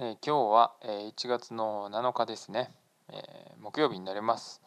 [0.00, 2.70] えー、今日は、えー、1月の7日ですね、
[3.08, 4.62] えー、木曜日になります。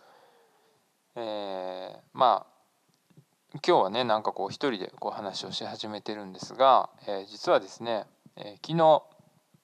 [1.16, 9.04] えまあ今日はねなんかこう一人でこう話をし始めてるんですが、え実はですね、え昨日、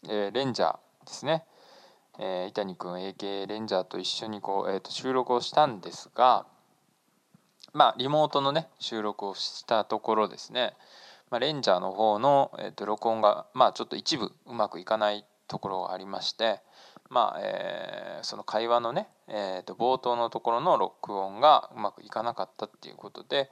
[0.08, 1.44] えレンジャーですね、
[2.18, 6.46] え伊谷君 AK レンジャーと一緒にこう、えー、と収録をしたんですが
[7.74, 10.76] まあリモートのね収録をしたところですね、
[11.30, 16.62] まあ、レンジャーの方の、えー、と録音がまあちょっと一部うまくいかないところがありまして
[17.10, 23.50] まあえー、その会話のね、えー、と冒頭のところの録音がうまくいかなかったっていうことで、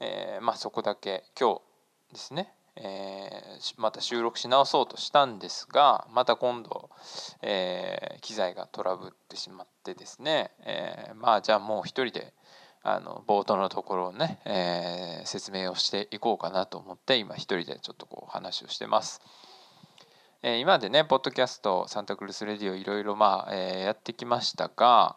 [0.00, 1.60] えー、まあそこだけ今日
[2.12, 6.90] ですね、えー、また収録し直そうとしたんですがまた今度、
[7.42, 12.32] えー、機材がトラブってしまってですね、えー、まあじゃあもう一人で
[12.82, 19.20] あの冒頭のところをね、えー、説明をしていこうかなと思って今一人でちょっとこう話をしてます。
[20.46, 25.16] え今までねポッドキャストサンタクルスレディオいろいろまあ、えやってきましたが、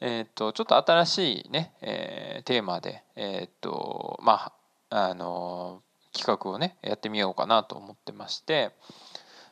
[0.00, 4.52] えー、とちょっと新しいね、えテーマでえっ、とま
[4.90, 8.70] ああの企画をねやってみようかなと思ってまして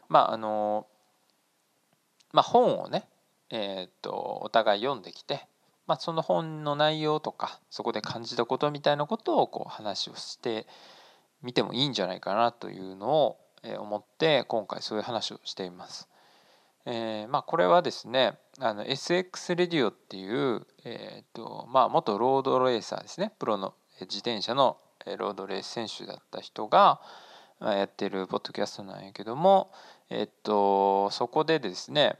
[0.08, 0.86] まああの
[2.33, 3.08] まあ本をね
[3.50, 5.48] えっ、とお互い読んできて
[5.88, 10.68] まあ、その本の内容とかそこで感じたことみたいなことをこう話をして
[11.42, 13.38] みてもいいんじゃないかなというのを
[13.77, 16.09] 思って今回そういう話をしています。
[16.86, 24.78] えー、まあ、これはですねあの SX レディオっていう、えーとまあ、元ロードレーサーですねプロの自転車の
[25.19, 27.00] ロードレース選手だった人が
[27.61, 29.73] やってるポッドキャストなんやけども、
[30.11, 32.17] えっと、そこでですね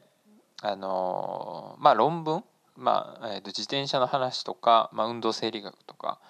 [0.63, 2.43] あの、まあ、論文、
[2.77, 6.21] まあえー、と自転車の話とか、まあ、運動生理学とか、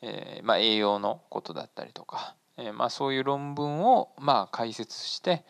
[0.00, 5.44] えーまあ、栄養のことだったりとか、えーまあ、そういう論文をまあ解説して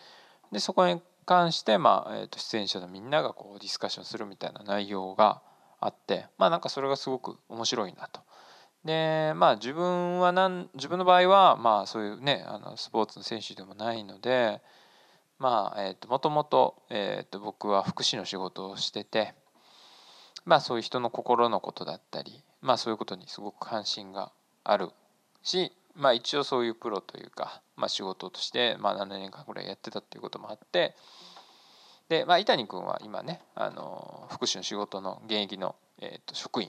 [0.53, 5.41] でそこに関して、まあえー、と出演者のみんながこうディスカッションするみたいな内容が
[5.81, 8.21] あってまあなんかそれがすごく面白いなと。
[8.85, 14.61] でまあ自分はなん自分の場合はまあそういうねあのスポーツの選手でもないので
[15.39, 19.35] まあえー、ともともと,、えー、と僕は福祉の仕事をしてて
[20.45, 24.33] まあそういう人の心のことだったりまあそういうことにすごく関心が
[24.65, 24.91] ある
[25.43, 30.95] しまあ一応そういうプロというか、まあ、仕事としてまあ7年間ぐらいやってたっていうこともあって
[32.09, 36.69] で、まあ、伊谷君は今ねあの福祉の仕事の現役の、えー、と職員、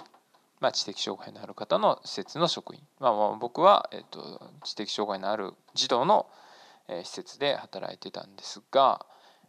[0.60, 6.28] まあ、知的障害のある方の施設の職員、まあ、僕は、えー、と知的障害のある児童の、
[6.88, 9.06] え、施設で働いてたんですが、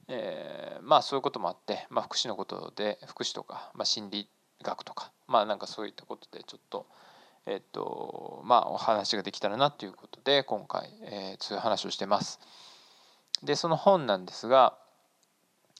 [0.08, 4.28] えー、まあそういうこともあって、まあ、福祉のことで福祉とか、まあ、心理
[4.62, 6.86] 学とかまあなんかそういったことでちょっと。
[7.46, 12.40] えっとまあお話ができたらなということで今回、えー、そういう話をしてます。
[13.42, 14.74] でその本なんですが、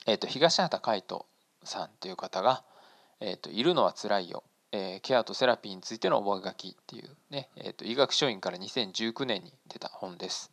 [0.07, 1.27] えっと東畑海人
[1.63, 2.63] さんという方が
[3.21, 10.51] 「えっといるのはつらいよ」えー、ケアとセラピーについての覚書っていうね、えーと、医学書院から2019年に出た本です。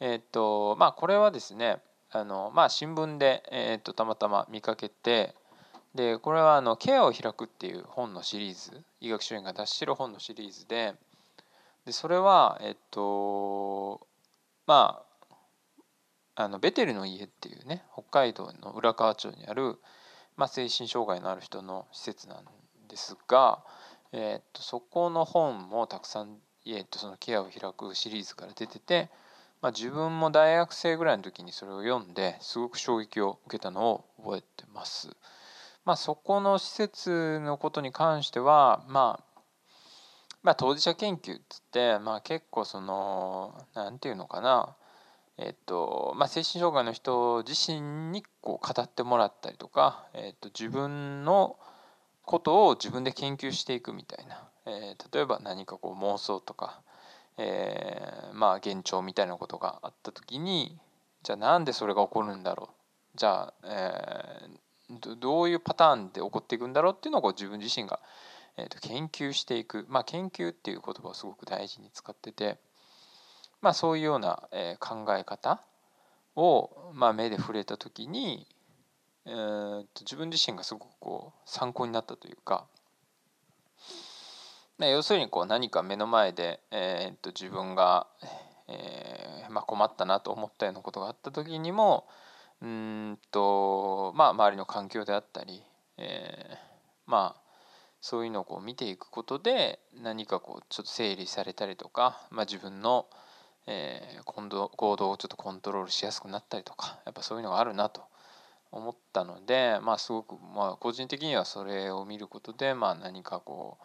[0.00, 5.34] えっ、ー、とまあこれはですねあの、まあ、新聞で、えーとたまたま見かけて
[5.94, 10.94] でこれはあの「ケアを開く」っていう本のシリーズ医学書院が出してる本のシリーズで
[11.84, 14.06] でそれはえっと
[14.66, 15.04] まあ
[16.36, 19.78] あのベテルの家っていうね北海道の浦河町にある、
[20.36, 22.44] まあ、精神障害のある人の施設なん
[22.88, 23.62] ですが、
[24.12, 29.10] えっとそこの本もたくさん、えっとそのケアを開くシリーズから出てて、
[29.62, 35.16] まあ、自分も大学生ぐらいの時にそれを読んですごく衝撃を受けたのを覚えてます。
[35.84, 39.40] まあ、そこの施設のことに関しては、まあ、
[40.42, 44.76] まあ当事者研究っつって、まあ、結構その何て言うのかな
[45.36, 51.58] えっとまあ、精神障害の人自身にこう語ってもらったりとか、えっと、自分の
[52.24, 56.82] ことを自分で研究していくみたいな、えー、例えば何かこう妄想とか、
[57.36, 60.78] えー、まあ幻聴みたいなことがあった時に
[61.24, 62.70] じゃあなんでそれが起こるんだろ
[63.14, 63.18] う？
[63.18, 64.58] じゃあ、えー、
[65.00, 68.00] どういうパターンで起こっていくんだろうっていうのをこう自分自身が、
[68.56, 72.58] えー、と研究していくまあ研究っていう言葉をすごく大事に使ってて
[73.60, 75.62] まあそういうような、えー、考え方
[76.36, 78.46] を、まあ、目で触れた時に、
[79.26, 82.66] えー、と自分自身がすごくこう参考になったというか。
[84.78, 88.08] 要するにこう何か目の前で、えー、と自分が、
[88.66, 92.06] えーまあ、困ったなと思ったようなことがあった時にも、
[92.64, 95.62] うんとまあ周りの環境であったり、
[95.98, 96.56] えー、
[97.06, 97.40] まあ
[98.00, 103.06] そういうのをこう見ていくことで何かこうちょっと整理されたりとか、まあ、自分の、
[103.66, 108.02] えー、行動行動をちょっとコントロールしやすくなったりとかやっぱそういうのがあるなと
[108.72, 113.76] 思ったのでまあすごくまあ個人的にはそれを見ることでまあ何かこ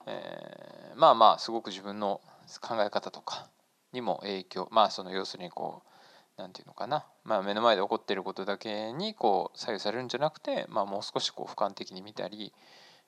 [0.00, 2.20] う、えー、まあまあすごく自分の
[2.60, 3.46] 考え方とか
[3.92, 5.93] にも影響まあその要するにこう
[6.36, 12.52] 何て言うのかな、まあ、目の前で起こっていることだけにこう左右されるんじゃなくて、まあ、もう少しこう俯瞰的に見たり、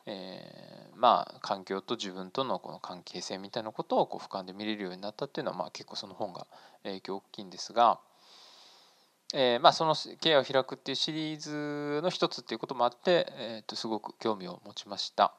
[0.06, 6.46] えー、まあ環境と自分とのこの関係性みたいなことをこう俯瞰で見れるようになったっていうのは、まあ、結構その本が
[6.84, 8.00] 影響大きいんですが。
[9.34, 15.34] えー、まあ、その「ケアを開く」っていうシリーズの一つっていうこともあって、えー、とすごく興味を持ちました。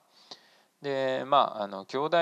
[0.81, 2.18] でまああの兄弟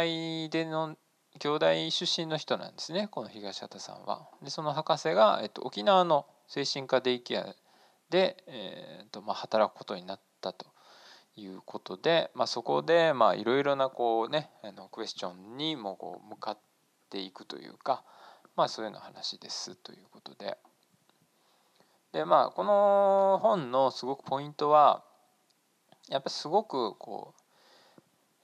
[0.51, 0.95] での
[1.39, 4.27] 兄弟出身の人なんですねこの東畑さんは。
[4.41, 7.55] でその博士が、えっと、沖縄の精神科デイケア
[8.09, 10.67] で、えーとまあ、働くことになったと
[11.35, 16.57] いうことで、まあ、そこでいろいろなこうねあのクエスチョンにもこう向かっ
[17.09, 18.03] ていくというか、
[18.55, 20.57] まあ、そういうの話ですということで。
[22.13, 25.03] でまあこの本のすごくポイントは
[26.07, 27.34] やっぱりすごくこう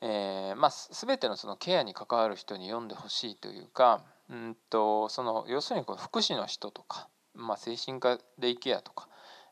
[0.01, 9.07] えー、まあ、全てのそのケアに関わる人に読んでほしいというかうんとその要するにこの福祉の人とか、まあ、精神科デイケアとか、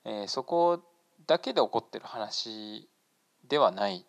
[0.05, 0.81] えー、そこ
[1.27, 2.89] だけで起こってる話
[3.47, 4.05] ではない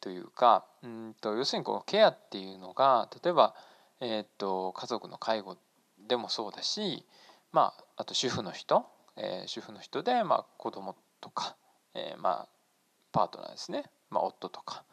[0.00, 3.54] というかうんと要するにこのケアっていうのが例えば、
[4.00, 5.58] えーと、家族の介護
[6.08, 7.04] でもそうだし、
[7.52, 8.86] まあ、あと主婦の人、
[9.16, 11.56] えー、主婦の人で、まあ、子供とか、
[11.94, 12.48] えー、まあ
[13.12, 14.84] パートナーですね、まあ、夫とか、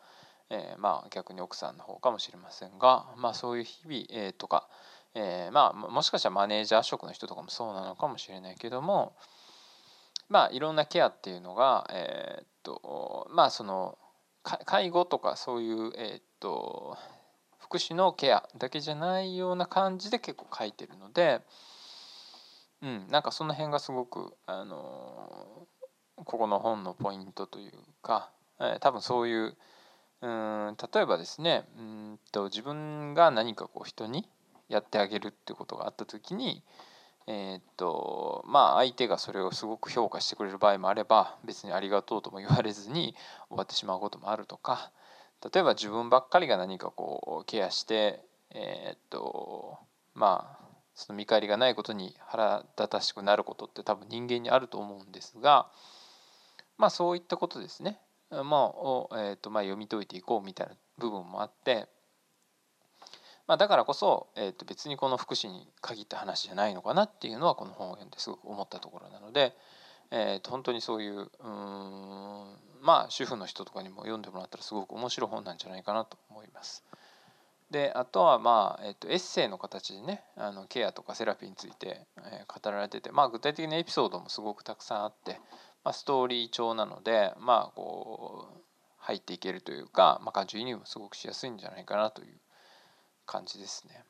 [0.49, 4.67] えー、まあ逆に奥さんの方かもしれませんが、まあ、そういう日々、えー、とか、
[5.13, 9.13] えー、まあもしかしたらマネージャー職の人とかもそうなのかもしれないけども
[10.29, 13.97] まあいろんなケアっていうのがえー、とまあその
[14.43, 16.97] 介護とかそういうえー、と
[17.59, 21.41] 福祉のケアだけじゃないような感じで結構書いてるので、
[22.81, 25.67] うん、なんかその辺がすごくあの
[26.15, 29.57] ここの本のポイントというか、えー、多分そういう
[30.21, 34.27] うん例えばですねうんと自分が何かこう人に
[34.67, 36.63] やってあげるってことがあった時に
[37.27, 43.15] えー、っとまあ相手がそれをすごく評価してくれる場合もあれば別にありがとうとも言われずに
[43.49, 44.91] 終わってしまうこともあるとか
[45.53, 48.21] 例えば自分ばっかりが何かこうケアして
[48.51, 49.77] えー、っと
[50.15, 55.67] まあその見返りがないことに腹立たしくなることって多分人間にあると思うんですが
[56.77, 57.99] まあそういったことですね。
[58.31, 61.87] まあを、えーとまあ、読み解いていこうみたいな部分もあって、
[63.47, 69.53] まあ、だからこそ、えー、と別にこの福祉に限った話じゃないのかなっていうのはこの本を読んですごく思ったところなので、
[70.11, 71.29] えー、と本当にそういううん
[72.81, 76.83] まあ主婦の人とかにも読んでもらったらすごく面白い本なんじゃないかなと思います。
[77.71, 85.41] であとはまあ、えっと、エッセイの形でねあのケアとかセラピーについて、えー、語られてて、まあ、具体的なエピソードもすごくたくさんあって、
[85.87, 88.57] まあ、ストーリー調なのでまあこう
[88.97, 92.27] 入っていけるというか、まあ、感情移入もすごくしやすいんじゃないかなという
[93.25, 94.03] 感じですね。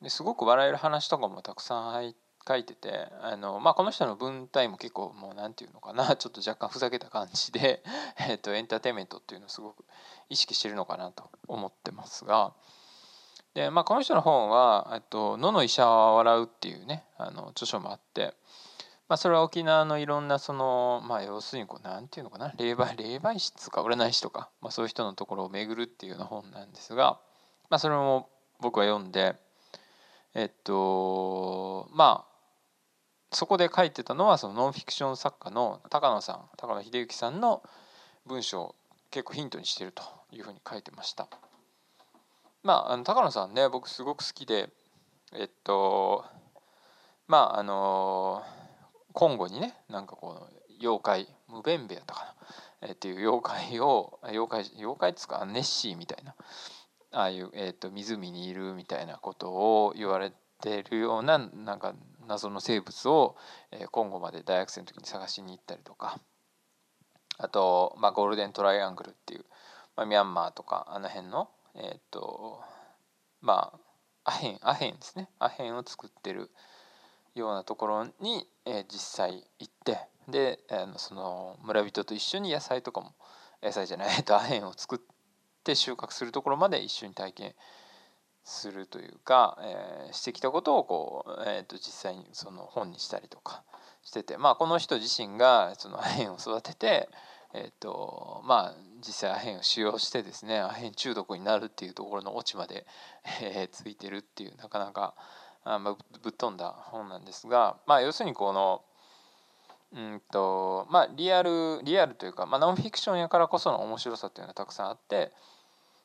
[0.00, 2.14] ですごく笑える話とかもたくさん
[2.48, 7.82] 書いててあの、まあ、この人の文体も結構もう何て言うのかな ちょっと若干ふざけた感じで、
[8.16, 9.84] えー、とエンターテインメントっていうのをすごく
[10.30, 12.54] 意識してるのかなと思ってますが。
[13.52, 18.34] でまあ、この人の本は「と野の医者は笑う」っていうねあの著書もあって
[19.08, 27.18] まあ、それは沖縄のいろんなその、まあ、要するにこうなんていうのかな霊媒霊媒師とか占い師とか、まあ、そういう人のところを巡るっていうような本なんですが、
[27.70, 28.28] まあ、それも
[28.60, 29.34] 僕は読んで
[30.34, 32.28] えっとまあ
[33.32, 37.62] そこで書いてたのはそのノンフィクション作家の高野さん高野秀幸さんの
[38.26, 38.74] 文章を
[39.10, 41.28] 結構ヒントにしてるというふうに書いてました。
[42.62, 44.68] まあ、あの高野さんね僕すごく好きで
[45.32, 46.24] えっと
[47.26, 48.42] まああの
[49.18, 50.48] 今後にねなんかこの
[50.80, 52.36] 妖怪ムベンベやったか
[52.80, 56.36] な、えー、っていう妖怪を 妖怪妖怪っつうかネッシーみたいな。
[57.10, 61.94] ああいう、えーと、湖にいるみたいなことを言われてるようななんか
[62.26, 63.36] 謎の生物を、
[63.70, 66.20] えー、今後まで大学生の時に探しに行ったりとか。
[67.38, 69.46] あと、まあ、ゴールデントライアングルっていう、
[69.96, 72.62] まあ、ミャンマーとかあの辺のえっ、と
[73.40, 73.72] ま
[74.24, 75.28] あアヘンアヘンですね。
[75.40, 76.52] アヘンを作ってる
[77.34, 83.14] ようなところに、え、実際行ってであのその村人と一緒に野菜とかも
[83.62, 84.98] 野菜じゃない、と、アヘンを作っ
[85.64, 87.54] て収穫するところまで一緒に体験
[88.44, 93.62] するというか、えー、してきたことをこう、えー、と実際にその本にしたりとか
[94.02, 97.08] してて、まあ、この人自身がそのアヘンを育てて、
[97.52, 98.74] えーとまあ、
[99.06, 102.86] 実際アヘンを使用してですねアヘン中毒になるっていうところのオチまで、
[103.42, 105.14] えー、ついてるっていうなかなか
[105.74, 106.70] あまあ、ぶっ飛んだ。
[106.70, 108.82] 本なんですが、まあ、要するにこの
[109.92, 115.32] うんとまあリアルリアルというか、まあ、ノンフィクションやからこその面白さっていうのがたくさんあって、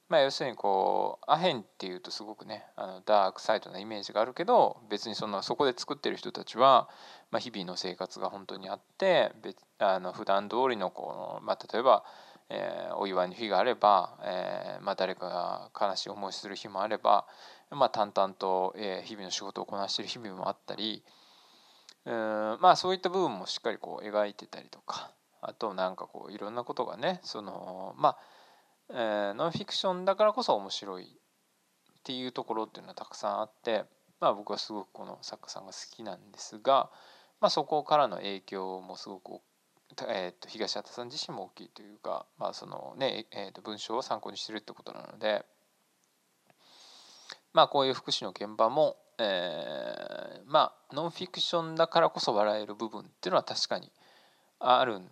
[0.08, 6.88] まあ、要するにこうアヘンっていうとすごくねあのダークサイドなイメージがあるけど別にそのそこで作ってる人たちは、
[7.32, 12.06] まあ、日々の生活が本当にあって別あの普段通りのこう、まあ、例えば、
[12.50, 17.26] えー、お祝いの日があれば、えーまあ、誰かが悲しい思いする日もあれば、
[17.76, 21.04] まあ、淡々と、え、日々の仕事をこなしている日々もあったり。
[22.06, 28.18] うんまあそういった部分もしっかりこう描いてたりとかあとなんかこういろんなことがねそのまあ、
[28.90, 31.08] えー、ノンフィクションだからこそ面白いっ
[32.04, 33.86] ていうところっていうのはたくさんあって
[34.20, 36.90] まあ僕はすごくこの作家さんが好きなんですが、
[37.40, 39.40] まあ、そこからの影響もすごく
[40.08, 45.46] えー、と東畑さん自身も大きいというか、まあそのねえー、と文章を参考にしてるってことなので
[47.54, 53.92] まあこういう福祉の現場もえー、まあノンフィクションだからこそ笑える部分っていうのは確かに
[54.60, 55.08] あるん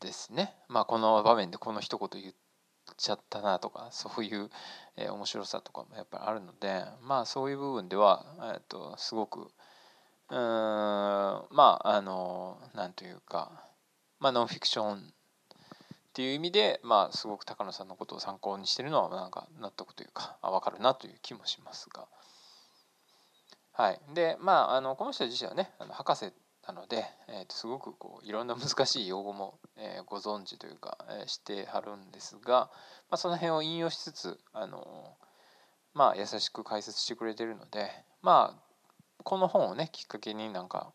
[0.00, 0.54] ですね。
[0.68, 2.34] まあこの場面でこの一言言っ
[2.96, 4.50] ちゃったなとかそういう、
[4.96, 9.48] えー、面白さとかもやっぱりあるのでまあそういう部分では、えーと、すごく
[10.30, 11.46] うんま
[11.82, 13.64] ああのなんというか、
[14.20, 15.12] まあ、ノンフィクション
[16.20, 22.06] ていう意味でまあすごく高野さんのことを参考にしてるのはなんか納得というかあ分かるなという気もしますが。
[23.72, 26.30] はい、でまああのこの人自身はねあの博士
[26.68, 32.68] なので、えー、とすごくこういろんな難しい用語も、えー、ご存知というか、えー、してはるんですが、
[33.08, 35.16] まあ、その辺を引用しつつあの
[35.94, 40.92] まあ優しく解説してくれてるのでまあこの本をねきっかけになんか、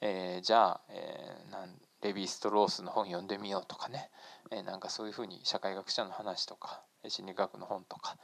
[0.00, 4.10] えー、じゃあ、えー、なんレヴィ・ストロースの本読んでみようとかね、
[4.50, 8.16] え、なんかそういうふうに社会学者の話とか心理学の本とか、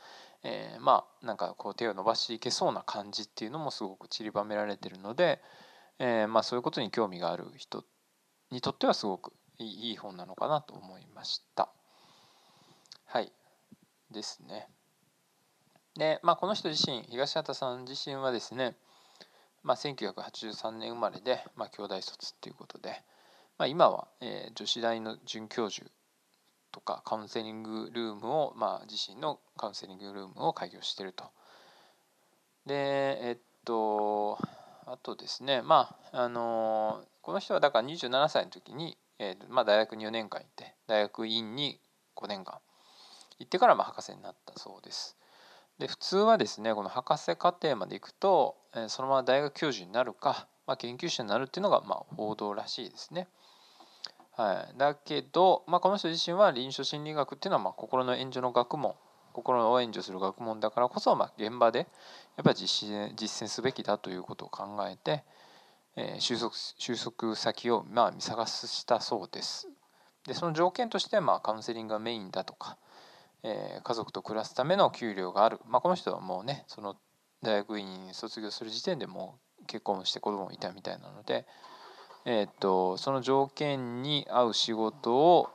[0.42, 5.40] えー、まあなんかこう手を伸ばしていけそうな感じっていうのもすごく散りばめられてるので、
[5.98, 7.84] えー、まあそういうことに興味がある人
[8.50, 11.68] にとってはすごくいい本なのかなと思いました。
[13.06, 13.32] はい
[14.10, 14.68] ですね。
[15.96, 18.76] でまあこの人自身東畑さん自身はですね、
[19.62, 23.02] まあ、1983年生まれで、まあ、兄弟卒っていうことで、
[23.58, 25.90] まあ、今は、えー、女子大の准教授
[26.72, 31.24] とかカウンセリングルームを、まあ、自身のカウンセリングルームを開業してると。
[32.66, 34.38] でえっと
[34.86, 41.80] あとですねまああのこの人はだから27歳の時に、えーまあ、大学に4年間行って大学院に
[42.16, 42.58] 5年間
[43.38, 45.16] 行ってからまあ博士になったそうです。
[45.78, 53.28] で普通はですねこの博士課程まで行くと、えー、そのまま大学教授になるか、まあ、研究者になるっていうのがまあ報道らしいですね。
[54.40, 58.94] はい、だけど、まあ、この人自身は臨床心理学っていうのはま心の援助の学問
[59.34, 65.24] 心を援助する学問だからこそ、ま、現場でやっぱり実践すべきだということを考えて、
[65.94, 69.68] えー、収束収束先をま見探したそうです。
[70.26, 72.78] でその条件としてまあカウンセリングがメインだとか、
[73.42, 76.96] えー、家族と暮らすための給料がある、まあ、この人はもうねその
[77.42, 81.44] 大学院卒業する時点でもう結婚して子供もいたみたいなので、
[82.24, 85.50] えーと、その条件に合う仕事を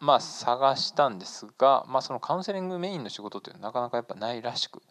[0.00, 4.82] まあ探したんですが、まあ、そのカウンセリングメインの仕事っていうのはなかなかやっぱないらしく、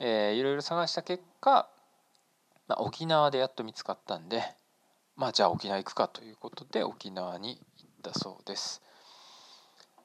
[0.00, 1.68] えー、いろいろ探した結果、
[2.68, 4.42] まあ、沖縄でやっと見つかったんで
[5.16, 8.82] まあじゃあ沖縄行くかということで沖縄に行ったそうです。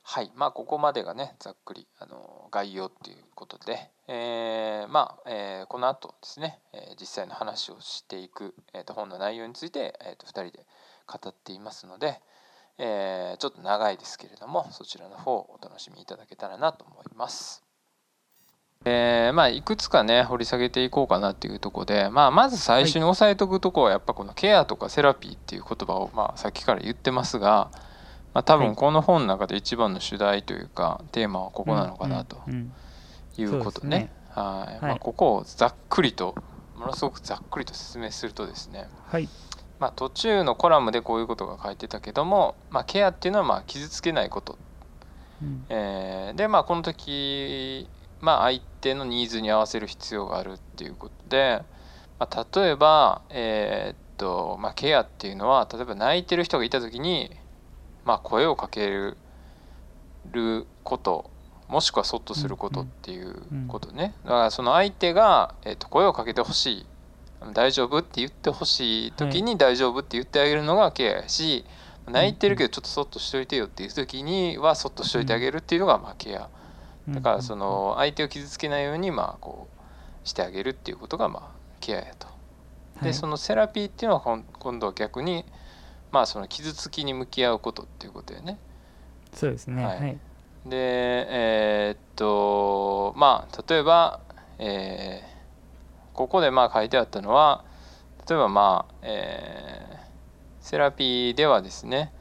[0.10, 10.66] はいまあここまでがねざっくりあの概要っていうことで、えー、まあ、えー、この後ですね、え実際の話をしていく、えー、と本の内容について、えー、と2人で
[11.08, 12.22] 語っていますので、
[12.78, 17.66] えちょっと長いですけれどもそちらの方をお楽しみいただけたらなと思います。
[18.86, 27.72] えー、まあいくつかね掘り下げていこうかなっていうとこで、まあ、まず最初に押さえとくとこはやっぱこのケアとかセラピーっていう言葉をまあさっきから言ってますが、
[28.38, 32.38] まあ、多分この本の中で一番の主題というかテーマはここなのかなと
[33.36, 34.14] いうことね。
[34.30, 34.86] はい。
[34.86, 36.36] まあ、ここをざっくりと
[36.76, 39.28] ものすごくざっくりと説明するとですね、はい。
[39.80, 44.60] まあ、途中のコラムでこういうことが書いてたけども、まあ、ケアっていうのはまあ傷つけないこと、
[45.42, 47.90] うん、えー、でまあこの時、
[48.22, 51.64] まあ、相手のニーズに合わせる必要があるっていうことで、
[52.20, 57.36] まあ、例えば、えー、っとまあ、ケアっていうのは例えば泣いてる人がいた時に
[58.08, 59.18] まあ、声をかける
[60.86, 61.30] こと
[61.68, 63.36] もしくはそっとすることっていう
[63.68, 64.14] ことね。
[64.24, 66.86] だからその相手が、えー、と声をかけてほしい。
[67.54, 71.66] 大丈夫って言ってほしい時に大丈夫って言ってあげるのがケアやし、
[72.10, 76.50] 泣いてるけどちょっとそっとしといてよっていう時にはそっとしといてあげるっていうのがまあケア。
[77.10, 82.28] だからその相手を傷つけないようにまあこうしてあげるっていうことがまあケアやと。
[83.02, 85.44] でそのセラピーっていうのは今度は逆に
[86.12, 88.58] まあその傷つきに向き合うことっていうことよね。
[89.34, 89.84] そうですね。
[89.84, 90.12] ははい。
[90.66, 90.78] い、で
[91.30, 94.20] えーっとまあ例えば、
[94.60, 95.38] えー
[96.14, 97.64] ここでまあ書いてあったのは
[98.28, 99.98] 例えばまあ、えー
[100.60, 102.12] セラピーではですね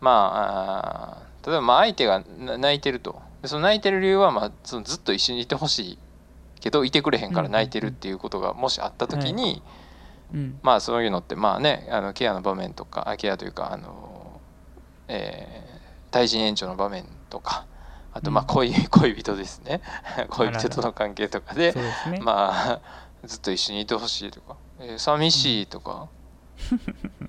[0.00, 3.22] まあ例えばまあ相手がな泣いてると。
[3.42, 5.98] でその泣いてる理由はまあそのずっと一緒にいてほしい
[6.60, 9.62] けどいてくれへんから泣いてるっていうことがもしあった時に、
[10.32, 10.58] うん。
[10.62, 14.40] まあそういうのってまあねあのケアの場面とかあケアというかあの、
[15.08, 15.78] えー
[16.10, 17.66] 対人延長の場面とか
[18.14, 18.46] あとまあうん。
[18.48, 19.82] 恋, 恋人ですね。
[20.30, 21.74] 恋人との関係とかで
[22.10, 22.80] ね、まあ
[23.24, 26.08] ずっと一緒にいてほしいとか、えー寂しいとか、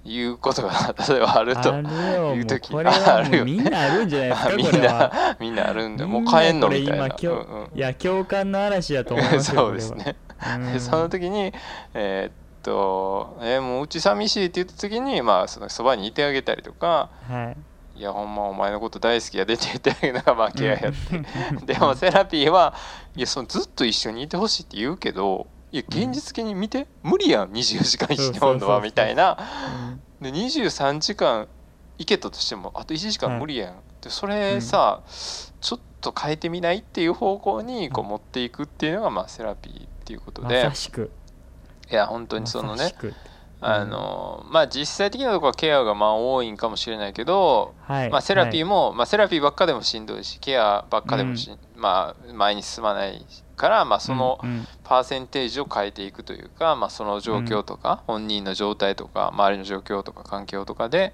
[0.06, 1.74] いうことが例えばあると
[2.34, 3.51] いう時あるよね。
[3.51, 7.06] みんなあるんじゃないですかみこんなみんなあるんでもう帰んのみたいな。
[7.06, 7.77] 今今日うんうん。
[7.77, 10.15] いや共感の嵐だと思いますよそうですね。
[10.56, 10.74] うん。
[10.74, 11.53] でその時に
[11.94, 12.34] えーっ
[12.69, 17.99] と、えーもううち寂しいって言った時にまあそのそばにいてあげたりとかはい。
[17.99, 21.73] いやほんまお前のこと大好きやでって言ってあげるのがまあケアやって。
[21.73, 22.73] でも セラピーは
[23.15, 29.38] いやそのずっと一緒にいてほしいって言うけどいや現実的に見て、無理やん24時間一緒におんのはみたいな。
[30.21, 31.47] で23時間
[31.97, 41.11] 行けたとしてもあと1時間無理やん、でそれさ、ちょっと変えてみないっていう方向にこう持っていくっていうのがまあセラピーっていうことまでさしく
[41.91, 42.93] いや本当にそのね
[43.62, 48.10] あのまあ実際的なところはケアがまあ多いんかもしれないけど、はい。
[48.10, 54.67] まあ、セラピーも、も、まあ、セラピーばっかでもしんどいしケアばっかでもし、まあ、前に進まないから、まあ、そのうんうん。
[54.84, 61.13] パーセンテージを変えていくというか、まあ、その状況とか、本人の状態とか周りの状況とか環境とかで、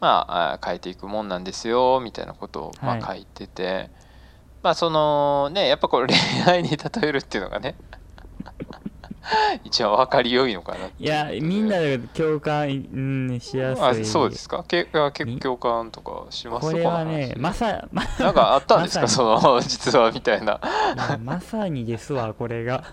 [0.00, 3.02] まあ、あ変えていくもんなんですよみたいなことをまはい。
[3.02, 3.90] あ書いてて、
[4.62, 7.74] まあそのねやっぱこれ恋愛に例えるっていうのがね
[9.64, 14.64] 一番分かりよいのかないやみんなで共感、うん、しやすあいそうですか？
[14.66, 20.60] けあ結み共感とかしますこれはねまさまなんかあったんですか、その実はみたいな。
[21.22, 22.84] まさにですわこれが。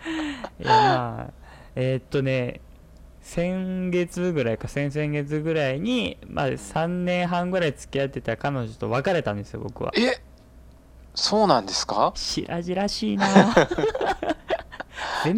[0.60, 1.32] いやまあ
[1.76, 2.60] えーっとね
[3.22, 9.92] 先月ぐらいか先々月ぐらいに、まあ、3年半ぐらい付き合ってた彼女と別れたんですよ僕は。
[9.96, 10.20] え？
[11.14, 12.12] そうなんですか？
[12.16, 13.26] 白々しいな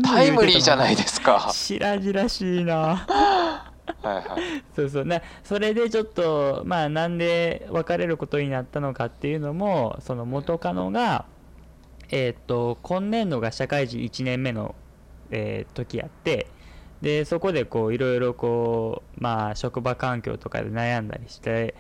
[0.03, 1.51] タイムリーじゃないでですか。
[1.53, 3.73] 白々しいなは
[4.05, 4.25] いはい。
[4.75, 11.27] そうそうなそれでちょっとまあなんで別れることになったのかっていうのもその元カノが
[12.11, 14.75] えーっと今年度が社会人1年目の、
[15.31, 16.47] えー時やって
[17.01, 21.75] でそこでこういろいろこうまあ職場環境とかで悩んだりして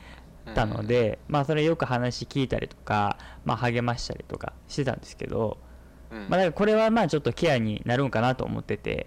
[0.54, 5.58] たので、まあそれよく話聞いたりとか、まあ、励ましたりとかしてたんですけど、
[6.12, 9.06] うん、まあ、だからこれはまあちょっとケアになるんかなと思ってて。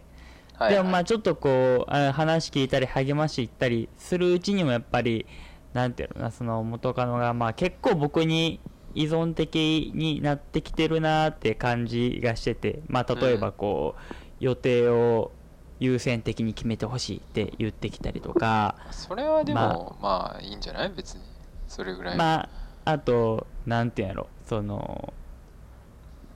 [0.57, 5.25] はいでもまあちょっとこうあ話聞いたり励まし言ったりするうちにもやっぱり
[5.73, 8.61] なんていうのかなその元カノがまあ結構僕に
[8.93, 15.33] 依存的になってきてるなって感じがしててまあ例えばこう予定を
[15.81, 20.89] 優先的に決めてほしいって言ってきたりとかそれはでまも、まあ、いいんじゃない？
[20.95, 21.23] 別に。
[21.67, 22.17] それぐらい。
[22.17, 22.47] ま
[22.85, 25.13] ああとなんていうんやろその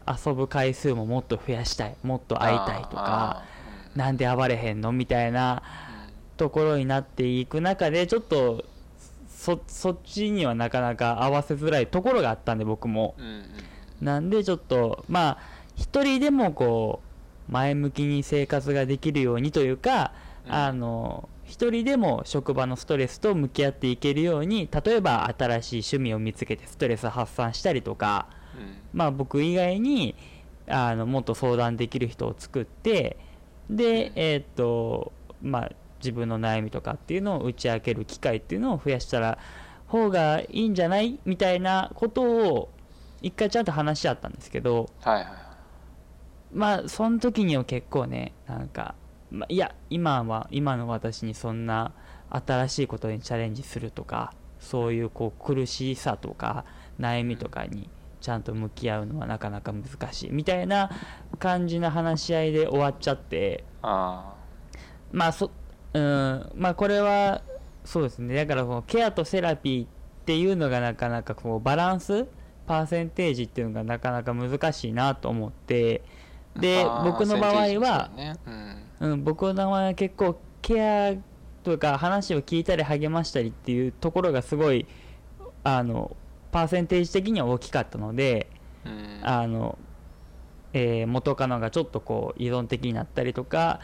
[0.09, 3.97] 遊ぶ回数ももっと増やしたいもっと会いたいとかあー。
[3.97, 4.91] なんで会われへんの？
[4.91, 5.61] みたいな
[6.37, 8.65] ところになっていく中でちょっと
[9.27, 13.15] そそっちにはなかなか合わせづらいところがあったんで僕も。
[14.01, 15.37] なんでちょっとまあ
[15.75, 17.01] 一人でもこ
[17.49, 20.13] う前向きに生活ができるようにというか、
[20.45, 20.53] うん。
[20.53, 28.38] あの一人でも職場のストレスと向き合っていけるように例えば新しい趣味を見つけてストレス発散したりとかうん
[28.93, 30.15] まあ僕以外に
[30.67, 33.17] あのもっと相談できる人を作って
[33.69, 39.37] でえーっとまあ自分の悩みとかっていうのを打ち明ける機会っていうのを増やしたら
[39.87, 42.69] 方がいいんじゃないみたいなことを
[43.21, 45.25] 一回ちゃんと話し合ったんですけどはいはい。
[46.53, 48.95] まあその時には結構ねなんか、
[49.29, 51.93] まあ、いや今は今の私にそんな
[52.29, 56.65] 新しいことにチャレンジするとかそういうこう苦しさとか
[56.99, 57.89] 悩みとかに
[58.21, 60.89] ちゃんと向き合うのはなかなか難しいみたいな
[61.39, 63.63] 感じの話し合いで終わっちゃって。
[63.81, 64.33] あ
[65.11, 65.51] まあそ
[65.93, 66.51] うん。
[66.55, 67.41] まあこれは
[67.83, 68.35] そうですね。
[68.35, 69.87] だからこのケアとセラピーっ
[70.25, 72.27] ていうのがなかなかこうバランス
[72.67, 76.01] パーセンテージっていうのがなかなか難しいなと思って。
[76.55, 76.59] あ。
[76.59, 78.35] で僕の場合は、ね。
[78.45, 78.89] うん。
[78.99, 81.15] うん、僕の名前は結構ケア
[81.63, 84.85] とか話を聞いたり励ましたりっていうところがすごい
[85.63, 86.15] あの
[86.51, 88.49] パーセンテージ的には大きかったので
[88.85, 89.19] うん。
[89.23, 89.77] あの、
[90.73, 93.79] えー元カノがちょっとこう依存的になったりとか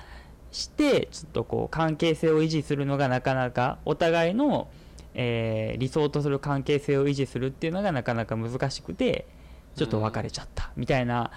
[0.51, 4.69] してちょっとこう関係性を維持するのがなかなかお互いの、
[5.13, 9.28] えー理想とする関係性を維持するっていうのがなかなか難しくて
[9.75, 11.32] ちょっと別れちゃったみたいな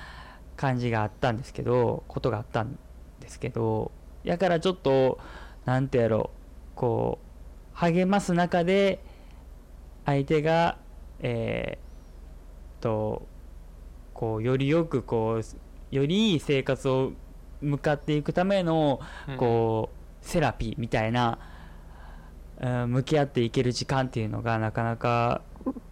[0.57, 2.79] 感じがあったんですけどことがあったん
[3.21, 3.91] ですけど
[4.25, 5.19] やからちょっと
[5.65, 9.03] なんてやろうこう励ます中で
[10.05, 10.79] 相手が
[11.21, 13.27] えーと
[14.15, 17.13] こうよりよくこうよりいい生活を
[17.61, 19.01] 向かっていくための
[19.37, 21.49] こうセラピーみたいな、うん
[22.61, 25.43] 向き合っていける時間っていうのがなかなか、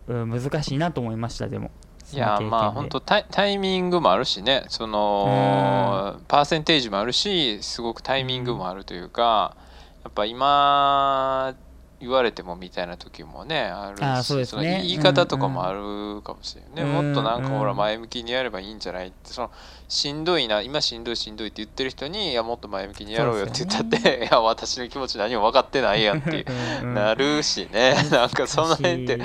[0.09, 1.71] うん難しいなと思いましたでも。
[2.13, 4.65] いやまあ本当タイタイミングもあるしね。
[4.69, 9.57] そのパーセンテージもあるしすごくタイミングもあるというか
[10.03, 11.55] やっぱ今
[11.99, 14.79] 言われてもみたいな時もねあるしあーそうですね。
[14.79, 16.85] の言い方とかもあるかもしれない。
[16.85, 17.07] ね、うん。
[17.07, 19.51] もっとなんかうんほら前向きにやればいいんじゃないってその
[19.89, 26.85] しんどいな今しんどいしんどいって言ってる人にいやもっと前向きにやろうよって言ったって、 いや私の気持ち何も分かってないやんってう。
[26.85, 27.95] んうんなるしね。
[28.11, 29.19] なんかその辺って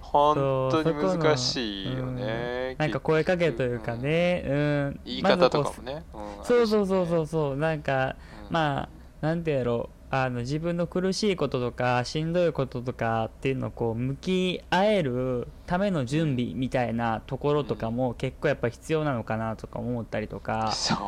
[0.00, 0.34] 本
[0.70, 2.76] 当に難しいよね、うん。
[2.78, 6.40] なんか声かけというかね、うん、言い方とかもね、うん。
[6.40, 8.16] うそうそうそうそあうそうなんか
[8.50, 8.88] ま
[9.22, 20.98] あなんてやろうあの自分の苦しいこととかしんどいこととかっていうのをこう向き合えるための準備みたいなところとかも結構やっぱ必要なのかなとか思ったりとうんかそう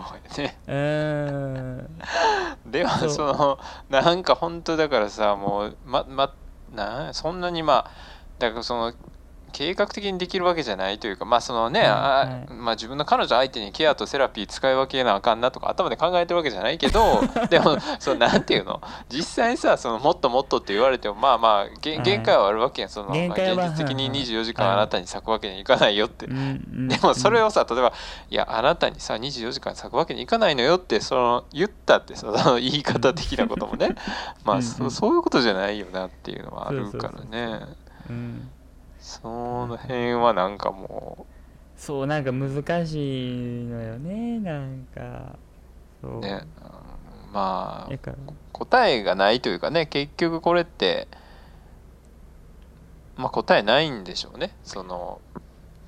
[0.42, 0.58] やね。
[0.66, 2.70] うーん。
[2.70, 3.10] でもそう。
[3.10, 3.58] その
[3.90, 6.34] なんか本当だからさもうまま
[6.74, 7.90] なそんなにまあ
[8.40, 8.92] だからその
[9.52, 12.52] 計画的にできるわけじゃないというかまあそのね、はいあはい。
[12.52, 18.80] まあ、自分の彼女相手にケアとセラピー使い分けなあかんなとか頭で考えてるわけじゃないけど でもそのなんていうの？
[19.08, 26.26] 実際さそのもっともっとって言われてもまあまあ限界はあるわけやんその、まあ現実的にはいはい24時間あなたに咲くわけにいかないよって。
[26.26, 26.40] うんう
[26.82, 27.92] んでもそれをさ例えば
[28.30, 33.94] 「いやあなたにさ24時間咲くわけにいかないのよ」ってその言ったってさその言い方的なこともね。
[34.44, 37.60] まあそそういうことじゃないよなっていうのはあるからね。
[38.08, 38.50] うん
[39.06, 39.28] そ
[39.68, 41.26] の辺はなんかも
[41.76, 45.38] そうなんか難しいのよねなんか。
[46.02, 46.18] そう。
[46.18, 47.98] うねうんまあ
[48.52, 51.06] 答えがないというかね結局これって
[53.16, 54.50] まあ答えないんでしょうね。
[54.64, 55.20] その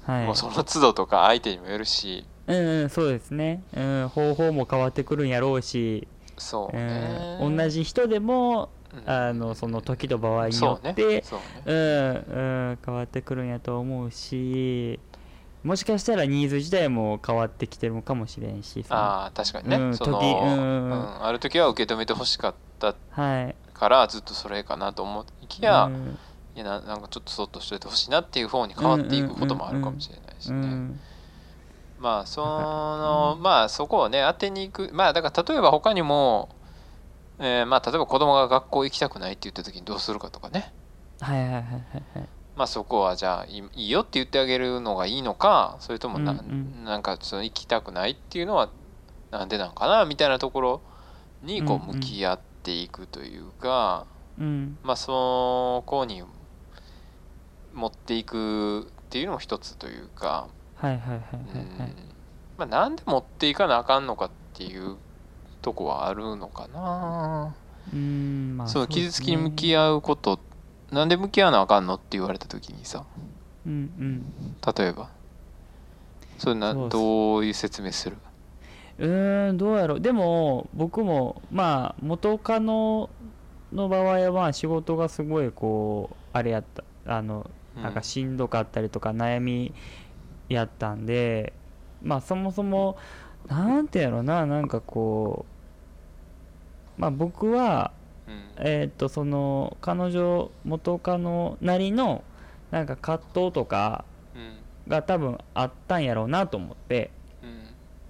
[0.05, 0.27] はい。
[0.27, 2.25] もうその都度とか相手にもよるし。
[2.47, 14.98] うんうんそうですね、うん、方法も変わってくるんやろうし、そううねん、同じ人でもうんあのその時と場合によってそうんうん変わってくるんやと思うし
[15.62, 21.24] もしかしたらニーズ自体も変わってきてるのかもしれんしああ確かにね、うんその、時うんうん。
[21.24, 26.18] ある時は受け止めてほしかったはいからずっとそれかなと思いきや、うん。
[26.57, 31.01] いやななんかちょっとそっとしといてほしいなっていう方に変わっていくこともあるかもしれないしね、うん。
[31.98, 34.90] まあそのまあそこをね当てに行く。
[34.92, 36.48] まあだから例えば他にも、
[37.40, 40.72] えーまあ例えば子供が学校行きたくないって言った時にどうするかとかね。
[41.20, 41.72] はいはいはいはい
[42.18, 42.29] はい。
[42.57, 46.85] まあそこはじゃあいいいよって言ってあげるのがいいのかそれともな,、うんうん。
[46.85, 48.70] なんかその行きたくないっていうのは
[49.31, 50.83] なんでなんかなみたいなところ
[51.42, 54.07] にこう向き合っていくというか、
[54.38, 54.79] うん。
[54.83, 56.22] まあそこに
[57.72, 61.79] 持っていくっていうのも一つというか、はいはいはいはいうん。
[61.79, 61.94] はい
[62.57, 64.96] まあ、なんで持っていかなあかんのかっていう
[65.62, 67.55] とこはあるのかな、
[67.92, 70.38] うんまあその傷つきに向き合合うこと
[70.90, 73.05] なんで向き合わなあかんのって言われた時にさ。
[73.66, 74.25] うんうん。
[74.77, 75.11] 例えば。
[76.38, 78.16] それなどういう説明する？
[78.99, 80.01] うーんどうやろう。
[80.01, 83.11] でも僕もまあ元カノ
[83.73, 89.75] の場合はまあ仕事がすごいこうあれやったあのなんかしんどかったりとか悩み
[90.49, 91.53] やったんで
[92.03, 92.97] まあそもそも
[93.49, 95.47] なんてやろななんかこ
[96.99, 97.93] うまあ僕は
[98.27, 98.43] うん。
[98.59, 102.25] えーっとその彼女元カノなりの
[102.71, 104.59] なんか葛藤とかうん。
[104.89, 107.11] が多分あったんやろうなと思って
[107.43, 107.61] うん。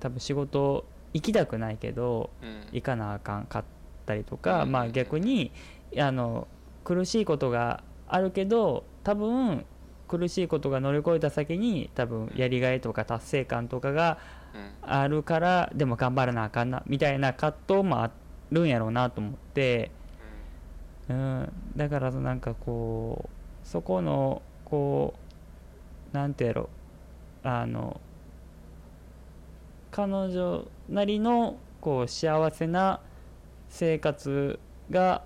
[0.01, 2.67] 多分仕事行きたくないけどうん。
[2.73, 3.65] 行かなあかんかっ
[4.07, 4.73] たりとか、うん。
[4.73, 5.53] まあ逆に
[5.99, 6.49] あの
[6.85, 9.65] 苦しいことがあるけど多分
[10.09, 14.38] 苦しいことが乗り越えた先に多分やりがいとか達成感とかがうん
[14.83, 18.11] あるからでも頑張らなあかんなみたいな葛藤もあ
[18.51, 19.91] るんやろうなと思って、
[21.09, 23.29] うん、だからなんかこ
[23.65, 25.15] うそこのこ
[26.13, 26.69] うなんてやろ。
[27.43, 28.01] あの
[29.91, 33.01] 彼女なりのこう幸せな
[33.69, 34.59] 生活
[34.91, 35.23] が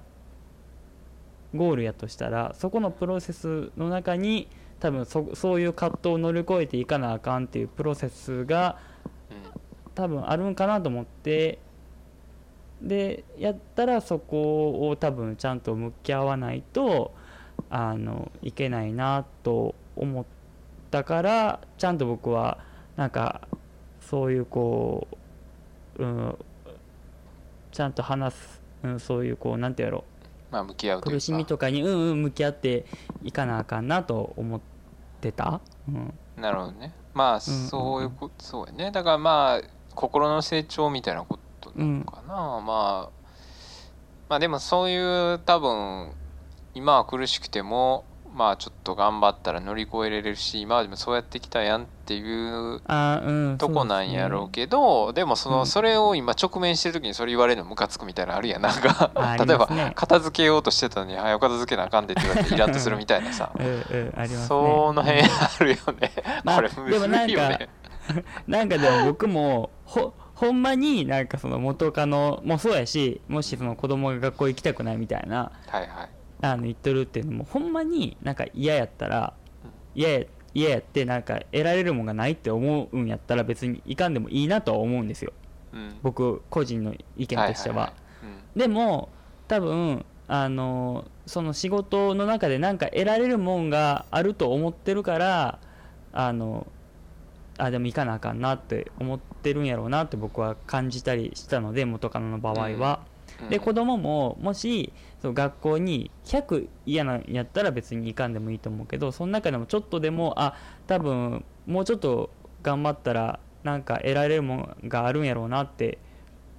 [1.54, 4.48] ゴールやとしたらそこのプロセスの中に
[4.80, 8.91] 多分そそういう葛藤を乗り越えていかなあかんっていうプロセスがうん
[9.94, 11.59] 多分あるんかなと思って
[12.81, 17.12] でやったらそこを多分ちゃんと向き合わないと
[17.70, 20.24] あのいけないなと思っ
[20.90, 22.59] たからちゃんと僕は
[22.96, 23.42] なんか
[24.00, 25.07] そういうこ
[25.98, 26.38] う、うん、
[27.70, 30.05] ちゃんと話す、うん、そういうこうなんてやろ。
[30.50, 32.85] まあ向き合う苦しみとかにうんうん向き合って
[33.22, 34.61] いかなあかんなと思っ
[35.22, 36.92] てた、うん、なるほどね。
[37.14, 38.90] まあそういうこと、そうやね。
[38.90, 39.62] だからまあ
[39.94, 43.22] 心の成長みたいなことなのかな、まあ
[44.28, 46.12] まあでもそういう多分
[46.74, 52.81] 今は苦しくてもまあちょっと頑張ったら乗り越えれるし今までもそうやってきたやんっていう
[53.59, 55.66] とこなんやろうけけどでもその、うん。
[55.66, 58.62] それを今直面してる時にそれ言われるのムカつくみたいなのあるやん。
[58.62, 63.50] なんか例えば片付けようとしてたのに「はいお片付けなあかんで」って言われてイラッとするみたいなさ。
[64.48, 66.12] その辺あるよね、
[66.44, 67.68] まあこれむずいよね
[68.46, 76.08] なんかでも僕もほほんまになんかその元カノもそうやしもしその子供が学校行きたくないみたいなはいはい。
[76.44, 79.34] あの言っとるっていうのもほんまになんか嫌やったら
[79.94, 85.32] 嫌や嫌やってなんか得られるもんがないって思うんやったら別にいかんでもいいなとは思うんですよ。
[85.72, 85.96] うん。
[86.02, 88.30] 僕個人の意見としては,、いいい。
[88.54, 88.60] うん。
[88.60, 89.08] でも
[89.48, 95.58] 多分あのその仕事の中でなんか得られるもんがあると思ってるから
[96.12, 96.66] あの
[97.58, 103.00] あでも行かなあかんなって思ってるんやろうなって僕は感じたりしたので元カノの場合は、
[103.40, 103.48] うん。
[103.48, 110.54] で子供ももしそう学校に100嫌なんやったら別に行かんでもいいと思うけどその中でもちょっとでもあ
[110.86, 112.30] 多分もうちょっと
[112.62, 115.98] 頑張ったらなんか得られるもんがあるんやろうなって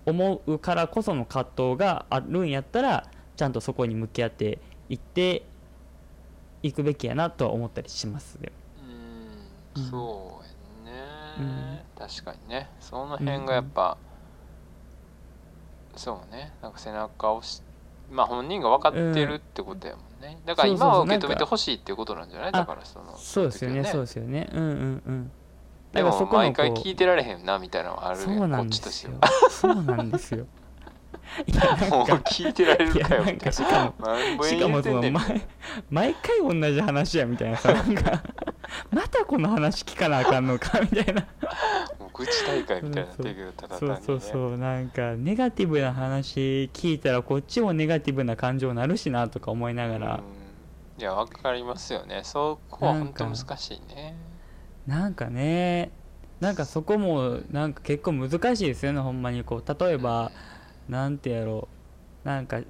[0.06, 5.46] 思うからこその葛藤があるんやったらちゃんとそこに向き合っていって
[6.62, 8.52] いくべきやなとは思ったりしますよ。
[9.76, 9.82] うん。
[9.82, 9.90] うん。
[9.90, 10.33] そう
[11.98, 12.70] 確かにね。
[12.80, 13.98] その辺がやっぱ、
[15.96, 16.54] そうね。
[16.62, 17.62] なんか背中を押し
[18.12, 22.50] まあ本人が分かってるってことやもんね、だから今は受け止めてほしいっていうことなんじゃない？
[22.50, 23.84] あだからそのそうですよね。
[23.84, 24.50] そううですよね。
[24.54, 24.70] うんうん
[25.06, 25.32] うん。
[25.94, 29.20] でだからそこのも毎回聞いてられへんなみたいなのはあるこっちとしては。
[29.50, 30.46] そうなんですよ
[31.90, 33.94] もうか聞いてられるかよみたいかしか
[34.38, 35.48] もしかもその毎
[35.90, 38.24] 毎回同じ話やみたいなさなんか
[38.92, 41.22] またこの話聞かなあかんのかみたいな。
[42.00, 44.02] もう愚痴大会みたいになってるけどただ単にね。
[44.06, 44.58] そうそうそう。
[44.58, 51.02] なんかネガティブな話聞いたらこっちもネガティブな感情になるしなとか思いながら、うん。
[51.02, 52.22] いやわかりますよね。
[52.24, 54.16] そこは本当難しいね。
[54.88, 55.92] なんかね
[56.40, 59.86] なんかそこもなんか結構難しいですよねほんまにこう。
[59.86, 60.32] 例えばなん
[61.18, 61.68] てやろ
[62.24, 62.28] う。
[62.28, 62.62] なんか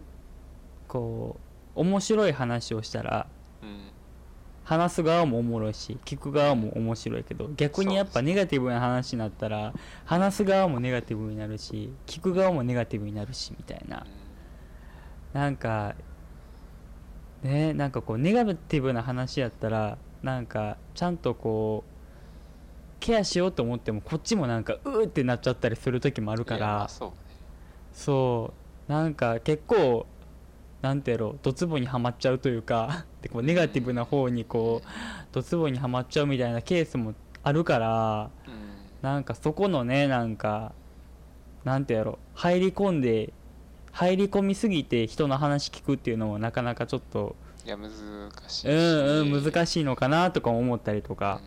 [0.88, 1.38] こ
[1.76, 3.28] う面白い話をしたら
[3.62, 3.90] うん
[4.64, 9.74] 話す側もおもろいし聞く側も面白いけど逆にやっぱネガティブな話になったら
[10.06, 14.06] 話す側もネガティブになるし聞く側もネガティブになるしみたいな。
[15.34, 15.96] なんか
[17.42, 21.94] ねなんかこうネガティブな話やったらなんかちゃんとこう
[23.00, 26.88] ケアしようと思ってもこっちもなんかうーってなっちゃったりする時もあるかいやまらあ
[27.94, 28.54] そ
[28.88, 30.06] うなんか結構
[30.82, 34.88] なんてやろうドツボにはまっちゃうというか でこうネガティブな方にこう
[35.32, 38.74] ドツボにはまっちゃうみたいなケースもあるからうん。
[39.02, 40.72] なんかそこのねなんか
[41.66, 43.34] なんてやろ入り込んで
[43.92, 47.92] 入り込みすぎて人の話聞くっていうのもなかなかちょっといや難
[48.48, 48.68] しいし。
[48.68, 51.42] うんうん難いしいのかなとか思ったりとか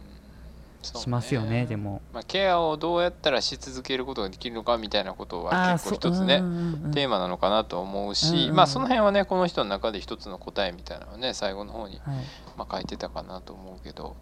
[0.95, 2.03] しますよねでも。
[2.13, 8.57] まあ、ケアをどうやったらし続けることができるのかみたいなことは結構一つねうんうんうんテーマなのかなと思うし、うんうん。
[8.57, 12.17] まあその辺はねこの人の中で一つの答えみたいなのはね最後の方に、はい。
[12.57, 14.17] まあ、書いてたかなと思うけど。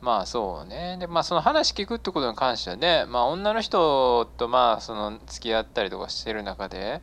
[0.00, 0.96] まあそうね。
[0.98, 7.02] でまあその話聞くってことに関してはねまあ女の人とまあその付き合ったりとかしてる中で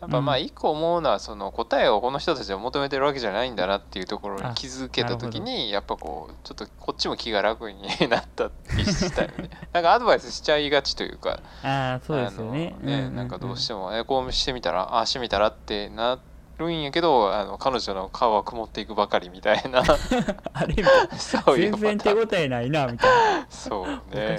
[0.00, 9.50] やっぱまあうん一個思うのはその答えをこの人たちは求めてるわけじゃないんだなっていうところにあ気づけた時にやっぱこうちょっとこっちも気が楽になったりしたよね。
[9.72, 12.76] なんかアドバイスしちゃいがちというかああそうですよね。
[12.80, 16.20] ねなんかどうしても、えこうしてみたらああしてみたらってな
[16.58, 19.82] るんやけどあの彼女の顔は曇っていくばかりみたいな。
[20.54, 21.54] あれみたいな。
[21.56, 23.46] 全然手応えないなみたいな。
[23.50, 24.38] そうね。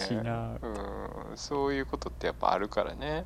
[0.62, 1.38] うん。
[1.38, 3.26] そういうことってやっぱあるからね、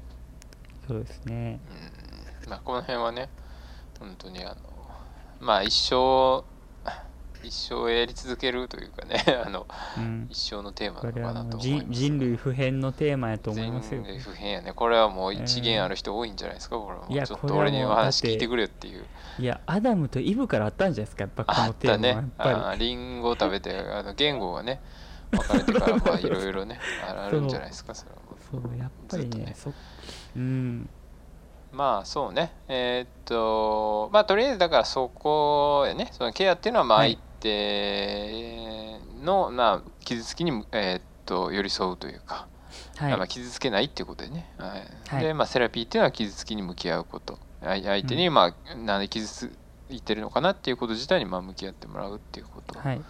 [0.87, 1.59] そうですね。
[1.69, 1.92] うん
[2.47, 3.29] まあ、この辺はね
[3.99, 4.55] 本当にあの
[5.39, 6.43] まあ一生
[7.45, 10.27] 一生やり続けるというかね あのうん。
[10.29, 11.99] 一生のテーマなのかなと思います。
[11.99, 14.01] 人類普遍のテーマやと思いますよ。
[14.01, 14.71] 人類不変やね。
[14.71, 19.05] これはもう一元ある人多いんじゃないですか、これはもいうやちょっこと俺にお話聞いてくれっていう。
[19.39, 21.23] いやアダムとイブからあったんじゃないですか？
[21.25, 22.49] やっぱこあのテーマったねはやっぱり。
[22.55, 24.81] あーリンゴを食べてあの言語がね
[25.31, 27.93] 分かれてからまあいろいろねああるんじゃないですか？
[27.93, 28.17] それは
[28.49, 29.53] そうやっぱりねね。
[29.57, 29.73] そ
[30.37, 30.89] うん
[31.73, 32.53] まあそうね。
[32.67, 42.47] えーっとまあとりあえずだからそこやねそのケアっていうのはまあはい相手の、まあ傷つきにむえーっと寄り添うというか、
[42.97, 43.17] はい。
[43.17, 45.15] まあ、傷つけないっていうことでね、はい。
[45.15, 45.23] はい。
[45.23, 47.39] で、まあ、セラピーっていうのは傷つきに向き合うこと。
[47.61, 49.57] 相相手に、まあ、なんで傷つ
[49.89, 52.97] いてるのかなっていうこと自体にまあ向き合ってもらうっていうこと、はい。
[52.97, 53.01] っ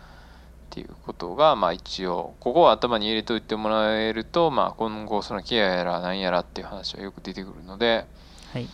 [0.70, 8.08] ていうことが、まあ、一応ここを頭に入れといてもらえると、まあ、今後そのケアやら何やらっていう話はよく出てくるので、
[8.54, 8.70] はい。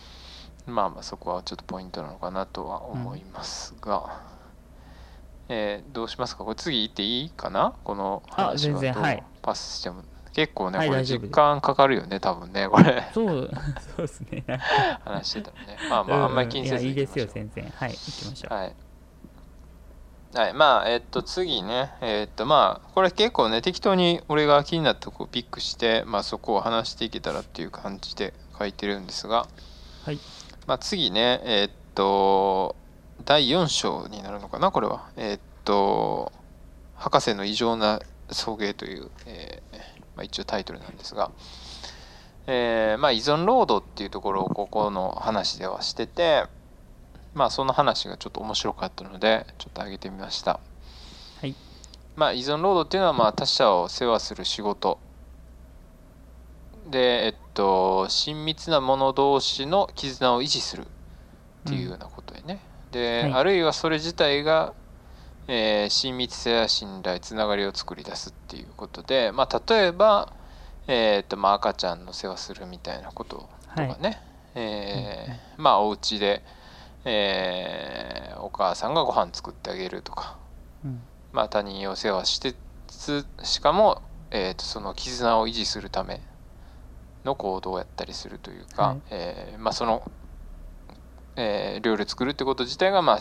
[0.66, 4.20] まあまあそこはちょっとポイントなのかなとは思いますが、
[5.48, 6.44] えーどうしますか？
[6.44, 7.74] これ次行っていいかな？
[7.82, 9.22] このあ話はどう全然はい。
[9.42, 11.32] パスしても結構ね、これ時はい大丈夫です。
[11.32, 13.08] 間かかるよね多分ねこれ。
[13.12, 13.50] そう
[13.96, 14.44] そうですね。
[15.04, 15.78] 話してたらね。
[15.88, 17.64] まあまああんまり気にせずいやいいですよ全然。
[17.74, 18.54] はい行きましょう。
[18.54, 18.74] はい。
[20.32, 21.92] はい、まあえっと次ね。
[22.00, 29.48] えっとまあこれ結構ね適当に俺が気になったとこをピックしてまあそこを話していけたらっていう感じで書いてるんですが
[30.04, 30.18] はい。
[30.66, 32.76] まあ次ねえっと
[33.24, 35.10] 第4章になるのかなこれは。
[35.16, 36.32] えっと
[36.96, 39.78] 博士の異常な送迎という、えー
[40.16, 41.30] まあ、一応タイトルなんですが。
[42.46, 46.44] えーまあ依存労働っていうところをここの話ではしてて
[47.34, 50.58] まあその話がちょっと面白かったのでちょっと挙げてみました。
[51.40, 51.54] はい。
[52.16, 54.98] まあ依存労働っていうのはまあ他者を世話する仕事
[56.90, 60.86] でえっと親密な者同士の絆を維持するっ
[61.66, 63.32] ていうようなことでね、で、はい。
[63.34, 64.74] あるいはそれ自体が、
[65.46, 70.32] えー親密性や信頼つながりを作り出すっていうことでまあ例えば
[70.86, 74.20] えっとまあ赤ちゃんの世話するみたいなこととかね、
[74.54, 76.42] えーまあお家で、
[77.04, 80.36] えーお母さんがご飯作ってあげるとか。
[80.84, 81.02] うん。
[81.32, 82.54] まあ、他人を世話して
[82.88, 86.20] つしかも、えー、とその絆を維持するため
[87.24, 89.02] の行動をやったりするというか、はい。
[89.10, 90.10] えーまあ、その、
[91.36, 93.18] えー料理を作るってこと自体が、まあ、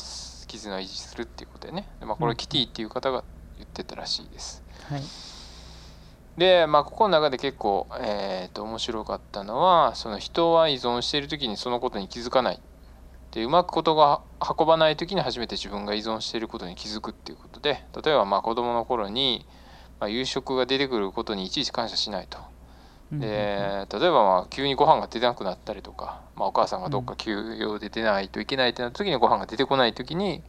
[0.48, 1.88] 絆を維持するっていうことでね。
[2.00, 2.30] で、まあ、こうん。
[2.30, 3.24] れキティっていう方が
[3.58, 4.64] 言ってたらしいです。
[4.84, 5.12] はい。
[6.38, 12.62] で、まあ、ここの中で結構、えー、と面白かったのはその人は依存している時にそのことに気づかない。
[13.32, 14.22] でうまくことが
[14.58, 19.46] 運ばない時に初めて自分が依存していることに気づくっていうことで例えばまあ子供の頃に、
[20.00, 22.40] まあ、夕食が出てくることにいちいち感謝しないと。
[23.12, 30.44] うんで例えばまあ急にご飯が出なくなったりとか、まあ、お母さんがどっか休養で出ないといけないってなった時にご飯が出てこない時に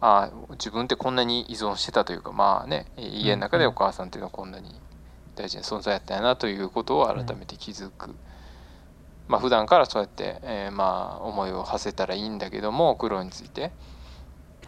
[0.00, 4.78] ああ自分ってこんなに依存してたというかまあね家の中でお母さんっていうのはこんなに
[5.34, 8.14] 大事な存在やったんやなということを改めて気づく。
[9.26, 13.72] まあ普段からそうやって、えーまあ思いを馳せたらいいんだけども苦労について。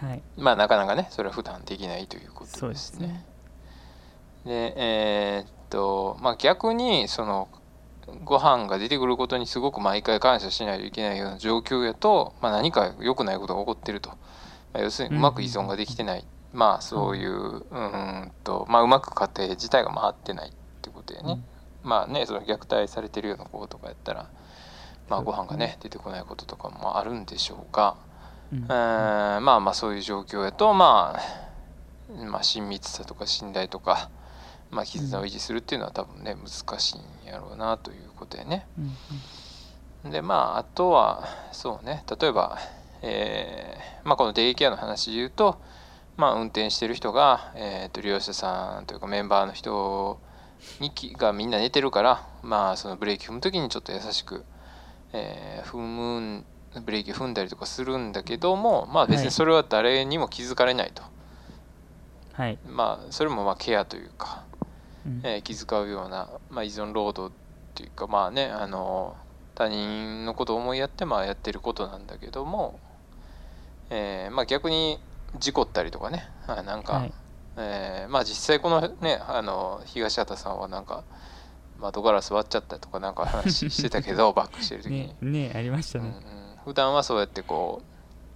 [0.01, 0.23] はい。
[0.37, 2.99] まあなかなかねそれは普段できないということですね。
[2.99, 3.27] すね。
[4.47, 7.49] でえーっとまあ逆にその
[8.25, 14.17] ご飯が出てくることにすごく毎回感謝しないといけないような状況やと、まあ、何か良くないことが起こってると、ま
[14.75, 20.53] あ、要するにうまく依存ができてない、まあそういううーんと、まあ、うまく家庭自体が回ってないっ
[20.83, 21.41] てことやね、
[21.83, 24.31] まあねその虐待されてるような子とかやったら、
[25.09, 27.97] まあ、ご飯がね出てこないこととかもあるんでしょうが、
[28.53, 28.59] うん。
[28.59, 34.11] えーまあまあそういう状況やと、まあ、まあ親密さとか信頼とか、
[34.71, 36.99] まあ、絆を維持するっていうのは多分ね難しい
[37.29, 38.67] んやろうなということでね。
[38.79, 38.83] う
[40.09, 42.59] んでまああとはそうね例えば、
[43.03, 45.61] えーまあ、このデイケアの話で言うと、
[46.17, 50.21] まあ、運転してる人が、えー、と利用者さんというかメンバーの人
[50.81, 54.45] にきがみんな寝てるから、まあ、そのブレーキ踏む時にちょっと優しく、
[55.13, 56.45] えー踏むん
[56.85, 59.25] ブレーキ踏んだりとかするんだけども、まあ、別はい。
[59.27, 61.03] にそれは誰にも気づかれないと、
[62.35, 62.59] はい。
[62.69, 64.56] まあ、それもまあケアというか、うん
[65.23, 69.17] えー気遣うような、まあ、依存労働っていうかまあねあの
[69.55, 72.79] 他人のことを思いやってまあやってることなんだけども、
[73.91, 74.99] えーまあ、逆に
[75.39, 77.13] 事故ったりとかねあなんか、はい。
[77.59, 81.05] えーまあ実際このねあの東畑さんはなんか
[81.79, 86.13] 窓ガラス割っちゃったとかなんか話してたけど バックしてる時に、ねねありましたうんうん。
[86.13, 86.21] ね、
[86.65, 87.83] 普段はそうやってこ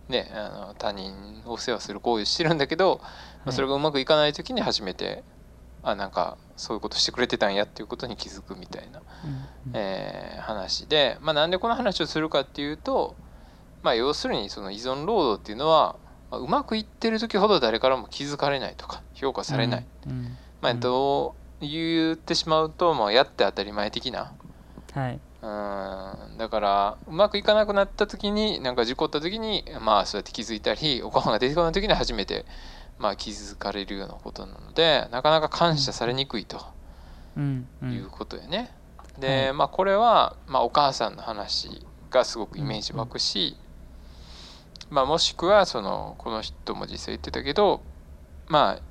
[0.08, 3.00] うねあの他人を世話する行為をしてるんだけど、
[3.44, 5.24] まあそれがうまくいかない時に初めて
[5.82, 9.72] あなんかそういうことしてくれてたんやっていうことに気づくみたいな、うんうん。
[9.74, 13.14] えー話で、まあ、なんでこの話をするかっていうと、
[13.82, 15.96] まあ、要するにその依存労働っていうのは、
[16.30, 24.32] まあうまくいってる時ほど誰からも気づかれないとか評価されない、うんまあ、うんどう言ってしまうと、まあ、やって当たり前的な。
[24.94, 25.20] はい。
[25.42, 25.46] う
[26.34, 26.38] ん。
[26.38, 32.46] だからうまくいかなくなった時になんか事故った時にまあそうやって気づいたりおご飯が出てこない時に初めて
[33.00, 36.58] まあ気づかれるようなことなのでなかなか感謝されにくいと
[37.36, 37.66] いうん
[38.10, 38.70] ことよね。
[38.98, 43.56] はでいまあこれは、まあ、お母さんの話がすごくイメージ湧くし、
[44.90, 47.82] まあ、もしくはそのこの人も実際言ってたけど
[48.46, 48.82] まあ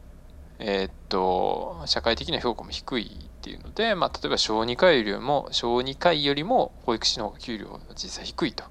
[0.59, 8.63] えーっと社会的な評価も低いっていうので、まあ、例えば小児科医よりも小児科医よりも保育士の方が給料は実際低いと。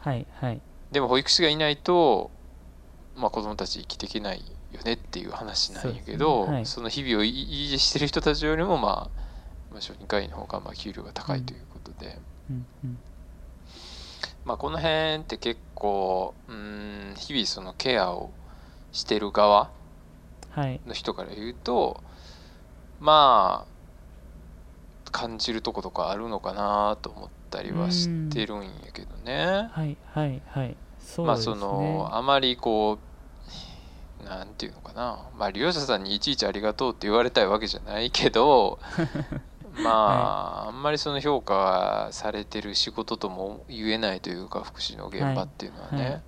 [0.00, 0.60] はいはい
[0.92, 2.30] でも保育士がいないと、
[3.16, 6.52] まあ、子供たち生きていけないよねっていう話なんやけどね。
[6.52, 6.64] はい。
[6.64, 9.20] の日々を維持してる人たちよりも、まあ、
[9.70, 12.18] まあ小児科医の方がまあ給料が高いということで、
[12.50, 12.98] うんうん。
[14.44, 18.30] まあ、この辺って結構うん日々そのケアを
[18.90, 19.70] してる側
[20.50, 20.80] はい。
[20.86, 22.02] の人から言うと
[23.00, 29.68] まあ感じるとことかあるのかなと思ったりはしてるんやけどね。
[29.70, 30.76] はいはいはい。
[30.98, 31.56] そうまあですね。
[31.56, 33.11] そのあまりこう
[34.24, 35.28] なんていうのかな。
[35.36, 38.78] まあ利用者さんにいちいちありがとうって言われたいわけじゃないけど
[39.82, 46.22] まあ、あんまりその評価されてる仕事とも言えないというか福祉の現場っていうのはね、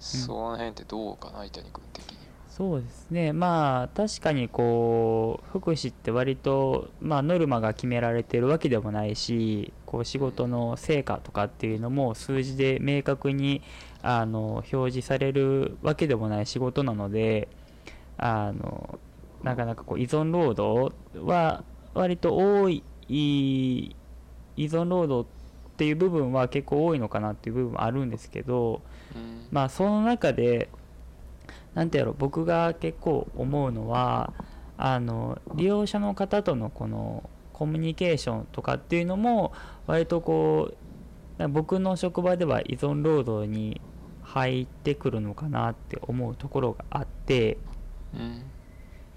[0.00, 2.18] その辺ってどうかな伊谷君的に。
[2.48, 3.32] そうですね。
[3.32, 13.62] まあ確かにこう福祉って割と、まあ、ノルマが決められてるわけでもないしこう仕事の成果とかっていうのも数字で明確に
[14.02, 17.48] あの表示されるわけでもない仕事なので
[18.18, 18.98] あの
[19.42, 23.94] なかなかこう依存労働は割と多い依
[24.56, 28.82] 存労働っていう部分は結構多いのかなっていう部分はあるんですけど、
[29.14, 29.46] うん。
[29.50, 30.68] まあその中で
[31.74, 34.32] なんてやろ僕が結構思うのは
[34.76, 39.52] あの利用者の方とのこのコミュニケーションとかっていうのも
[39.86, 40.72] 割とこ
[41.38, 43.80] う僕の職場では依存労働に
[44.32, 47.58] 入ってくるのかなって思うところがあって、
[48.14, 48.42] うん。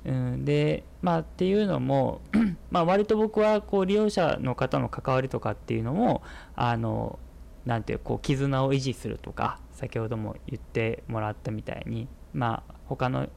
[0.05, 2.21] うん、でまあっていうのも
[2.69, 6.21] まあ割と僕はこう利用者の方の関わりとかっていうのも
[6.55, 7.17] あの
[7.65, 13.29] なんていうこう絆を維持するとか先ほども言ってもらったみたいにまあ他の、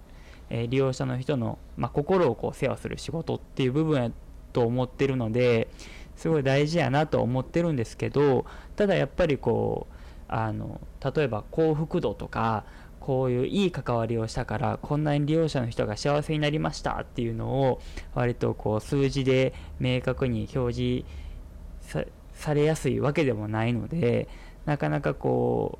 [0.50, 4.10] えー利用者の人の、まあ、心をこう世話する仕事っていう部分や
[4.52, 5.68] と思ってるので
[6.16, 8.44] すごい大事やなと思ってるんですけど
[8.76, 9.97] ただやっぱりこう
[10.28, 10.80] あの
[11.14, 12.64] 例えば幸福度とか
[13.00, 17.80] こういういい関わりをしたからこんなに利用者の人が幸せになりましたっていうのを
[18.14, 21.04] 割とこう数字で明確に表示
[22.34, 24.28] されやすいわけでもないので
[24.66, 25.78] なかなかこ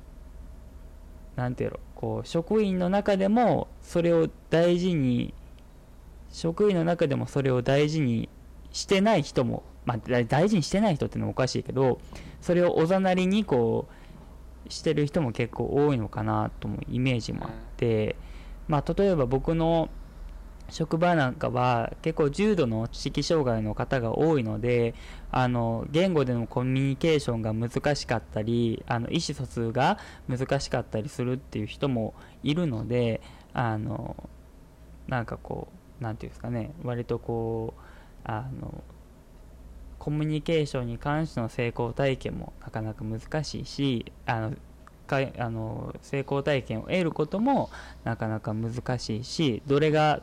[1.37, 5.33] うなんていうのこう職員の中でもそれを大事に
[6.31, 8.29] 職員の中でもそれを大事に
[8.71, 11.99] してない人も、まあ、大事にしてない人っていうのもおかしいけど
[12.41, 13.98] それをおざなりにこう
[14.69, 18.15] してる人も結構多いのかなともイメージもあって、
[18.67, 19.89] まあ、例えば僕の
[20.69, 24.93] 職場なんかは結構重度の知識障害の方が多いので
[25.31, 29.97] あの言語でのコミュニケーションが難しかったりあの意思疎通が
[30.27, 32.13] 難しかったりするっていう人も
[32.43, 33.21] いるので
[33.53, 34.29] あの
[35.07, 37.81] なんかこうなんていうんですかね割とこう
[38.23, 38.83] あの
[39.99, 44.53] コミュニケーションに関しての成功体験もなかなか難しいしあの
[45.05, 47.69] かいあの成功体験を得ることも
[48.03, 50.21] なかなか難しいしどれが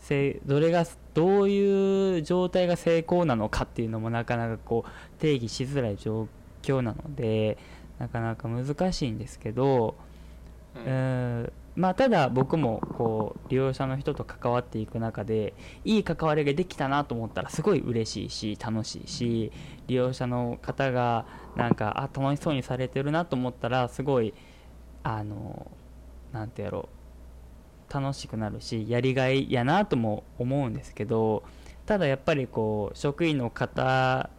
[0.00, 6.28] せどれがどういう状態が成功なのかっていうのもなかなかこう定義しづらい状
[6.62, 7.58] 況なので
[7.98, 9.96] なかなか難しいんですけど、
[10.74, 15.54] ううんんまあただ僕もこう利用者の人と関わっていく中で
[15.84, 19.52] いい関わりができたなと思ったらすごい嬉しいし楽しいし
[19.86, 24.32] 利用者の方がなんかあ楽しそうにされてるなと思ったらすごい
[25.02, 25.70] あの
[26.32, 26.88] なんてやろ
[27.90, 31.44] う楽しくなるしやりがいやなとも思うんですけど
[31.84, 34.30] ただやっぱりこう職員の方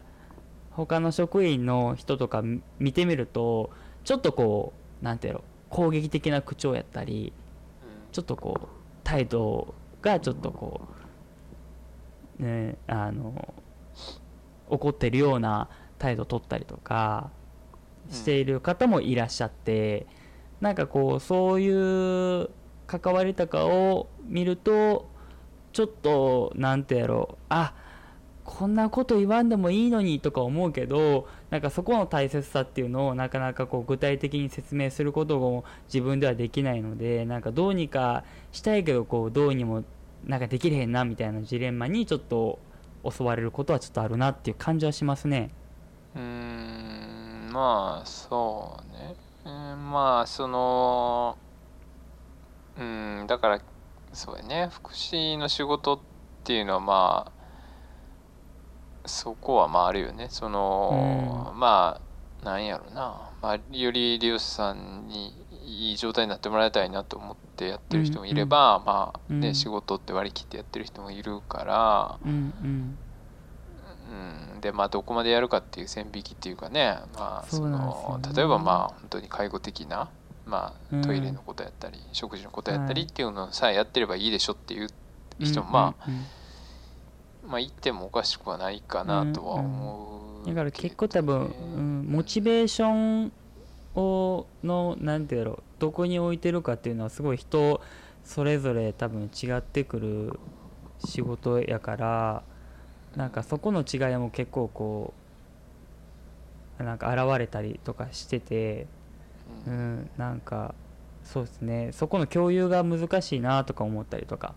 [0.72, 2.44] 他の職員の人とか
[2.80, 3.70] 見てみると
[4.04, 7.34] ちょっとこうなんてやろ攻撃的な口調やったり
[8.12, 8.68] ちょっとこう
[9.04, 10.82] 態度がちょっとこ
[12.40, 13.54] うねあの
[14.70, 17.30] 怒ってるような態度取ったりとか
[18.12, 20.08] している方もいらっしゃって、
[20.62, 22.50] なんかこうそういう
[22.86, 25.10] 関わりとかを見ると
[25.74, 27.74] ちょっとなんてやろうあ
[28.48, 38.24] こんなこと言わんでもいいのにとか思うけどなんかそこの大切さっていうのをなかなかこう具体的に説明することも自分ではできないのでなんかどうにか
[38.54, 39.84] したいけどこうどうにも
[40.26, 42.60] なんかできれへんなみたいなジレンマにちょっと
[43.08, 45.50] 襲われることはちょっとあるなっていう感じはしますね。
[46.16, 51.38] うんまあそうねうんまあその
[52.80, 53.62] うんだから
[54.14, 56.00] そうやね福祉の仕事っ
[56.46, 57.37] ていうのはまあ
[59.08, 60.28] そこはまああるよね。
[60.30, 65.34] その、まあなんやろな、まあ、より利用者さんに
[65.66, 69.56] いい状態になってもらいたいなと思ってやってる人もいれば、まあねうん。
[69.56, 72.98] 仕事って割り切ってやってる人もいるから、うんうん。
[74.10, 76.98] うん、でまあどこまでやるかっていう線引きっていうかね。
[77.16, 78.30] まあそそうなんですよね。
[78.30, 80.10] の例えばまあ本当に介護的な、
[80.46, 84.88] まうんあ、トイレのことやったり、食事のことやったりはいっていうのさえやってればいいでしょっていう
[85.40, 86.14] うん人もまあ、うん。
[86.14, 86.26] うん
[87.48, 93.32] まあ言ってもおかしくはないかなとは思うだから結構多分、うん、モチベーション
[93.96, 97.82] をのなんていうやろうどこに置いてるかっていうのはすごい人
[98.24, 100.40] それぞれ多分違ってくる
[101.06, 102.44] 仕事やから
[103.16, 105.14] なんかそこの違いも結構こ
[106.80, 108.86] うなんか現れたりとかしてて、
[109.66, 110.76] ううんん、なんか
[111.24, 111.90] そうですね。
[111.92, 114.54] そこの共有が難しいなとか思ったりとか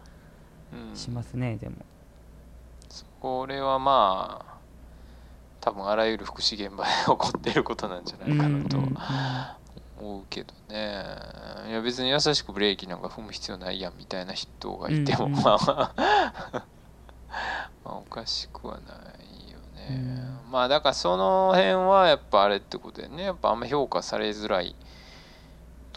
[0.72, 0.96] うん。
[0.96, 1.76] しますね、でも。
[3.20, 4.50] これはまあ
[5.60, 8.78] 多分あらゆる福祉現場で 起こっていることなんじゃないかなと
[10.00, 11.04] 思うけどね。
[11.68, 15.92] いや別に優しくブレーキなんか踏む必要ないやんみたいな人がいても、まあ
[17.84, 17.92] まあ。
[17.92, 23.24] おかしくはないよね、まあだからその辺はやっぱあれってことでね。
[23.24, 24.74] やっぱあんま評価されづらい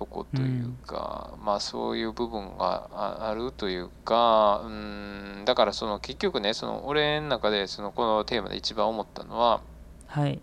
[0.03, 9.61] とこというか、まあそういう部分がああるというかうんだからその結局ねその俺の中でそのこのテーマで一番思ったのは
[10.07, 10.39] はい。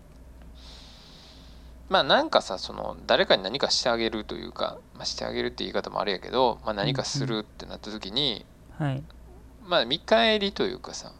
[1.89, 8.45] まあなんかさその誰かに何かしてあげるというか、まあ、してあげるって言い方もあれやけど、まあ、何かするってなった時に、
[8.77, 9.03] はい。
[9.67, 11.11] まあ見返りというかさ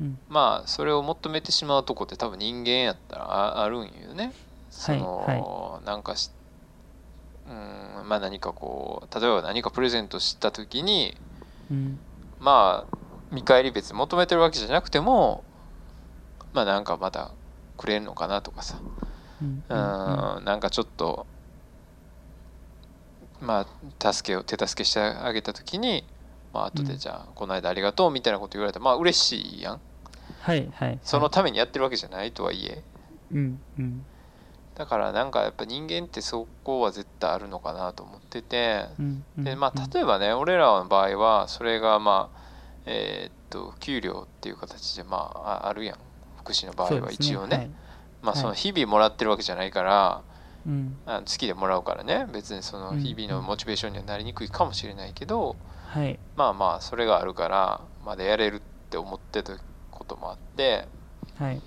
[0.00, 0.18] うん。
[0.28, 4.32] まあそれを求めてしまうとこって多分人間やったらああるんよね。
[4.70, 6.30] その、なんかし
[7.48, 11.16] うんまあ何かこう例えば何かプレゼントした時に
[11.70, 11.98] うん。
[12.40, 15.42] まあ見返り別に求めてるわけじゃなくても
[16.52, 17.30] まあなんかまた
[17.76, 18.76] くれるのかなとかさ。
[19.40, 19.62] うん。
[19.68, 19.74] う
[20.40, 21.26] んなんかちょっと
[23.40, 23.66] ま
[24.00, 26.04] あ助けを手助けしてあげた時に
[26.52, 26.88] まあ後うん。
[26.88, 29.80] でじゃあこの間ありがとうみたいなこと言われたらまあ嬉しいやん。
[30.40, 30.98] はいはい。
[31.02, 32.82] そのためにやってるわけじゃないとはいえ。
[33.32, 34.06] うんうん
[34.76, 38.84] だからなんかやっぱ人間ってそこは絶対あるのかなと思ってて
[39.44, 42.38] でまあ例えばね俺らの場合はそれがまあ
[42.84, 45.98] えーっと給料っていう形でまあああるやん。
[46.38, 47.70] 福祉の場合は一応ね。
[48.22, 48.40] まあはい。
[48.42, 50.22] その日々もらってるわけじゃないから
[50.66, 50.96] うん。
[51.06, 52.26] あの月でもらうからね。
[52.32, 55.56] 別にそのうん日々のモチベーションにはなりにくいかもしれないけど
[55.88, 56.18] はい。
[56.36, 58.60] まあまあそれがあるからまだやれるっ
[58.90, 59.54] て思ってた
[59.90, 60.86] こともあって
[61.38, 61.60] はい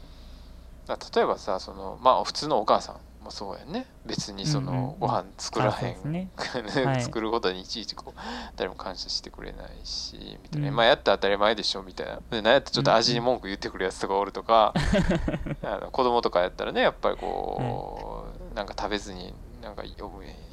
[0.96, 3.86] 例えばさそのまあ普通のお母さんもそうやんね。
[4.06, 4.82] 別にそうんうんうん。
[4.82, 6.30] のご飯作らへあそうん、ね。
[6.86, 7.02] はい。
[7.02, 8.20] 作ることにいちいちこう
[8.56, 10.76] 誰も感謝してくれないしみたいな、うん。
[10.76, 12.20] まあやったら当たり前でしょみたいな。
[12.30, 14.74] でなんやったらちょっと味に文句言ってくるやつとかおるとか、
[15.64, 19.96] あの子供とかやったらねやっぱりこう、なんか食べずになんかい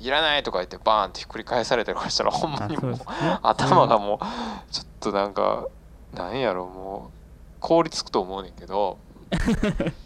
[0.01, 2.99] いらないとか言ってバーンってひっくり返されたりとかしたらほんまあにもう
[3.43, 4.19] 頭がもう
[4.73, 5.67] ちょっとなんか
[6.13, 8.99] なんやろもう凍りつくと思うねんけど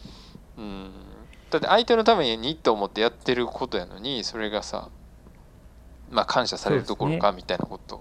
[0.61, 0.91] うん
[1.51, 4.89] だって相手のためにと思ってやってることやのにそれがさ
[6.11, 7.99] まあ感謝されるどころかみたいなこと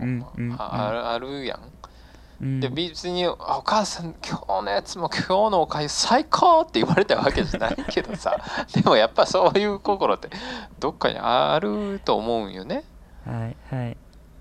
[0.58, 1.60] ああるやん。
[1.60, 1.70] うん
[2.62, 8.38] で別に「あお母さん今日のやつも今日のおかゆ最高!」って言われたわけじゃないけどさ
[8.74, 10.30] でもやっぱそういう心って
[10.80, 12.86] どっかにあると思うんよね。
[13.26, 13.98] はいはい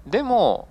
[0.07, 0.69] でも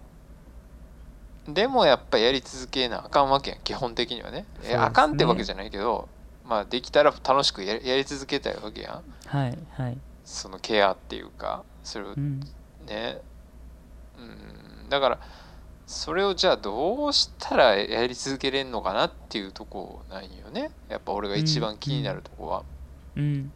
[1.49, 6.07] でもやっぱやり続けなあかんわけやん基本的にはねねあかんってわけじゃないけど
[6.47, 9.03] まあできたら楽しくややり続けたいわけやん。
[9.25, 9.97] はいはい。
[10.23, 12.39] そのケアっていうかそれをうん。
[12.85, 13.19] ね。
[14.17, 14.21] う
[14.85, 14.89] ん。
[14.89, 15.19] だから
[15.85, 20.71] それをじゃあどうしたらやり続けれんのかなっていうとこなんよね。
[20.89, 22.63] やっぱ俺が一番気になるとこは、
[23.15, 23.51] うん。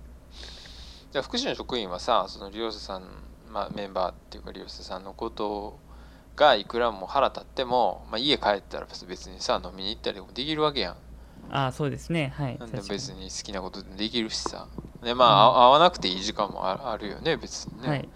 [1.12, 3.04] じゃあ福祉の職員はさその利用者さん、
[3.52, 5.78] まあ、メンバーっていうか利用者さんのこと
[6.38, 10.96] がいくらも腹立っても、まあ、家帰ったら別にさ飲みに行ったりもできるわけやん
[11.50, 12.34] ああそうですね。
[12.36, 12.60] はい。
[12.90, 14.68] 別に好きなことできるしさ。
[15.04, 18.10] でまあ、あ会わなくていい時間もああるよね別にね、はい。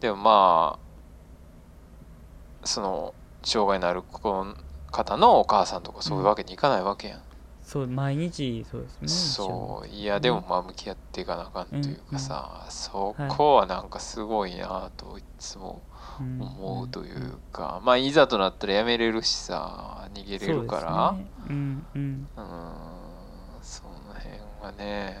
[0.00, 4.56] でもまあその障害のある子の
[4.90, 7.22] 方のお母さんとかそういうわけにいかないわけやん、
[7.62, 21.10] そう毎日そうですねそういやでもまあ向き合っていかなあかんというかさ、そこはなんかすごいなといつもうん思うというか、まあいざとなったらやめれるしさ逃げれるから。
[21.10, 21.86] そうねうん。
[21.94, 22.74] うんうん
[23.62, 25.16] その辺はね。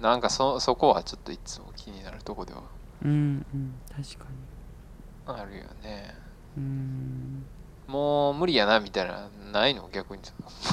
[0.00, 2.62] なんかそそこはちょっといつも気になるとこでは
[3.04, 5.40] うんうん確かに。
[5.40, 6.14] あるよね。
[6.56, 7.44] うん
[7.86, 9.28] もう無理やなみたいな。
[9.52, 10.22] ないの逆に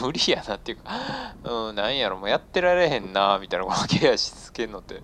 [0.01, 1.33] 無理やなっていうか。
[1.43, 5.01] うんなんやろもうやってられへんなみたいなこのケアしつけんのって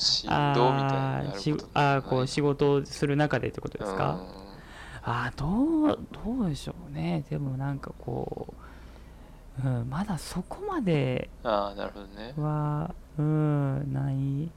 [0.00, 4.18] しんどみたいになあーこう仕事をする中でってことですか、
[5.02, 7.24] あーどうどうでしょうね。
[7.30, 8.54] でもなんかこ
[9.62, 12.34] う、うん、まだそこまでうん、ああなるほどね。
[12.36, 14.50] はうんない。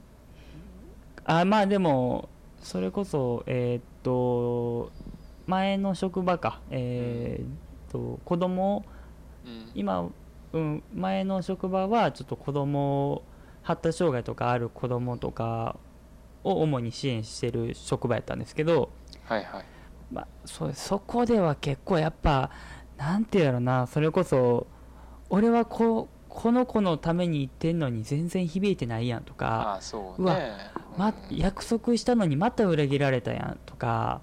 [1.26, 2.28] あまあでも
[2.60, 4.90] それこそえーっと
[5.46, 6.60] 前の職場か。
[6.70, 7.46] えーっ
[7.92, 8.84] と子供
[9.44, 9.70] うん。
[9.74, 10.08] 今、
[10.52, 13.22] うん、前の職場はちょっと子供
[13.64, 15.76] 発達障害とかある子供とか
[16.44, 18.90] を主に支援してる職場やったんですけど、
[19.24, 19.64] はいはい。
[20.12, 22.50] まあ、そそこでは結構やっぱ
[22.96, 24.66] なんていうやろなそれこそ
[25.30, 30.52] 俺はここの子のために言ってんのに全然響いてないやんとか、ああそううわね
[30.96, 34.20] ま、うん約束したのにまた裏切られたやんとか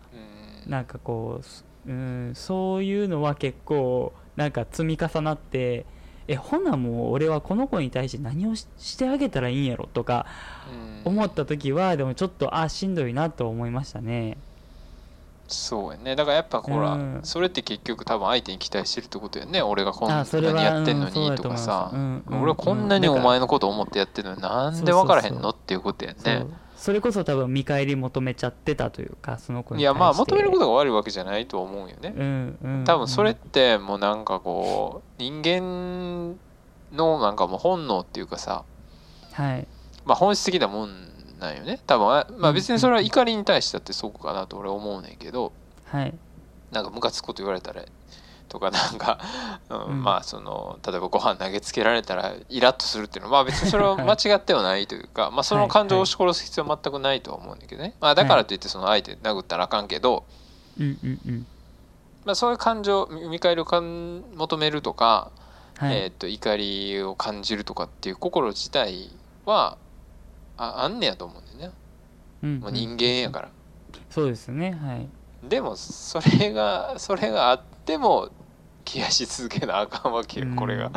[0.66, 0.72] うん。
[0.72, 5.86] なんかこうすうんそういうのは結構なんか積み重なって
[6.32, 10.26] えほなもう俺はこの子に対して何をししてあげたらいいんやろとか
[11.06, 11.12] うん。
[11.12, 14.38] 思った時はでもちょっとあしんどいなと思いましたね。
[15.48, 16.16] そうやね。
[16.16, 17.20] だからやっぱほら、うん。
[17.24, 19.62] それって結局多分相手に期待してるってことやね。
[19.62, 26.46] 俺がこんなにやってんのにとかさ、うんうん俺はこんなにお前のこと思ってやってるのになんで分からへんのっていうことやね
[26.82, 32.12] それこそ多分見返り求めちゃってたというかその子にいやまあ求めることとが悪いわけじゃないと思うよね。
[32.18, 32.84] うんうん。
[32.86, 36.36] 多分それってもうなんかこう人間
[36.92, 38.64] のなんかもう本能っていうかさ
[39.34, 39.68] はい。
[40.06, 40.90] まあ本質的なもん
[41.40, 41.80] なんよね。
[41.86, 45.54] 多分あまあ別にそれは怒りに対してだってそうかなと俺は思うねんけど
[45.86, 46.16] はい。
[46.72, 47.84] なんかムカつくこと言われたら
[48.52, 49.18] とかなんか、
[49.70, 50.04] うんうん。
[50.04, 60.26] まあその例えばご飯投げつけられたらイラッとするっていうのはまあ別にそれは間違ってはないというか、 まあその感情を押し殺す必要は全くないとは思うんだけどね、まあ、だからといってその相手殴ったらあかんけど、
[60.78, 61.48] うんうんうん。
[62.26, 65.32] まあ、そういう感情見見返りを求めるとか、
[65.78, 69.10] はい、えー、と怒りを感じるとかっていう心自体
[69.46, 69.78] は
[70.58, 71.76] ああんねやと思うんだよね、
[72.44, 72.60] うん。
[72.60, 73.50] もう人間やから。
[74.10, 74.72] そうですね。
[74.72, 75.08] はい。
[75.44, 78.30] でもそれがそれがあっても
[78.84, 80.92] ケアし続けなあかんわけよこれが。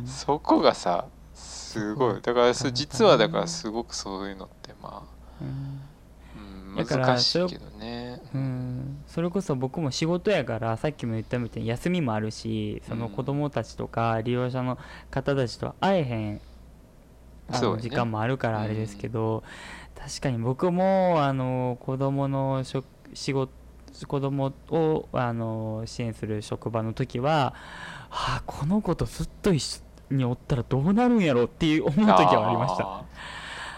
[0.00, 0.06] うん。
[0.06, 2.20] そこがさすごい。
[2.22, 5.06] だからそ実はだからすごくそういうのってま
[5.40, 5.80] うん。
[6.76, 8.20] あ、うん、難しいけどね。
[8.34, 14.78] うん、それこそ僕も仕事やからさっきも言ったみたいに休みもあるしその子供たちとか利用者の
[15.10, 16.40] 方たちと会えへん
[17.48, 19.44] あの時間もあるからあれですけど、
[19.94, 23.52] 確かに僕もあの子供の職仕事
[24.04, 27.54] 子供をあの支援する職場の時は、
[28.10, 29.80] はあ、この子とずっと一緒
[30.10, 33.04] におったらどうなるんやろっていう思う時はありました。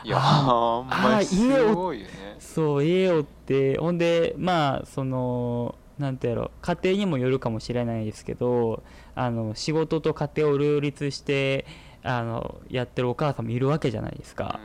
[0.05, 2.37] いやほんまにすごいよね。
[2.39, 8.83] そう家をってほんでまあそのなんてやろ家庭にもよるかもしれないですけど
[9.15, 11.67] あの仕事と家庭を両立して
[12.03, 14.61] あのやってるお母さんもいるわけじゃないですか、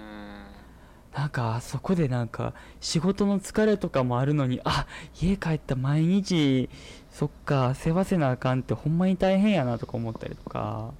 [1.15, 4.87] なんかあそこでなんか仕事の疲れとかもあるのにあ
[5.21, 6.69] 家帰った毎日
[7.11, 10.91] そっか世話せなあかんってほんまに大変やなとか思ったりとか、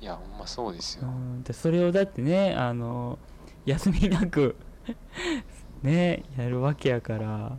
[0.00, 1.08] いやほんまそうですよ。
[1.08, 3.18] うん、でそれをだってねあの
[3.66, 4.54] 休みなく
[5.82, 7.56] ねやるわけやから。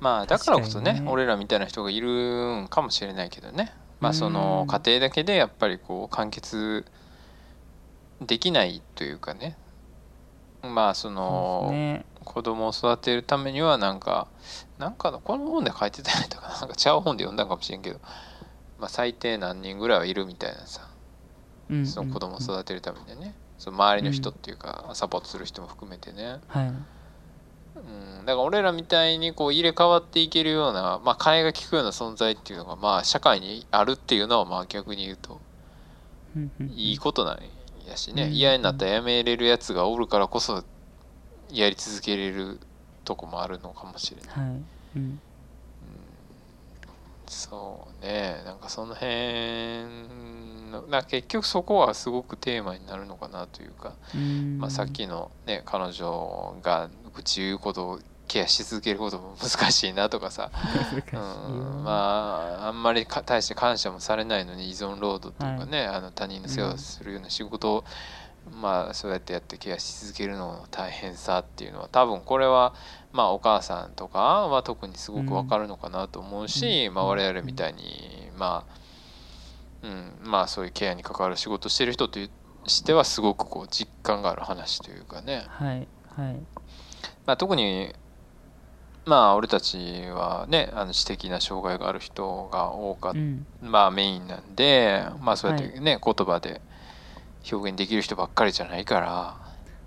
[0.00, 1.12] まあだからこそね確かにね。
[1.12, 2.08] 俺らみたいな人がいる
[2.62, 3.72] んかもしれないけどね。
[4.00, 6.84] まあそのうん家庭だけでやっぱりこう完結
[8.20, 9.56] できないというかね
[10.62, 12.04] まあそそうのですね。
[12.24, 14.28] 子供を育てるためにはなんか
[14.78, 17.98] なんかのこの本で書いてたやつかななんかちゃう本で読んだかもしれんけど、
[18.78, 20.88] まあ、最低何人ぐらいはいるみたいなさ
[21.70, 23.34] うんその子供をうん育てるためにね。
[23.60, 26.72] その周りの人っていうかサポートする人も含めてね、はい。
[27.76, 35.40] うん、だから俺らみたいにこう入れ替わっていけるような、まあ、替えが利くような存在っていうのがまあ社会にあるっていうのはまあ逆に言うと
[36.36, 37.42] うんうんいいことなんや
[37.96, 40.64] しねうん嫌になったらやめれるやつがおるからこそ
[41.52, 42.60] やり続けれる
[43.04, 44.48] とこもあるのかもしれない。
[44.50, 44.62] はい。
[44.96, 45.20] うん。
[47.26, 48.42] そうね。
[48.44, 49.10] なんかその辺
[50.70, 54.58] のな結局そこはすごくテーマになるのかなというか、うん。
[54.58, 58.00] まあ、さっきのね彼女が愚痴言うことを
[58.30, 60.52] ケアし続けることも難しいなとかさ、
[61.12, 67.84] うん、まああんまりか大して感謝もされないのに依存労働というかね、あの他人の世話をするような仕事を、
[68.62, 72.72] まあそうやってやってケアし続けるのの大変さっていうのは多分これは
[73.12, 76.94] まあお母さんとかは特にすごくわかるのかなと思うし、うん。
[76.94, 78.64] まあ我々みたいにま
[79.82, 82.20] あ、うん、まあそういうケアに関わる仕事をしてる人と
[82.68, 85.88] してはすごくこう実感がある話というかね、はい。
[86.16, 86.36] はい。
[87.26, 87.94] まあ、特に
[89.06, 89.76] まあ俺たち
[90.08, 93.46] はねあの知的な障害がある人が多かっうん。
[93.62, 96.60] まあメインなんでまあそうやっはてね、言葉で
[97.50, 99.36] 表現できる人ばっかりじゃないから。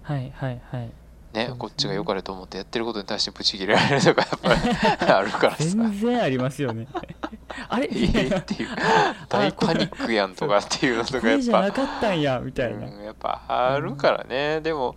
[0.04, 0.92] はいはいはい。
[1.34, 1.56] ねね。
[1.58, 5.64] こっちが良かれと思ってやってることに対してブチ切れられるとかやっぱり あるからさ。
[5.64, 6.88] 全然ありますよね。
[7.70, 7.88] あれ？
[7.92, 8.70] えーっていう。
[9.30, 11.38] 大パニックやんとかっていうのとこかやっぱ。
[11.38, 14.96] れじゃなかったんやみたいな、うん、やっぱあるからね、でも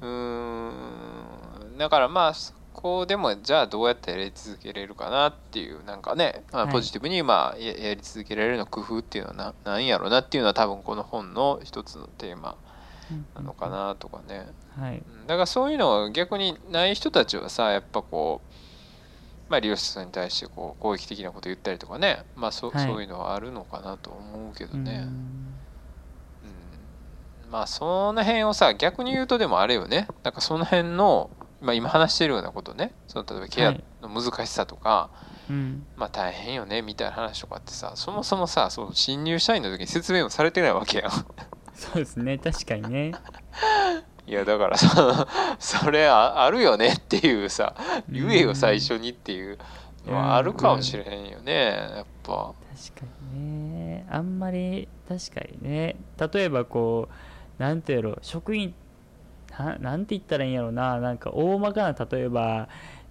[0.00, 1.78] うーん。
[1.78, 2.52] だからまあそ
[2.82, 6.72] こでもじゃあどうやってやり続けれるかなっていうなんかね、まあ、はい。
[6.72, 12.56] ポジティブにまあややり続けられるの工夫っていうのはななんやろうなっていうのは多分この本の一つのテーマ
[13.10, 14.46] うんなのかなとかね、
[14.78, 15.02] はい。
[15.06, 15.26] うん。
[15.26, 18.52] だからそういうの逆にない人たちはさやっぱこう
[19.48, 22.86] まあ利用者さんに対してこう攻撃的なこと言ったりとかねまあそ,、はい。
[22.86, 24.84] そういうのはあるのかなと思うけどうん。
[24.84, 25.06] ね。
[27.44, 27.50] うん。
[27.50, 30.08] まあその辺をさ逆に言うとでもあれよね。
[30.22, 31.30] なんかその辺の、
[31.62, 32.92] まあ、今話してるようなことね。
[33.06, 33.84] その例えばケアはい。
[34.02, 35.10] の難しさとか、
[35.48, 35.86] うん。
[35.96, 41.10] まあ大変よねみたいな話とかってさそもそもさその新入社員の時に説明もされてないわけやん
[41.74, 42.38] そうですね。
[42.38, 43.12] 確かにね。
[44.26, 45.26] いやだからさ
[45.58, 47.74] それああるよねっていうさ
[48.08, 49.58] 言えよ最初にっていう
[50.06, 51.54] のはあるかもしれへんよね
[51.96, 52.54] やっぱ。
[52.92, 54.06] 確かにね。
[54.10, 55.96] あんまり確かにね。
[56.32, 57.08] 例えばこ
[57.58, 58.74] うなんていうの職員
[59.58, 60.98] ななんて言ったらいいんやろうな。
[61.00, 62.68] なんか大まかな例えば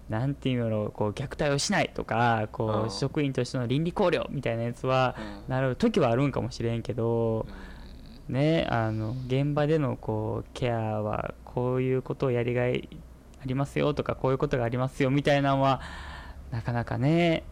[0.10, 2.90] なんていうんやろうこう虐待をしないとかこう、うん。
[2.92, 5.16] 職員としての倫理考慮みたいなやつは
[5.48, 5.54] うん。
[5.54, 7.46] なる時はあるんかもしれんけど
[8.28, 12.90] ねあの現場でのこうケアはこういうことをやりがい
[13.42, 15.82] ありますよとかこういうことがありますよみたいなのは
[16.52, 17.44] なかなかね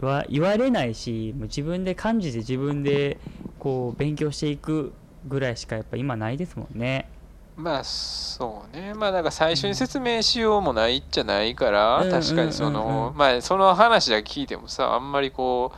[0.00, 3.18] 言わ言われないしもう自分で感じて自分で
[3.58, 4.92] こう勉強していく
[5.26, 7.13] ぐらいしかやっぱ今ないですもんね。
[7.56, 8.94] まあそうね。
[8.94, 15.72] まあなんか最初に説明しようもないじゃないから、うん確かにその、うんまあその話だけ聞いてもさあんまりこ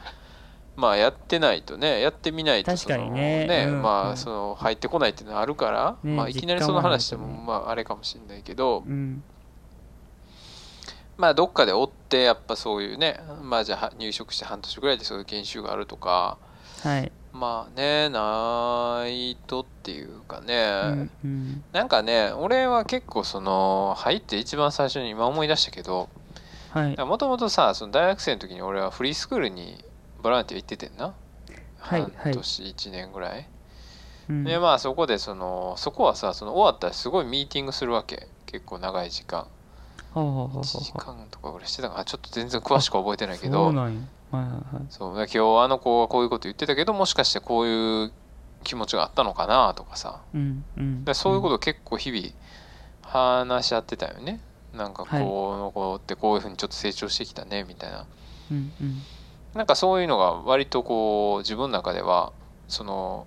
[0.77, 3.83] うまあやってないとねやってみないと確かにそのねうんうん。
[3.83, 9.23] まあその入ってこないっていうのはあるから、ねまあいきなりその話でもまああれかもしれないけど、うん。
[11.19, 16.37] まあどっかで追ってやっぱそういうねまあじゃあ入職して半年ぐらいでそういう研修があるとか
[16.83, 21.65] はい、まあねないとっていうかね、うんうん。
[21.73, 26.09] なんかね俺は結構その入って一番最初に今思い出したけど
[26.71, 26.97] はい。
[26.97, 29.85] もともとさその大学生の時に俺はフリースクールに
[30.23, 31.15] ボランティア行っててんな、
[31.79, 32.13] はいはい。
[32.17, 33.47] 半年1年ぐらい、
[34.29, 34.45] うん。
[34.45, 38.29] でまあそこでそのそこはさその終わったらすごいミーティングするわけ。
[38.47, 39.47] 結構長い時間。
[40.15, 42.05] ほうほうほうほう1時間とかぐらいしてたかな。
[42.05, 43.67] ちょっと全然詳しく覚えてないけど。
[43.67, 44.09] そうなん
[44.91, 45.15] そう。
[45.15, 48.13] 今日あの子はこういうこと言ってたけどもしかしてこういう
[48.65, 50.21] 気持ちがあったのかなとかさ。
[50.35, 51.05] うんうん。
[51.05, 52.29] でそういうことを結構日々
[53.03, 54.41] 話し合ってたよね。
[54.75, 55.23] なんかはい。
[55.23, 58.07] この子ってこういうふうにちょっと成長してきたねみたいな。
[58.51, 59.03] うんうん。
[59.55, 62.33] なんかそういうのが割とこう自分の中では
[62.69, 63.27] その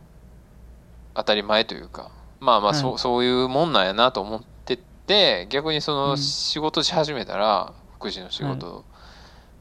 [1.16, 3.00] 当たり前というかまあまあそう,、はい。
[3.00, 4.78] そういうもんなんやなと思って
[5.08, 6.18] て逆にそうのん。
[6.18, 8.86] 仕事し始めたら福祉の仕事、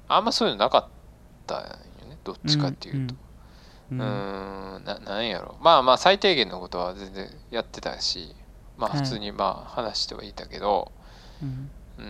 [0.09, 0.89] あんまそういうのなかった
[1.57, 1.63] よ
[2.09, 3.15] ねどっちかっていうと。
[3.15, 3.19] う
[3.93, 3.99] うん。
[4.85, 5.57] ななんやろ。
[5.61, 8.35] まあまあ最低限のことは全然やってたし
[8.77, 10.93] まあはい普通にまあ話してはいたけど、
[11.43, 11.71] うん。
[11.99, 12.05] うー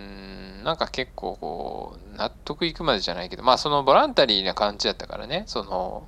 [0.61, 6.07] んなんか結構こう納得いくまでじゃないけどまあそのボランタリーな感じやったからねその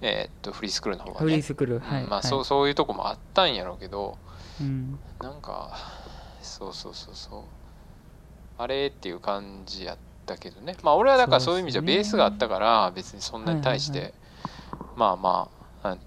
[0.00, 2.04] えーっとフリースクールの方はね、フリースクールうんはい。
[2.04, 4.18] まあそうそういうとこもあったんやろうけど
[4.60, 4.98] うん。
[5.20, 5.70] なんか
[6.42, 7.42] そうそうそうそう。
[8.58, 10.02] あれっていう感じやった
[10.36, 10.76] けどね。
[10.82, 14.14] まあ俺はだからそういう意味じゃベースがあったから別にそんなに対して、
[14.96, 15.48] まあま
[15.82, 15.98] あ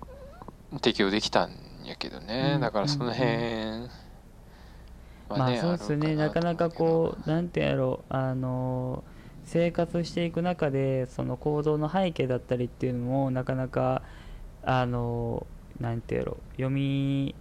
[0.73, 1.51] あ適用できたん
[1.85, 3.87] やけどね、うんだからその辺
[5.29, 6.15] まあそうですね。
[6.15, 8.13] なかなかこううなんてやろう。
[8.13, 9.03] あの
[9.45, 14.01] 生活していく中でその行動の背景だったりっていうのもなかなか
[14.63, 15.47] あの
[15.79, 16.51] なんてやろう。
[16.53, 17.35] 読み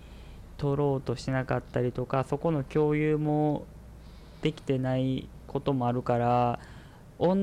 [0.57, 3.65] 取ろうとしなかったりとかそこの共有も
[4.43, 6.59] できてないこともあるから
[7.19, 7.35] 同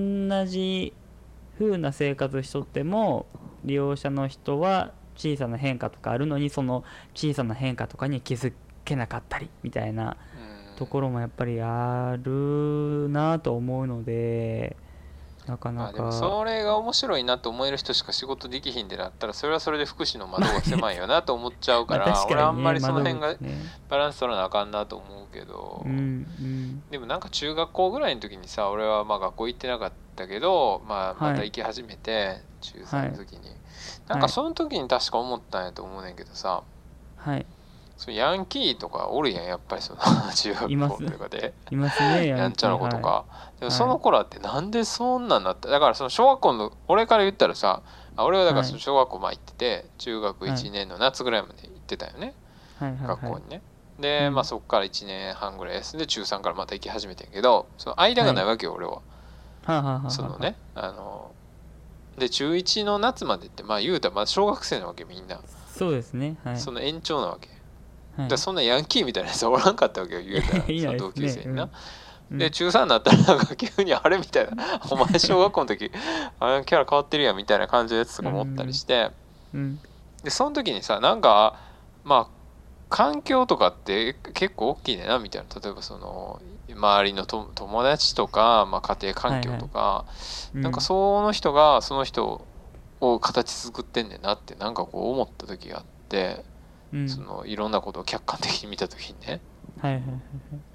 [0.46, 0.94] じ
[1.58, 3.26] 風な生活しとっても
[3.64, 6.84] 利用者の人は小さな変化とかあるのにその
[7.16, 8.54] 小さな変化とかに気づ
[8.86, 10.18] けなかったりみたいな
[10.76, 14.76] ところもやっぱりあるなと思うので
[15.48, 23.36] なかなまあでもかそれが面白いなと思える人しか仕事できひんでなったらそれはそれで福祉の窓が狭いよなと思っちゃうかまあらね俺あんまりその辺が
[23.90, 25.94] バランス取らなあかんなと思うけど、うんう
[26.44, 26.84] ん。
[26.90, 31.34] でもなんか中学校ぐらいの時にさ俺はまあ学校行ってなかったけど、まあ、はい。
[31.34, 33.42] また行き始めて、中3の時に、
[34.08, 36.64] なんかはいその時に確か思ったんやと思うねんけどさ、
[37.18, 37.46] はい。
[37.98, 40.00] そうヤンキーとかおるやんやっぱりその
[40.34, 41.54] 中学校とかで。
[41.72, 42.02] います。
[42.02, 43.26] ねやんちゃな子とか、は
[43.64, 45.70] でもその頃ってなんでそんなんなった？
[45.70, 47.82] だからその小学校の俺から言ったらさ
[48.18, 52.34] あ俺はだからその小学校まあ行ってて中学1年の夏ぐらいまで行ってたよね、
[52.82, 53.62] 学校にね。
[54.00, 54.34] で、うん。
[54.34, 59.02] まあそこから1年半ぐらい休んで中3からまた行き始めてんけどその間がないわけよ、俺は。
[60.10, 61.32] そのねあの
[62.18, 65.40] で中1の夏までってまあ言うたらまあ小学生なわけみんな、
[65.74, 66.36] そうですね。
[66.44, 66.58] はい。
[66.60, 67.48] その延長なわけ、
[68.18, 68.30] はい。
[68.30, 70.66] だそんなヤンキーみたいなやつおらんかったわけよ言うたら。
[70.68, 70.82] ね。
[70.82, 71.72] その同級生にな、うん
[72.38, 74.82] で中3になったらなんか急にあれみたいな。
[74.90, 75.92] お前小学校の時
[76.40, 79.12] あれキャラ変わってるやんみたいな感じのやつとかもおったりして、
[79.54, 79.80] うん。
[80.24, 81.56] でその時にさなんか
[82.04, 82.44] まあ
[82.90, 85.62] 環境とかって結構大きいねんなみたいな。
[85.62, 90.06] 例えばその周りのと友達とか、まあ、家庭環境とか、
[90.54, 92.48] なんかその人がその人
[93.02, 96.46] を形作ってんねんなってなんかこう思った時があって、
[96.94, 97.10] うん。
[97.10, 99.42] そのいろんなことを客観的に見た時にね。
[99.82, 100.73] はいはいはい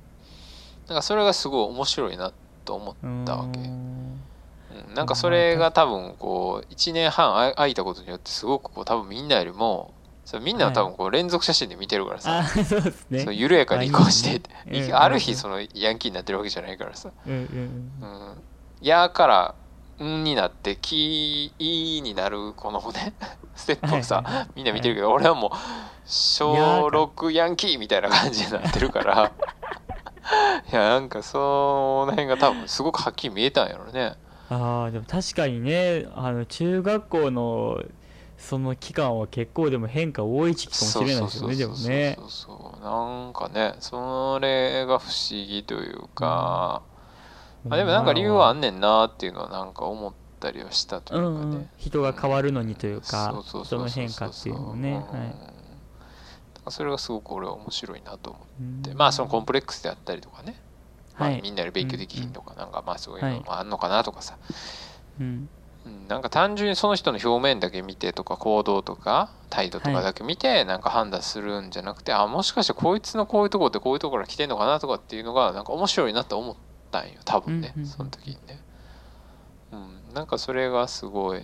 [0.96, 2.32] かそれがすごい面白いな
[2.64, 3.60] と思っはいたわけ。
[3.60, 3.70] うーん。
[3.70, 13.20] うんなんかそれが多分こう1年半あ空いたことによってすごくこう多分みんなよりもそれみんなは多分こう連続写真で見てるからさ、あそうですね。
[13.20, 14.42] そう緩やかに移行して
[14.92, 17.10] ある日そのヤンキーになってるわけじゃないからさ。
[17.26, 18.42] うんうん「うん、
[18.80, 19.54] や」から
[20.04, 23.14] 「ん」になって「き」「い」になるこのね。
[23.56, 24.34] ステップをさ、はいはい。
[24.34, 25.50] はいみんな見てるけど、俺はもう
[26.04, 29.32] 小6ヤンキーみたいな感じになってるから
[30.70, 34.16] いやなんかその辺が多分すごくはっきり見えたんやろね。
[34.50, 37.82] ああでも確かにねあの中学校の
[38.38, 42.16] その期間は結構でも変化多い時期かもしれないですよねでもね。
[42.18, 46.82] そうそうなんかねそれが不思議というか、
[47.64, 51.68] まあ、でもなんか理由はあんねんなっていうのはなんか思ったりはしたというかね、うんうん。
[51.76, 54.90] 人が変わるのにというか人の変化っていうのもね。
[55.12, 55.57] うんはい
[56.70, 58.42] それがすごく俺は面白いなと思っ
[58.82, 58.96] て、うん。
[58.96, 60.60] まあそのコンプレックスであったりとかね、
[61.18, 61.40] まあはい。
[61.42, 64.36] みんなで勉強できひんとか、なんかまあそういうのもあんのかなとかさ、
[65.20, 65.48] うん。
[65.86, 66.08] うん。
[66.08, 76.56] なんか単純にその人の表面だけ見てとか行動とか態度とかだけ見てなんか判断するんじゃなくて、あもしかしてこいつのこういうとこってこういうところから来てんのかなとかっていうのがなんか面白いなと思っ
[76.90, 77.90] たんよ多分ね、うんうんうん。
[77.90, 78.60] その時にね、
[79.72, 81.42] うん、なんかそれがすごい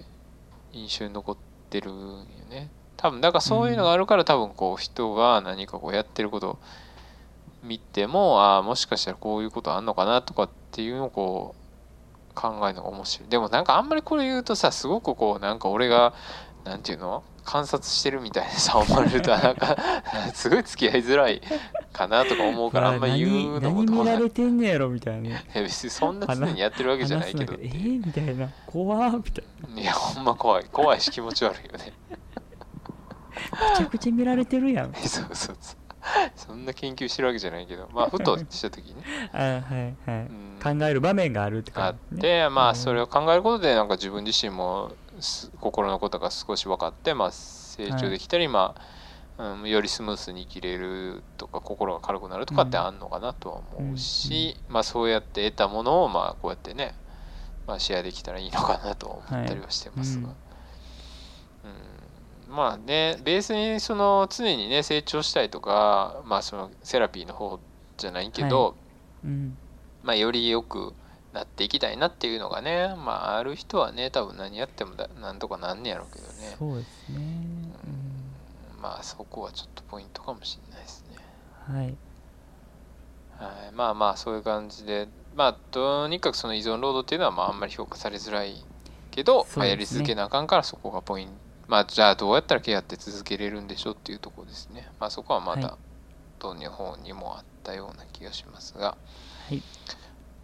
[0.72, 1.36] 印象に残っ
[1.70, 6.58] てるんよね多分だからそういうのがあるから多分こう人が何かこうやってることを
[7.62, 13.28] 見てもああもしかしたらこういうことあんのかなとかっていうのをこう考えるのが面白い。
[13.28, 16.14] でもなんかあんまりこれ言うとさすごくこうなんか俺が
[16.64, 19.76] なんていうの観察してるみたいにさ思われるとなんか
[20.34, 21.42] すごい付き合いづらい
[21.92, 25.42] かなとか思うからあんまり言うのも何どう何見られてんねやろみたいな。
[25.54, 27.52] 別にそんな常にやってるわけじゃないけど。
[27.54, 28.48] えっていうー、みたいな。
[28.66, 29.80] 怖ーみたいな。
[29.82, 30.64] いやほんま怖い。
[30.72, 31.92] 怖いし気持ち悪いよね
[33.72, 34.92] めちゃくちゃ見られてるやん。
[34.94, 35.76] そうそうそう。
[36.36, 37.88] そんな研究してるわけじゃないけど。
[37.92, 40.58] まあふとした時にね、 あはいはい、うん。
[40.62, 42.68] 考える場面があるってあっ感じ、ね、てまうん。
[42.70, 48.74] あそれを考えることでなんか自分自身もす心のことが少し分かってまあ成長できたり、ま
[49.38, 56.94] あ、うん、よりスムースに生きれるとか心が軽くなるとかってあんのかなとは思うし、まあそうやって得たものをまあこうやってね、
[57.66, 60.43] まあ、シェアできたらいいのかなと思ったりはしてますが、はいうん
[62.54, 67.58] まあねベースにその常にね成長したいとかまあそのセラピーの方
[67.96, 68.76] じゃないけど、
[69.24, 69.56] うん。
[70.04, 70.92] まあ、より良く
[71.32, 77.18] なっていきたいなっていうのがね、まあ、ある人はね多分何やってもだなんとかなんねやろうけどね、そうですね、
[78.80, 81.16] まあそこはちょっとポイントかもしれないですね、
[81.70, 81.96] うんはい。
[83.38, 88.62] はい、まあまあそういう感じでまあとにかくその依存労働っていうのはまああんまり評価されづらい
[89.10, 91.32] けど、まあ、やり続けなあかんからそこがポイント
[91.66, 94.88] まあじゃあどうやったらケアって続けれるんでしょうっていうところですね。
[95.00, 95.62] まあそこはまはい。
[95.62, 95.76] た
[96.38, 98.96] どの方にもあったような気がしますが、
[99.48, 99.62] はい。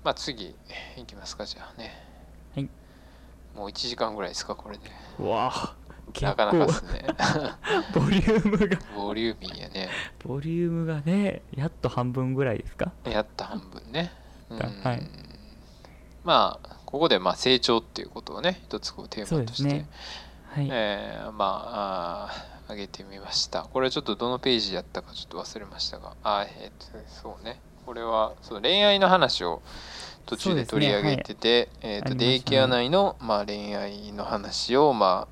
[0.02, 0.54] まあ次
[0.96, 1.92] いきますかじゃあね。
[2.54, 2.68] はい。
[3.54, 4.84] もう1時間ぐらいですかこれで。
[5.18, 5.74] うわ
[6.22, 7.06] なかなかです構ね。
[7.94, 8.78] ボリュームが。
[8.96, 9.90] ボリューミーやね。
[10.24, 12.92] ボリュームがねやっと半分ぐらいですか？
[13.04, 14.12] やった半分ね。
[14.48, 14.58] うん。
[14.58, 15.02] はい。
[16.24, 19.88] まあここでまあ成長っていうことをね一つこうテーマとして、そうですね
[20.53, 23.62] はい、えーまああー上げてみました。
[23.62, 26.16] これちょっとどのページやったかちょっと忘れましたが。
[26.24, 27.61] あーえーっとそうね。
[27.86, 29.62] これはその恋愛の話を
[30.26, 32.26] 途中で取り上げてて、えーっとありましたね。
[32.26, 35.28] デイケア内の、まあ、恋愛の話をま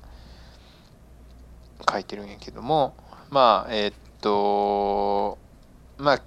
[1.85, 2.93] あ書いてるんやけども
[3.29, 5.37] まあえーっと
[5.97, 6.21] まあ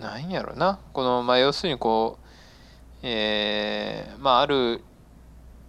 [0.00, 0.78] なんやろな。
[0.92, 2.26] このまあ要するにこう
[3.02, 4.82] えーまあある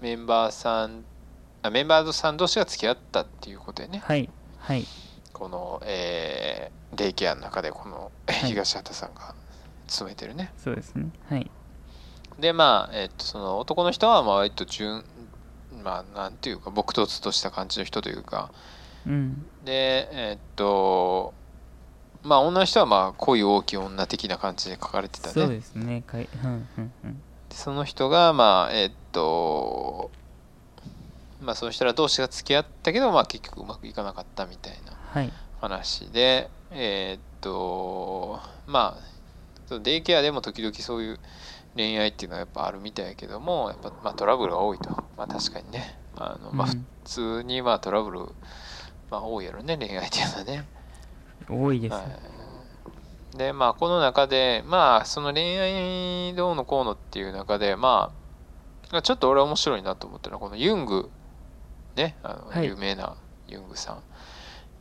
[0.02, 1.04] メンバーさんあ
[1.72, 4.02] メンバーさん同士が付き合ったっていうことでね。
[4.06, 4.30] はい
[4.60, 4.86] はい。
[5.34, 8.34] この、えーデイケアの中でこのい。
[8.48, 9.36] 東畑さんが
[9.88, 11.10] 勤めてるね、そうですね。
[11.30, 11.52] はい。
[12.40, 15.04] でまあ、えっとその男の人はまあ割と純
[15.84, 18.52] まあなんていうか朴突とした感じの人というか。
[19.06, 19.46] うん。
[19.66, 21.34] でえっと
[22.24, 25.34] まあ女の人はまあ恋大きい女的な感じで書かれてたね。
[25.34, 26.04] そうですね。
[26.08, 27.22] かいうんうんうん。
[27.50, 30.10] でその人がまあえっと
[31.42, 35.32] まあその人ら同士が付き合ったけどまあ結局うまくいかなかったみたいなはい。
[35.62, 39.04] 話でえっとまあ
[39.68, 41.20] そのデイケアでも時々そういう
[41.76, 44.90] 恋愛っていうのはやっぱあるみたいやけどもやっぱまあトラブルが多いと。
[45.18, 45.98] まあ確かにね。
[46.16, 46.88] あのまあ普うん。
[47.06, 48.20] 通にまあトラブル
[49.10, 50.68] まあ多いやろね恋愛っていうのはね。
[51.50, 52.04] 多いです、は
[53.34, 58.12] い、でまあこの中でまあその恋愛どうのこうのっていう中でま
[58.92, 61.10] あちょっと俺は面白いなと思ったのはこのユング
[61.98, 62.66] ねあのはい。
[62.66, 63.18] 有名な
[63.48, 64.04] ユングさん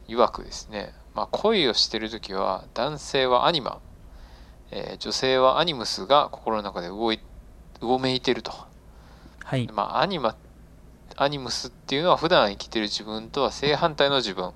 [0.08, 3.80] 曰くですね、まあ、恋をしてる時は男性はアニマ、
[4.70, 7.20] えー女性はアニムスが心の中で動い
[7.80, 8.52] うごめいてると。
[9.44, 9.68] はい。
[9.72, 10.36] まあアニマ
[11.16, 14.52] アニムスっていうのは普段生きてる自分とは正反対の自分。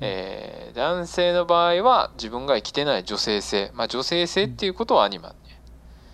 [0.00, 5.34] えー男性の場合は自分が生きてない女性性、まあ、女性性っていうことはアニマね。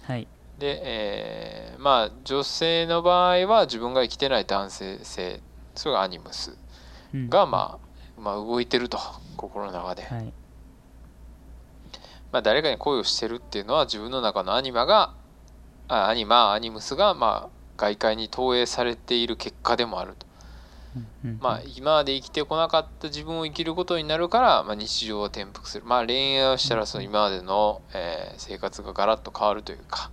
[0.03, 0.27] はい
[0.59, 5.41] で、えーまあ女性の場合は自分が生きてない男性性
[5.77, 6.57] それがアニムス
[7.15, 7.31] うん。
[7.31, 7.79] が、ま
[8.17, 8.99] あ、まあ動いてると
[9.37, 10.33] 心の中で、はい。
[12.33, 15.15] まあ、誰かに恋をしてるっていうのは自分の中のアニマが
[15.89, 20.27] あアニマアニムスが、まあ、外界に投影されている結果でもあると。
[20.97, 21.39] うんうん。
[21.41, 30.11] まあ、今まで生きてこなかった自分を生きることになるから、まあ、日常を転覆する、まあ、恋愛をしたらその今までの、えー生活がガラッと変わるというか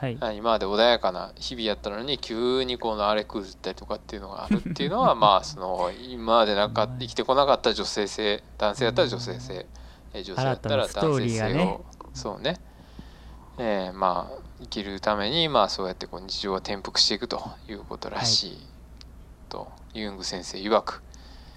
[0.00, 0.16] はい。
[0.20, 9.66] あ今まで穏やかな日々やったのに急にこの荒れ狂ったりとかっていうのがあるっていうのは まあその今までなんか生きてこなかった女性性男性やったら女性性、
[10.12, 11.80] えー女性やったら男性性を、ね。
[12.14, 12.58] そうね、
[13.58, 18.58] えーまあ生きるためにまあそうやってこう日常を転覆していくということらしい、
[19.50, 21.02] とユング先生曰く。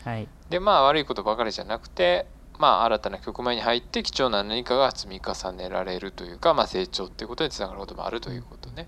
[0.04, 0.28] はい。
[0.50, 2.28] でまあ悪いことばかりじゃなくて
[2.60, 8.88] まあ新たな局面に入って貴重な何かが積み重ねられるというか、まあ、成長っていうことにつながることもあるということね。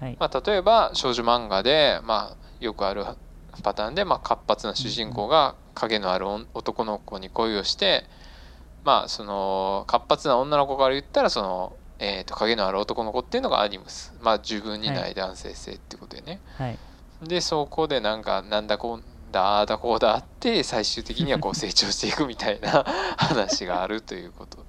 [0.00, 3.04] はいまあ、例えば少女漫画で、まあ、よくある
[3.62, 8.04] パターンで、まあ、活発な主人公が影のある女男の子に恋をして
[8.84, 16.40] まあその活発な女の子から言ったらその、えー、と影のある男の子っていうのがアニムスまあ自分にない男性性ってことでね。
[16.58, 16.78] はい
[17.22, 19.02] でそこでなんかなんだこう
[19.36, 22.84] だあーだこうだあって最終的にはこう成長していくみたいな
[23.18, 24.64] 話があるということ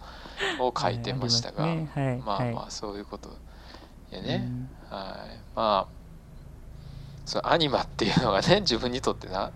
[0.60, 2.54] を書いてましたが、ねはいまあはい。
[2.54, 3.30] まあそういうこと
[4.12, 4.70] やうね、ん。
[4.90, 5.40] はい。
[5.56, 5.98] まあ
[7.26, 9.52] そのアニマっていうのがね自分にとってな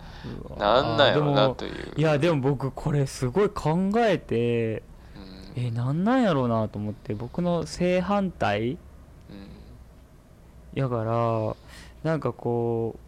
[0.58, 1.92] なんなんやろうなという。
[1.96, 4.82] いやでも僕これすごい考えて
[5.56, 5.62] うん。
[5.66, 8.78] えなんなんやろうなと思って僕の正反対うん。
[10.74, 13.01] やからなんかこう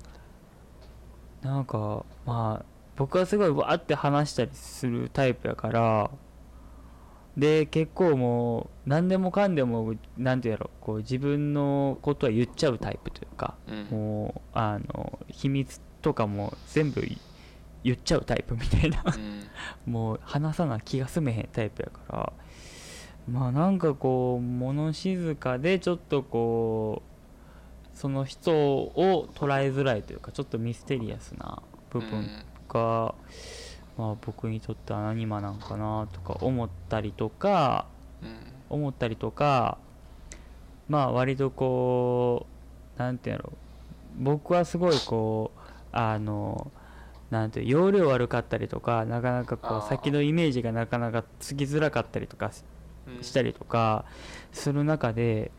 [1.45, 2.65] なんかまあ
[2.97, 6.11] 僕はすごいわーって話したりするタイプやから
[7.37, 13.87] で結構もう何でもかんでもなんていうやろこう自分のことは言っちゃうタイプというかうん。
[13.91, 17.07] もうあの秘密とかも全部
[17.83, 19.03] 言っちゃうタイプみたいな。
[19.07, 19.43] うん。
[19.93, 22.33] もう話さな気が済めへんタイプやから。
[23.29, 27.14] まあなんかこう物静かでちょっとこう
[27.95, 32.29] その人を捉えづらいというかちょっとミステリアスな部分
[32.69, 33.15] が、
[33.97, 37.87] まあ、僕にとってはアニマなんかなとか思ったりとか
[38.23, 38.37] うん。
[38.71, 39.79] 思ったりとか
[40.89, 42.47] まあ割とこ
[42.97, 43.53] うなんていうんやろ
[44.19, 45.59] 僕はすごいこう
[45.93, 46.73] あの
[47.31, 52.51] なんていう容量悪かったりとかなかなかこう先のイメージがなかなかつきづらかったりとか
[53.21, 54.05] したりとか
[54.53, 55.53] する中で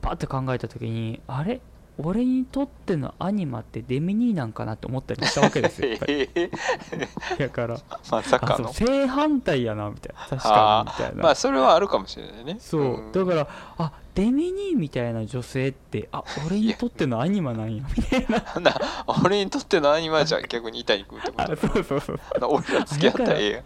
[0.00, 1.60] パッて考えた時にあれ？
[1.98, 5.98] 俺にとってのアニマってデミニーなんかなって思ったりしたわけですよやっ
[7.38, 7.80] だから
[8.10, 10.20] まさあかの正反対やなみたいな。
[10.28, 11.22] 確かにみたいな。
[11.22, 12.56] まあそれはあるかもしれないね。
[12.60, 13.12] そう、ん。
[13.12, 18.60] だからあデミニーみたいな女性ってあ俺にとってのアニマなんやみたいな。
[18.60, 18.80] な
[19.22, 22.20] 俺にとってのアニマじゃ 逆に痛いくってこあとそうそうそう。
[22.40, 23.62] 俺ら付き合ったらええやん。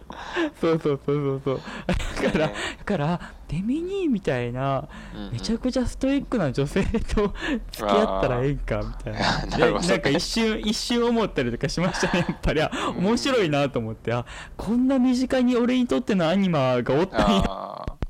[0.59, 1.61] そうそうそうそうそう。
[1.87, 5.31] だからねだからデミニーみたいなうんうん。
[5.31, 7.33] めちゃくちゃストイックな女性と
[7.71, 9.13] 付き合ったらええんかみたい
[9.57, 9.57] な。
[9.71, 12.61] ななんか一瞬一瞬思ったりとかしましたねやっぱり。
[12.61, 13.05] あうん。
[13.05, 14.11] 面白いなと思って。
[14.11, 14.25] あ
[14.57, 18.00] こんな身近に俺にとってのアニマがおったんや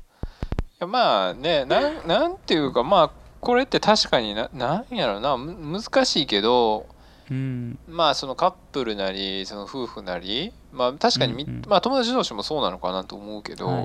[0.86, 3.10] まあねなんなんていうかまあ
[3.40, 6.86] これって確かにななんやろなむ難しいけど
[7.30, 7.78] うん。
[7.88, 11.62] まあそのカップルなりその夫婦なりまあ確かにみ、うんうん。
[11.66, 13.84] まあ友達同士もそうなのかなと思うけど、はい。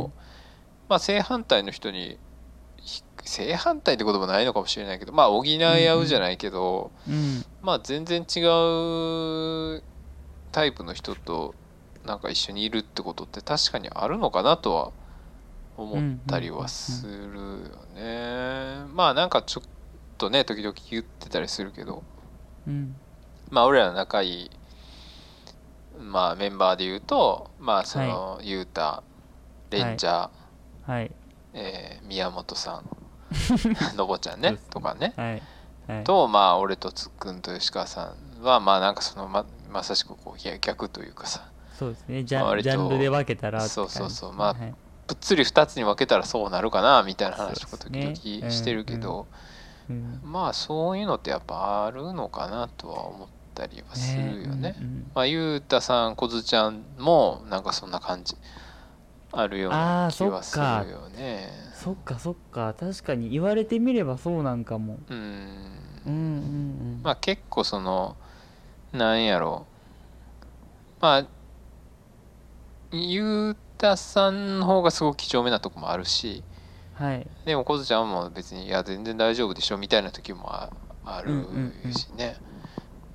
[0.89, 2.17] まあ正反対の人に
[2.77, 8.39] ひ正反対ってこともないのかもしれないけどまあ補い合うじゃないけど、うんまあ全然違
[9.79, 9.83] う
[10.51, 11.53] タイプの人と
[12.05, 14.93] なんか一緒にいるってことって確かにあるのかなとは思
[15.83, 18.85] ったりはするよね。
[18.93, 19.69] まあなんかちょっ
[20.17, 22.03] とね時々言ってたりするけど。
[22.67, 22.95] うん。
[23.49, 24.51] まあ俺らの仲いい、
[25.99, 29.03] まあ、メンバーで言うとまあその、ゆうた
[29.69, 31.11] レンジャー、はい。
[31.53, 32.85] えー宮本さん
[33.97, 35.13] のぼちゃんねとかね。
[35.15, 35.43] はい。
[35.87, 36.03] はい。
[36.03, 41.49] とまあ俺とつっくんと吉川さんはまあなんかそのままさしくこう逆というかさ。
[41.73, 42.23] そうですね。
[42.23, 44.33] ジャンジャンルで分けたらそうそうそう。
[44.33, 44.73] まあはい
[45.07, 49.27] ぷっつり2つに分けたらそうなるかなみたいな話とか時々してるけど、
[49.89, 54.75] うんまあそういうのってやっぱあるのかなとは思ったりはするよね。
[54.77, 58.35] うんうんまあゆうたさんこずちゃんもなんかそんな感じ
[59.31, 61.49] あるような気はするよね。
[61.73, 62.19] そっか。
[62.19, 64.99] そっか確かに言われてみればそうなんかも。
[65.09, 65.17] うん。
[65.17, 66.15] うんうんう
[66.99, 66.99] ん。
[67.03, 68.17] まあ結構その
[68.91, 69.65] なんやろ。
[70.99, 71.27] うまあ
[72.91, 76.43] ゆうたさんの方がすごく几帳面なとこもあるし
[76.93, 77.27] はい。
[77.45, 80.69] でもこずちゃんも別にいや全然大丈夫でしょみたいな時もあ
[81.05, 81.93] あるうんうんうん。
[81.93, 82.35] しね、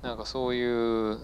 [0.01, 1.19] なんかそういう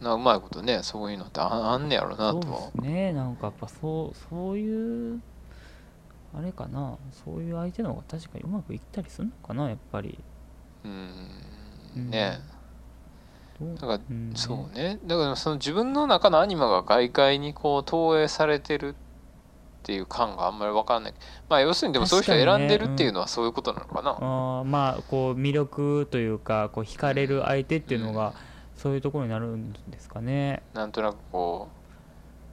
[0.00, 3.12] なうまいことねそういうのってああんねやろなそうとはですね。
[3.12, 5.20] なんかやっぱそうそういう
[6.36, 6.96] あれかな。
[7.24, 10.18] そういう相手の方が確かにうまくいったりするのかなやっぱり。
[10.84, 12.10] うん。
[12.10, 12.38] ね
[13.60, 14.32] だからうん。
[14.34, 14.98] そうね。
[15.04, 18.94] だからその自分の中のアニマが外界にこう投影されてるっ
[19.82, 21.14] ていう感があんまり分かんない。
[21.48, 28.34] まあ要するにでもそういう人を選んでるっていうのはそういうことなのかな、あーまあこう魅力というかこう惹かれる相手っていうのが
[28.76, 30.62] そういうところになるんですかね。
[30.74, 31.68] なんとなくこ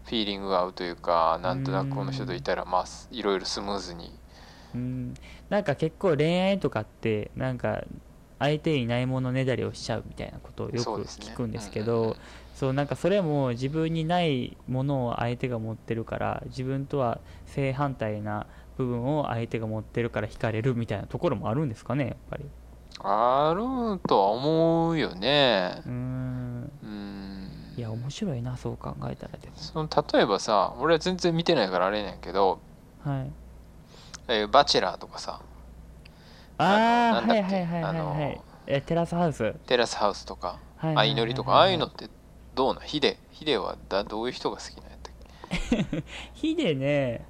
[0.05, 4.13] うフィーリングが合うというかなんとなくこの人といたらまあいろいろスムーズに。
[4.73, 5.13] うん。
[5.49, 7.83] なんか結構恋愛とかってなんか
[8.39, 12.17] 相手にないものねだりをしちゃうみたいなことをよく聞くんですけうんうんうんど
[12.55, 22.45] そうなんかそれも自分にないものを相手が持ってるから自分とは正反対な部分を相手が持ってるから惹かれるみたいなところもあるんですかねやっぱり。
[22.99, 25.81] あるとは思うよね。
[25.85, 26.71] うーん。
[26.83, 27.49] うん。
[27.77, 29.53] いや面白いなそう考えたらでも。
[29.57, 32.59] その例えばさ俺は全然見てないからあれなんやけど
[33.03, 33.31] はい。
[34.27, 35.41] えーバチェラーとかさ
[36.57, 38.41] ああはいはいはいはいはい。
[38.67, 39.43] えテラスハウス？
[39.43, 42.09] はいテラスハウスとか相乗りとかああいうのって
[42.55, 42.83] どうなん？
[42.83, 45.13] ヒデヒデはだどういう人が好きなんやったっ
[45.91, 46.03] け？
[46.33, 47.25] ヒデね。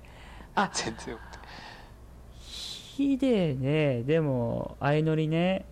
[0.56, 1.18] あ全然
[2.96, 4.04] ヒデね。
[4.04, 5.66] でも相乗りね。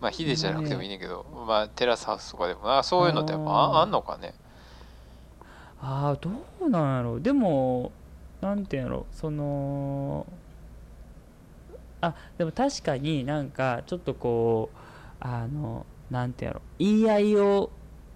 [0.00, 4.34] まあヒデじゃなくてもいいねんけど、まあテラスハウスとかでもあそういうのってやっぱああんのかね？
[5.80, 7.92] ああどうなんやろでも
[8.40, 10.26] なんていうんやろその
[12.04, 14.76] あでも確かになんかちょっとこう
[15.20, 17.70] あのなんてやろ言い合いを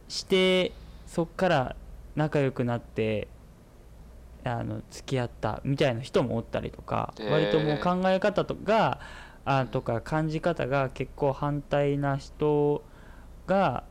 [0.09, 0.73] して
[1.07, 1.77] そっから
[2.17, 3.29] 仲良くなって
[4.45, 9.01] あの付き合ったみたいな人もおったりとか、割ともう考え方とか
[9.45, 12.83] あとか感じ方が結構反対な人
[13.47, 13.85] が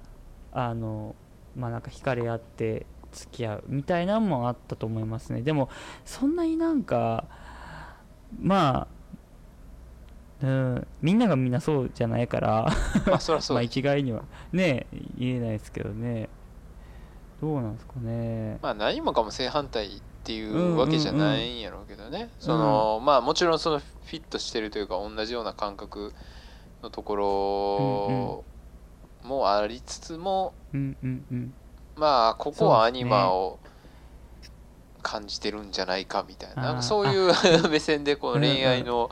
[0.52, 1.16] あの
[1.56, 5.42] まあなんか惹かれ合って付き合うみたいなのもあったと思いますね。
[5.42, 5.70] でも
[6.06, 7.26] そんなになんか
[8.40, 8.97] まあ
[10.42, 10.88] うん。
[11.02, 12.68] みんながみんなそうじゃないから。
[13.08, 13.56] まあそりゃそう。
[13.56, 14.24] まあだ一概には。
[14.52, 14.86] ね
[15.18, 16.30] 言えないですけどね。
[17.42, 18.58] どうなんですかね。
[18.62, 26.14] まあ何もかも正反対っていんうんううんわけじゃないんやろうけどね、そのまあもちろんそのフィットしてるというか同じような感覚
[26.84, 28.44] のとこ
[29.24, 31.54] ろもありつつも、うんうんうん。
[31.96, 33.60] まあここはアニマを
[35.02, 36.56] 感じてるんじゃないかみたいな。
[36.56, 37.34] なんあーかそういう
[37.70, 39.10] 目線でこの恋愛の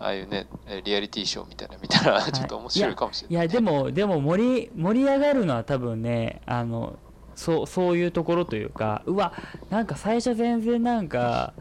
[0.00, 0.46] ああいうね
[0.84, 6.98] リアリティショーみたいなの見たらちょっと面白いかもしれない、いやでもでも盛り盛り上がるのは多分ねあの
[7.34, 9.32] そうそういうところというかうわ
[9.70, 11.54] なんか最初全然なんか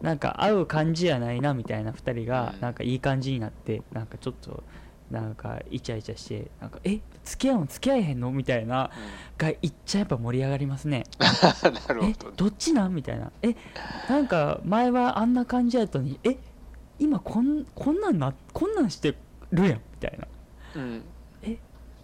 [0.00, 2.60] なんか合う感じやないなみたいな2人がうん。
[2.60, 4.62] なんかいい感じになってなんかちょっと
[5.10, 8.30] なんかイチャイチャしてなんかえ付き合うの付き合えへんの？
[8.32, 8.90] みたいな
[9.38, 11.04] がいっちゃやっぱ盛り上がりますね。
[11.64, 12.34] う んなるえほどね。
[12.36, 12.94] どっちなん？
[12.94, 13.30] みたいな。
[13.42, 13.54] え
[14.08, 16.36] なんか前はあんな感じやったのにえ
[17.02, 19.16] 今こんこんなんなこんなんして
[19.50, 20.28] るやんみたいな。
[20.76, 21.02] うん。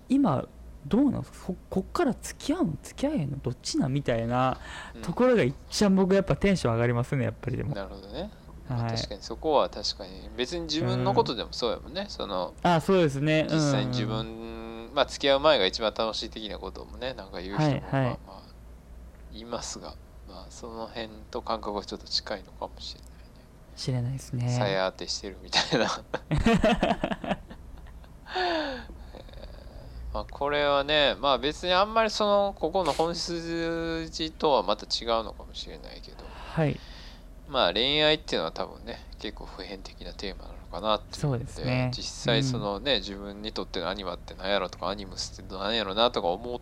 [0.09, 0.45] 今
[0.87, 1.39] どうなんすか？
[1.47, 2.73] そこっから付き合うの？
[2.83, 3.37] 付き合えへんの？
[3.39, 3.93] どっちなん？
[3.93, 4.59] みたいな
[4.97, 5.03] うん。
[5.03, 7.77] ところが一番僕やっぱテンション上がりますねやっぱりでも。
[7.77, 8.31] なるほどね、
[8.69, 8.97] まあはい。
[8.97, 10.29] 確かにそこは確かに。
[10.37, 13.47] 別に自分のことでもそうやもんね、そのあそうですね。
[13.49, 17.83] 実際に自うん分まあ付き合う前が一番楽しい的なこともねなんか言う人も、はいはい。
[17.83, 18.43] まあまあ
[19.31, 19.95] 言いますが、
[20.27, 23.08] まあ、その辺と感覚はちょっと近いのかもしれない
[23.79, 23.85] ね。
[23.85, 24.49] 知れないですね。
[24.51, 25.87] さや当てしてるみたいな。
[26.31, 27.39] え ー
[30.13, 36.25] まあ、これはねまあ別にあんまりそのここの本筋とはまた違うのかもしれないけど。
[36.55, 36.79] はい。
[37.49, 41.91] まあ恋愛っていうのは多分ね結構普遍的なテーマなのかなってそうですね。
[41.95, 46.61] 実際そのね、自分にとってのアニマって何やろとかアニムスって何やろなとか思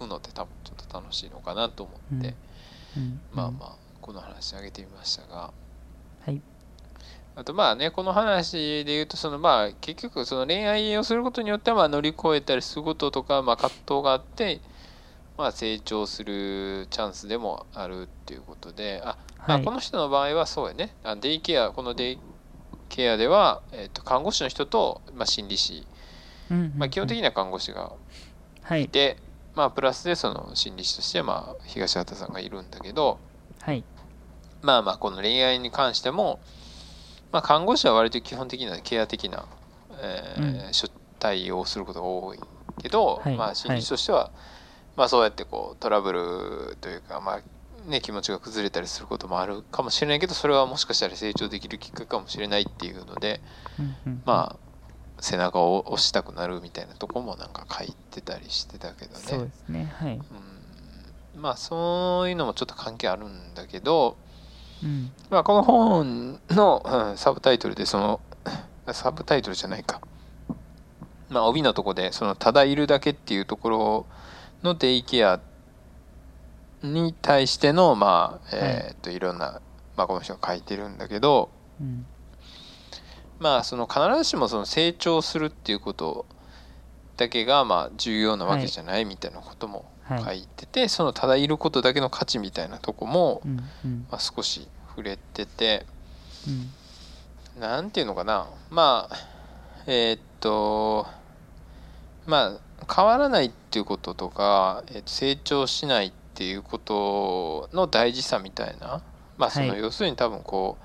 [0.00, 2.34] うのって多分ちょっと楽しいのかなと思って、
[2.96, 3.20] うん。
[3.32, 5.52] まあまあこの話上げてみましたが。
[7.34, 14.60] はいあとまあねこの話で言うとそのまあ結局その恋愛をすることによってまあ乗り越えたりすることとかまあ葛藤があって
[15.38, 19.16] まあ成長するチャンスでもあるっていうことであ
[19.46, 19.64] まあはい。
[19.64, 20.94] この人の場合はそうやね。
[21.02, 22.18] あデイケアこのデイ
[22.88, 25.86] ケアではえっと看護師の人とまあ心理師。
[26.50, 26.72] うん。
[26.76, 27.92] まあ基本的には看護師が
[28.62, 28.84] はい。
[28.84, 29.16] いて
[29.54, 33.18] まあプラスでその心理師としてまあ東畑さんがいるんだけど
[33.62, 33.82] はい。
[34.62, 36.38] まあまあこの恋愛に関しても、
[37.32, 39.44] まあ、看護師は割と基本的なケア的な、
[40.00, 40.90] えーうん。
[41.20, 42.38] 対応をすることが多い
[42.82, 43.36] けど、はい。
[43.36, 44.30] まあ心理師としては、
[44.96, 53.40] まあそうやってこうトラブルというかまあね気持ちが崩れたりすることもあるかもしれないけどそれはもしかしたら成長できるきっかけかもしれないっていうので
[53.78, 54.22] うんうん。
[54.24, 54.70] まあ
[55.22, 59.20] 背中を押したくなるみたいなとこもなんか書いてたりしてたけどね。
[59.20, 59.92] そうですね。
[59.98, 60.14] はい。
[60.14, 61.42] うん。
[61.42, 64.16] まあそういうのもちょっと関係あるんだけど、
[64.82, 65.12] うん。
[65.30, 68.20] まあ、この本の、うんサブタイトルでその
[68.92, 70.00] サブタイトルじゃないか、
[71.28, 74.06] まあ、帯のとこでその「ただいるだけ」っていうところ
[74.62, 75.40] のデイケア
[76.82, 79.60] に対してのまあえーっといろんな、
[79.96, 81.50] まあ、この人が書いてるんだけど
[81.80, 82.06] うん。
[83.38, 86.26] まあその必ずしもその成長するっていうこと
[87.16, 89.84] だけがまあ重要なわけじゃないみたいなこともはい
[90.18, 94.06] 書いてて、そのただいることだけの価値みたいなとこも、うんうん。
[94.10, 95.86] まあ、少し触れてて。
[96.46, 97.60] うん。
[97.60, 98.48] なんていうのかな。
[98.70, 99.16] まあ
[99.86, 101.06] えーっと
[102.26, 109.02] まあ変わらないっていうこととか、えーっと成長しないっていうことの大事さみたいな。
[109.36, 110.84] まあその、はい要するに多分こう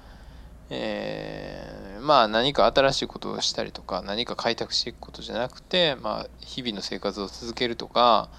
[0.69, 8.29] えーまあ何か新しいことをしたりとか何か開拓していくことじゃなくて、まあ、日々の生活を続けるとか、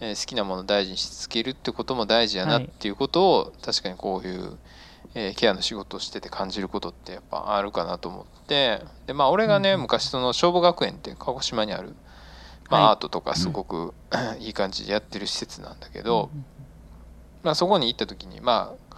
[0.00, 2.64] えー好きなものを大事にし続けるってことも大事やなはい。
[2.64, 4.58] っていうことを、確かにこういう、
[5.14, 8.82] えーケアの仕事をしてて感じることってやっぱあるかなと思って。
[9.06, 11.94] でまあ俺がね、うん昔その消防学園って鹿児島にある、
[12.70, 12.90] まあはい。
[12.90, 13.94] アートとかすごく、
[14.40, 16.30] いい感じでやってる施設なんだけど、
[17.42, 18.96] まあ、そこに行った時にまあ、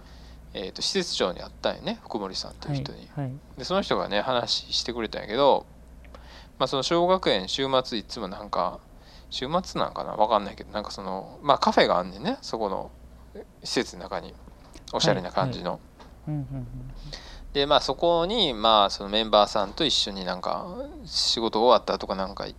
[0.53, 3.07] えー、と施設長に会ったんよね福森さんっていう人に。
[3.15, 3.25] はい。
[3.25, 3.33] はい。
[3.57, 5.65] でその人がね話してくれたんやけど、
[6.59, 8.79] まあ、その小学園週末いつもなんか
[9.31, 10.15] 週末なんかな？
[10.15, 12.37] 分かんないけどなんかそのまあカフェがあんねんね。
[12.43, 12.91] そこの
[13.63, 14.35] 施設の中に。
[14.93, 15.79] おしゃれな感じの。
[17.53, 20.67] でまあそこにまあそのメンバーさんと一緒になんか
[21.05, 22.55] 仕事終わったとかなんか行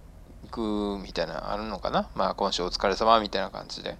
[0.50, 2.08] くみたいなのあるのかな？
[2.14, 3.98] まあ今週お疲れ様みたいな感じで。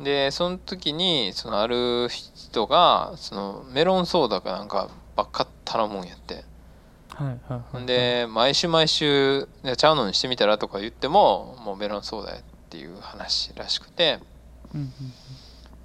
[0.00, 6.44] でその時にそのある人がそのメロンソーダかなんかばっか頼むんやって。
[7.24, 14.20] はいで毎週毎週「いやちゃうのにしてみたら?」とか言ってももうメロンソーダやっていう話らしくて。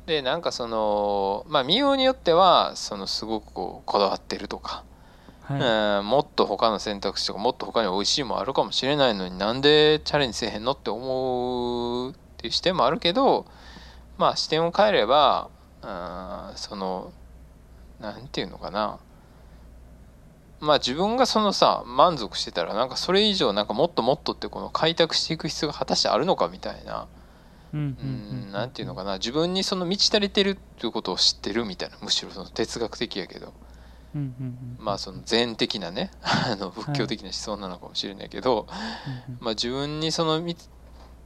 [0.06, 4.84] でなんかそのまあ見ようによってはそのすごくこうこだわってるとか、
[5.42, 5.60] はい。
[5.60, 13.48] うんもっと他の選択肢とかもっと他に美味しいもんあるかもしれないのになんでチャレンジせえへんのって思うっていう視点もあるけど
[14.18, 15.50] まあ視点を変えれば
[15.82, 17.12] うんその
[18.00, 19.00] なんていうのかな
[20.60, 27.08] まあ自分がそのさ満足してたらなんかそれ以上なんかもっともっとってこの開拓していく必要が果たしてあるのかみたいな。
[27.74, 29.16] うんうんんんなんていうのかな。
[29.16, 31.98] 自分にその満ち足りてるっていうことを知ってるみたいな。
[32.02, 33.54] むしろその哲学的やけど。
[34.16, 34.86] うんうんうん。
[34.86, 38.68] まあその禅的なね あの仏教的な思想なのかもしれないけど、
[39.28, 39.40] うんうん。
[39.42, 40.70] まあ自分にその満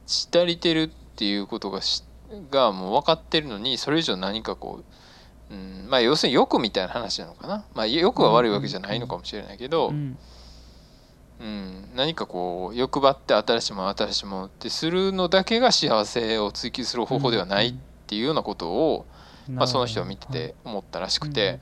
[0.06, 2.02] ち足りてるっていうことがし
[2.50, 4.84] がもう分かってるのにそれ以上何かこう、
[5.50, 7.64] うん、まあ要するに欲みたいな話なのかな。
[7.74, 10.16] まあ欲は悪いわけじゃないのかもしれないけど、うん
[11.40, 17.74] うん、何かこう欲張って新しいもの新しいものってするのだけが幸せを追求する方法ではないっ
[18.06, 19.06] ていうようなことを、
[19.48, 21.58] まあ、その人を見てて思ったらしくて、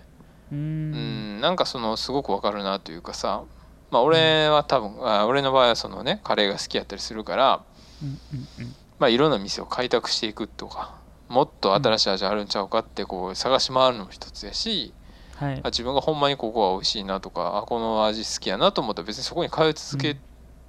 [0.50, 1.38] ううん。
[1.38, 3.44] ん、なんかそのすごくわかるなというかさ、
[3.92, 7.62] まあ、俺は多分あ俺の場合はそのねカレーが好きやったりするから、
[8.02, 8.20] うん。
[8.32, 8.48] うん。
[8.58, 8.74] うん。
[8.98, 10.97] まあ、いろんな店を開拓していくとか
[11.28, 14.94] もっと新しい味あるんちゃうかってこう探し回るのも一つやし、
[15.36, 15.60] はい。
[15.62, 20.16] あ自分がほんまにここは美味しいなとかあこの味好きやなと思ったら別にそこに通い続け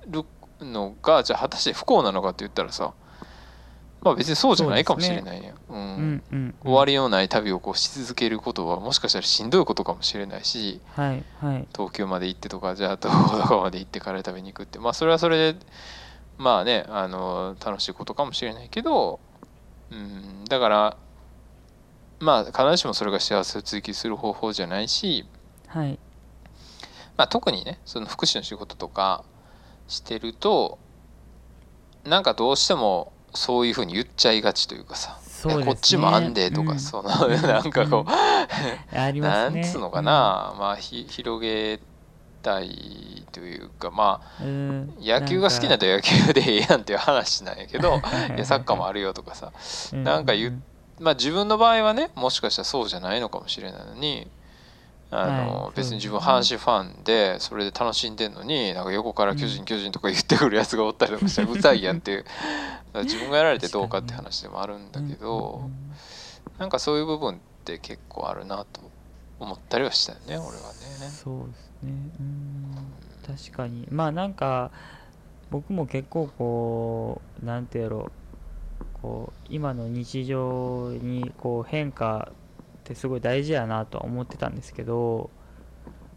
[0.07, 0.25] る
[0.61, 2.93] のがじゃあ果たして不幸なのかって言ったらさ
[4.01, 5.53] まあ別にそうじゃないかもしれないね。
[5.69, 5.79] ううん。
[5.79, 11.67] んうん終わりようない旅をこうし続けることはもしかしたらしんどいことかもしれないしはいはい。
[11.73, 15.59] 東京まで行ってとかじゃあ東京とかまで行ってカレー食べに行くってまあそれはそれで
[16.37, 19.19] まあねあの楽しいことかもしれないけど、
[19.91, 20.97] うん、だから
[22.19, 25.25] まあ必ずしもそれが幸せを追求する方法じゃないし、
[25.67, 25.99] はい。
[27.17, 29.23] まあ、特にねその福祉の仕事とか
[29.87, 30.79] してると
[32.05, 35.65] なんかどうしてもそういうふうに言っちゃいがちというかさそうですね。
[35.65, 36.79] こっちもあんでとか、うん。
[36.79, 39.61] そのなんかこう、ありますね。
[39.61, 41.79] なんつうのかな、まあひ広げ
[42.41, 49.51] たいというかまあ野球が好きなら野球でええやんっていう話なんやけどはい いやサッカーもあるよとかさ。
[49.93, 50.61] うなんか言う
[50.99, 54.29] まあ自分の場合はねもしかしたらそうじゃないのかもしれないのに
[55.11, 62.25] あの、はい別に自分阪神ファンでそれで楽しんでんのになんか横から巨人うん巨人とか言ってくるやつがおったりとかしたらうざいやんっていう
[63.03, 65.69] 自分がやられてどうかって話でもあるんだけど
[66.57, 68.81] なんかそういう部分って結構あるなと
[69.39, 71.09] 思ったりはしたよね俺はね。
[71.09, 71.91] そうですね。
[72.19, 72.93] うん
[73.25, 73.87] 確かに。
[73.91, 74.71] まあなんか
[75.49, 78.11] 僕も結構こうなんてやろ。
[79.01, 82.35] こう今の日常にこう変化っ
[82.83, 85.29] てすごい大事やなとは思ってたんですけど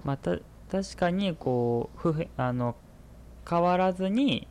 [0.05, 0.39] また
[0.70, 2.76] 確かにこう不変あの
[3.48, 4.48] 変わらずに、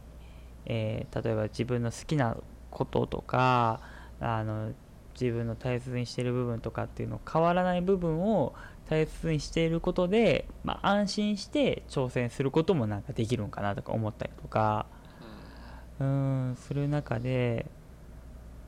[0.66, 2.38] えー例えば自分の好きな
[2.70, 3.82] こととか
[4.20, 4.72] あの
[5.20, 8.54] 自分の大切にしてる部分とかっていうの変わらない部分を
[8.92, 14.86] 大切にしていることで、まあ、安心して挑戦することもなんかできるのかなとか思ったりとか。
[16.02, 16.06] うー
[16.52, 17.68] んする中で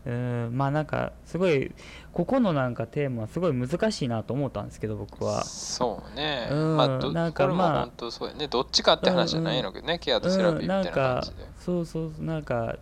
[0.05, 1.73] うーんまあなんかすごい
[2.13, 5.43] ここのなんかテーマはすごい難しいなと思ったんですけど僕は。
[5.43, 8.47] そうね、うんまあどなんかまあ本当そうやね。
[8.47, 12.77] どっちかって話じゃないのけどね、ケアとセラピーみたいな感じで、そうそうそうなんか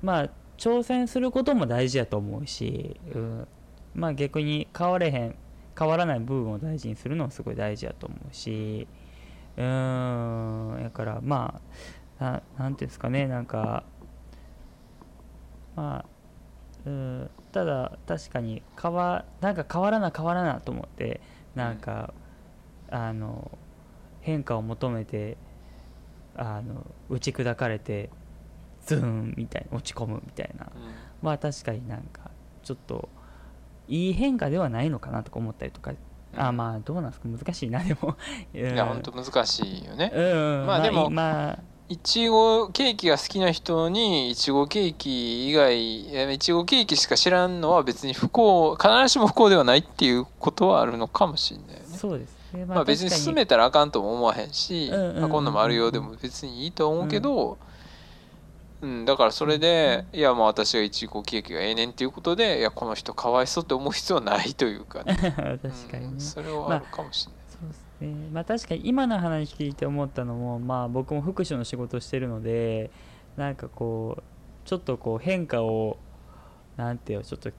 [0.00, 0.28] まあ
[0.58, 3.48] 挑戦することも大事やと思うし、うん、
[3.94, 5.34] まあ逆に変われへん
[5.78, 8.86] 変わらない部分を大事にするのもすごい大事やと思うし
[9.56, 11.60] うーんだからま
[12.18, 13.84] あななんていうんですかねなんか
[15.76, 16.12] まあ
[16.84, 21.20] うんただ確かに変わなんか変わらな変わらなと思って
[21.54, 22.14] なんか、
[22.88, 23.58] あの
[24.22, 25.36] 変化を求めて
[26.34, 28.08] あの打ち砕かれて
[28.86, 30.72] ズーンみたいに落ち込むみたいな。
[30.74, 30.82] うん。
[31.20, 32.30] まあ確かになんか
[32.62, 33.08] ちょっと
[33.88, 35.92] いい変化ではないのかなとか思ったりとか、
[36.36, 37.28] あまあどうなんですか？
[37.28, 38.16] 難しいなでも。
[38.54, 40.12] い いや本当難しいよね。
[40.14, 40.66] うん。
[40.66, 51.96] まあでもまあいちごケーキが好きな人にいちごケーキ以外えいちごケーキしか知らんのは別に不幸必ずしも不幸ではないっていうことはあるのかもしれないよね。
[51.98, 52.64] そうですね。
[52.64, 57.56] まあ別に進めたらあかんとも思わへんし、うんうんうんうんあこんなんもあるよでも別にいいとは思うけど、うん、
[59.04, 65.14] だからそれで、いやまあ私がいちごケーキがええねんっていうことでいやこの人かわいそうって思う必要はないというかね。
[65.62, 68.28] 確かにね、うんそれはあるかもしれない、そうですね。
[68.32, 72.90] まあ確かに今の話聞いて思ったのもまあ僕も福祉の仕事をしてるので
[73.36, 74.22] なんかこう
[74.64, 75.96] ちょっとこう変化を
[76.76, 77.52] なんていうのちょっと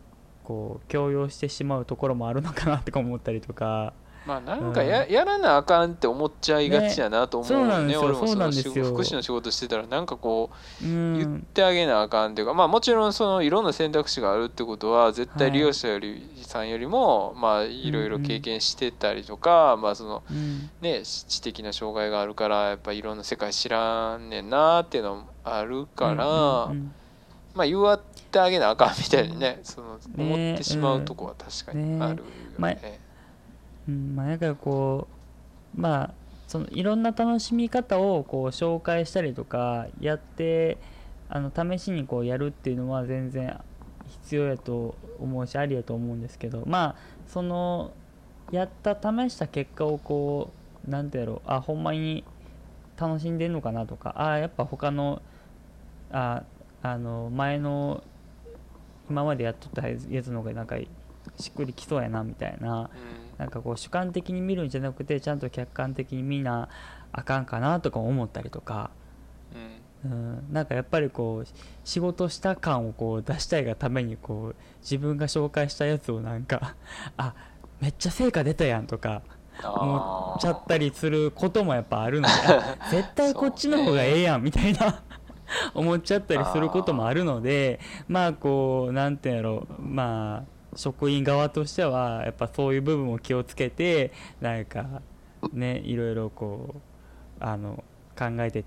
[0.44, 3.94] こう強要してしまうところもあるのかなとか思ったりとか
[4.26, 8.62] まあなんかや,、やらなあかんって思っちゃいがちやなと思うよねね俺もその福
[9.04, 10.50] 祉の仕事してたらなんかこ
[10.82, 20.70] うう言っんてあげなあかんっていうかまあもちろんそのいろんな選択肢があるってことは絶対はい利用者より、さんよりもまあいろいろ経験してたりとか、まあそのうん。
[20.82, 26.26] ね知的な障害があるからやっぱいろんな世界知らんねんなっていうのもあるから、
[26.66, 26.94] うんうん
[27.56, 28.02] まあ言わっ
[28.32, 30.02] てあげなあかんみたいにねそのね。
[30.18, 32.24] 思ってしまうとこは確かにあるよね。
[32.58, 32.72] まあ
[33.88, 35.08] うんまあ、だからこ
[35.78, 36.14] うまあ
[36.48, 40.78] そのいろんな楽しみ方をこう紹介したりとかやって
[41.30, 43.60] あの試しにこうやるっていうのは全然
[44.08, 46.96] 必要やと思うしありやと思うんですけどまあ
[47.28, 47.92] その
[48.52, 50.52] やった試した結果をこ
[50.88, 52.24] うなんてやろうあほんまに
[52.98, 55.22] 楽しんでんのかなとかあやっぱ他の
[56.12, 56.44] あ
[56.84, 58.04] あの前の
[59.10, 60.78] 今までやっとったやつの方がなんか
[61.38, 62.90] しっくりきそうやなみたいな
[63.38, 66.70] なんかこう主観的に見るんじゃなくてちゃんと客観的に見な
[67.12, 68.92] あかんかなとか思ったりとか、
[69.54, 69.84] うん。
[70.06, 71.48] うん、なんかやっぱりこう
[71.86, 76.76] 仕事した感をこう出したいがためにこう自分が紹介したやつをなんか
[77.16, 77.34] あ
[77.80, 79.22] めっちゃ成果出たやんとか
[79.64, 85.04] 思っちゃったりすることもやっぱあるので あ絶対こっちの方がええやんみたいな
[85.74, 87.80] 思っちゃったりすることもあるので
[88.10, 95.02] まあこうなんていうんやろまあ職員側としてはやっぱそういう部分を気をつけてなんか
[95.52, 97.84] ねいろいろこうあの
[98.18, 98.64] 考えて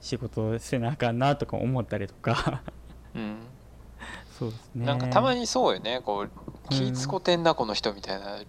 [0.00, 2.62] 仕事せなあかんなとか思ったりとか。
[3.14, 3.38] うん。
[4.38, 4.86] そうですね。
[4.86, 6.02] なんかたまにそうよね。
[6.04, 6.30] こう
[6.68, 8.40] 気使ってんなこの人みたいな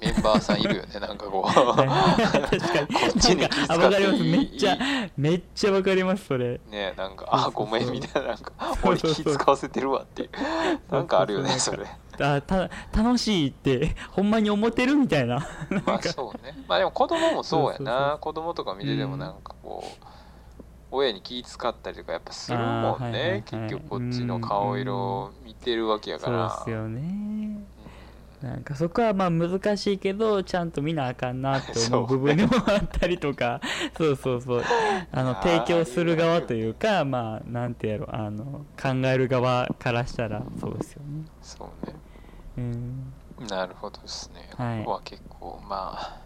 [0.00, 1.50] メンバーさんいるよねなんかこう。
[1.52, 2.86] 確かに。
[2.86, 6.60] こっちに気めっちゃいめっちゃわかりますそれ。
[6.70, 7.48] ねなんかそうそうそう。
[7.48, 9.24] あごめんみたいななんかそう俺そうそう。
[9.24, 10.30] 気使わせてるわっていう。
[10.92, 11.86] なんかあるよねそそうれ。
[12.18, 15.46] あた楽しいってほんまに思ってるみたいな。
[15.84, 16.54] まあそうね。
[16.68, 20.04] まあでも子供もそうやそうそうな子供とか見ててもうんなんかこう
[20.90, 27.00] 親に気使ったりとかやっぱするもんあーはいはいはいね結局こっちの顔色を見てるわけやかそうらっすよね。
[27.00, 27.66] うん
[28.42, 33.60] なんかそこはまあ難しいけどちゃんと見なあかんなって思う部分でもあったりとか。
[33.96, 34.62] そうそうそう。
[35.12, 38.14] あの提供する側というかまあなんてやろ。
[38.14, 41.24] あの考える側からしたらそうですよね。
[41.40, 41.94] そうね。
[42.58, 43.12] うん。
[43.48, 44.78] なるほどですね、はい。
[44.80, 46.20] ここは結構まあ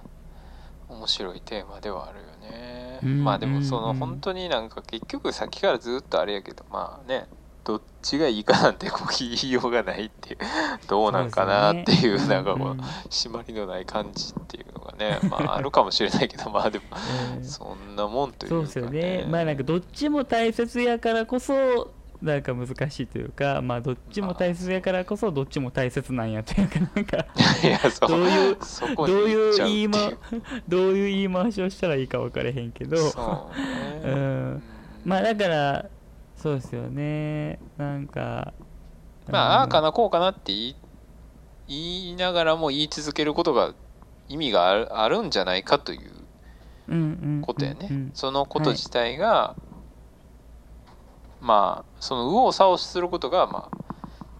[0.89, 7.29] 面白いテーマではあるよね、うんまあでもそのうん本当になんか結局さっきからずっとあれやけどまあね
[7.65, 10.39] どっちがいいかなんてこう言いようがないっていう
[10.89, 12.81] どうなんかなっていうなんかこう、うん
[13.11, 16.85] 締まりのない感じっていうのがね まああるかもしれないけどまあでも
[17.37, 17.45] うん。
[17.45, 19.27] そんなもんというか、そうですよね。
[19.29, 21.91] まあなんかどっちも大切やからこそ
[22.23, 27.27] なんか難しいというかまあどっちも大切やからこそどっちも大切なんやというかなんか
[27.65, 28.09] いやそう。
[28.11, 30.17] どういうそこどういいう言いう回
[30.69, 32.97] どういう言い回しをしたらいいか分からへんけど。
[32.97, 33.51] そ
[34.03, 34.63] うね、うん。
[35.05, 35.87] まあだから
[36.41, 37.59] そうですよね。
[37.77, 38.55] なんか
[39.31, 40.77] まあ、ああかななこうかなって言い
[41.69, 41.79] 言
[42.13, 43.75] いながらも言い続けることが
[44.29, 46.11] 意味があるあるんじゃないかという
[47.43, 49.55] ことやね、そのこと自体が、
[51.41, 53.85] まあその右往左往することがまあ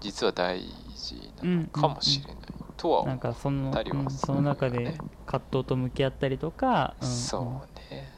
[0.01, 0.61] 実は大
[0.97, 2.37] 事なのかもしれない
[2.79, 4.95] とは思なんかその、たりはうんするその中で
[5.27, 7.45] 葛藤と向き合ったりとか、う、んそう
[7.93, 8.09] ね。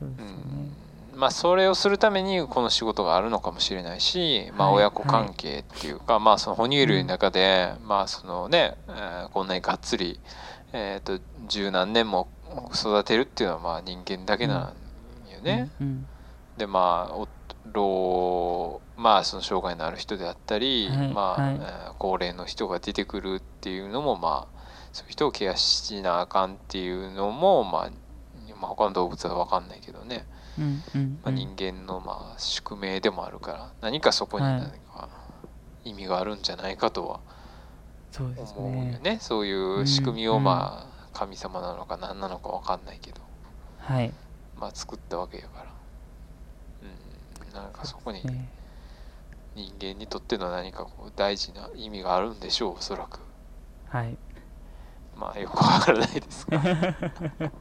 [0.00, 0.42] うそうですよね。
[0.62, 0.83] ん
[1.16, 10.20] まあそれをするためにこの仕事があるのかもしれないし、まあはい親子関係っていうか、まあその哺乳類の中で、まあそのね、えーこんなにがっつり、
[10.72, 12.28] えー、と十何年も
[12.74, 14.72] 育てるっていうのはまあ人間だけな
[15.28, 15.70] んよね。
[15.80, 16.06] うん
[16.56, 17.28] でまあお
[17.72, 24.60] 老まあその障害のある人であったり、はいまあ、はいえー高齢の人が出てくるっていうのもまあ
[24.92, 27.90] そういう人をケアしなあかんっていうのもまあ
[28.60, 30.26] まあ他の動物は分かんないけどね。
[31.22, 35.08] まあ、人間のまあ宿命でもあるから何かそこにはい何か
[35.84, 37.20] 意味があるんじゃないかとは
[38.56, 38.98] 思うよね。
[39.02, 43.20] ねそういう仕組みをまあ神様なのか何なのか分かんないけど。
[43.78, 44.12] はい。
[44.56, 45.66] まあ作ったわけやから。
[47.48, 47.54] うん。
[47.54, 48.48] なんかそこにね。
[49.54, 53.20] 人間にとっての何かこう大事な意味があるんでしょうおそらく。
[53.88, 54.16] はい
[55.16, 56.60] まあよくわからないですが。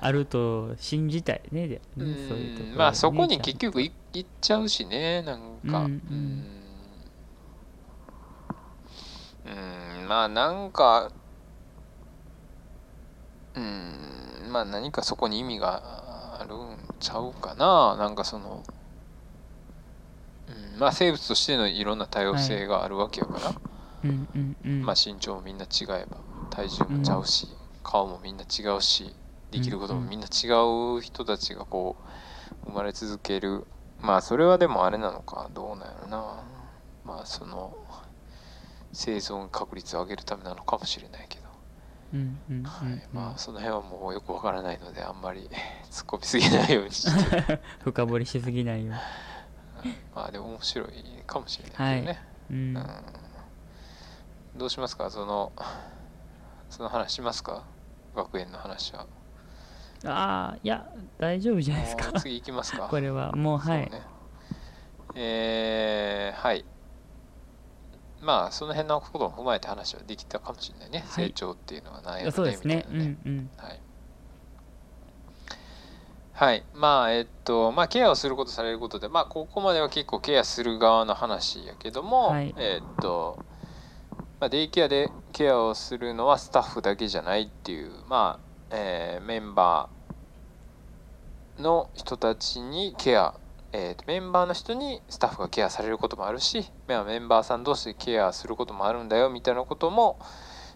[0.00, 2.74] あると信じたいねでうねそういうところ。
[2.74, 2.78] ん。
[2.78, 5.78] まあそこにね結局い行っちゃうしねなんか。
[5.80, 6.02] うん。
[9.46, 9.48] う
[10.04, 10.08] ん。
[10.08, 11.10] まあなんか
[13.54, 14.50] うん。
[14.50, 15.82] まあ何かそこに意味が
[16.40, 17.96] あるんちゃうかな。
[17.96, 18.62] なんかその、
[20.48, 23.54] うん、まあ生物としてのいろんな多様性があるわけやから、
[24.04, 24.82] うんうんうん。
[24.82, 26.18] まあ身長もみんな違えば
[26.50, 27.48] 体重もちゃうし、
[27.82, 29.14] 顔もみんな違うし
[29.50, 30.48] できることもみんな違
[30.96, 31.96] う人たちがこ
[32.64, 33.66] う生まれ続ける。
[34.00, 36.42] まあそれはでもあれなのかどうなんやろな。
[37.04, 37.76] まあその
[38.92, 41.44] 生存確率を上げるためなのかもしれないけど、
[42.14, 45.48] うんうんうんはい、まあその辺はもうよくわからないのであんまり
[45.90, 47.04] 突っ込みすぎないようにし
[47.46, 47.60] て。
[47.84, 48.94] 深掘りしすぎないよ
[50.14, 50.88] まあでも面白い
[51.26, 52.76] かもしれないけどね、う、うん。
[52.76, 52.86] うん。
[54.56, 55.10] どうしますか？
[55.10, 55.52] その
[56.70, 57.64] その話しますか？
[58.14, 59.06] 学園の話は。
[60.04, 60.86] ああいや
[61.18, 62.20] 大丈夫じゃないですか。
[62.20, 62.88] 次行きますか。
[62.90, 63.90] これはもうはい。
[63.90, 64.02] ね。
[65.14, 66.64] えーはい。
[68.20, 71.08] まあその辺のことも踏まえて話はできたかもしれないね、はい。
[71.26, 72.56] 成長っていうのは何やろね。
[72.64, 73.50] みたいなうんうん。
[73.56, 73.80] はい、
[76.32, 82.54] はい、まあえっとまあケアをすることされることでまあここまでは結構ケアする側の話やけども、はい。
[82.58, 83.38] えっと
[84.38, 88.38] まあ、デイケアでケアをするのはスタッフだけじゃないっていうま
[88.70, 93.34] あ、えーメンバーの人たちにケア
[93.72, 100.18] えーとメンバーの人にスタッフがケアされることもあるしまあメンバーさん同士でケアすることもあるんだよみたいなことも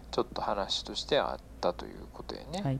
[0.09, 2.61] ちょっと話としてあったということやね。
[2.63, 2.79] はい。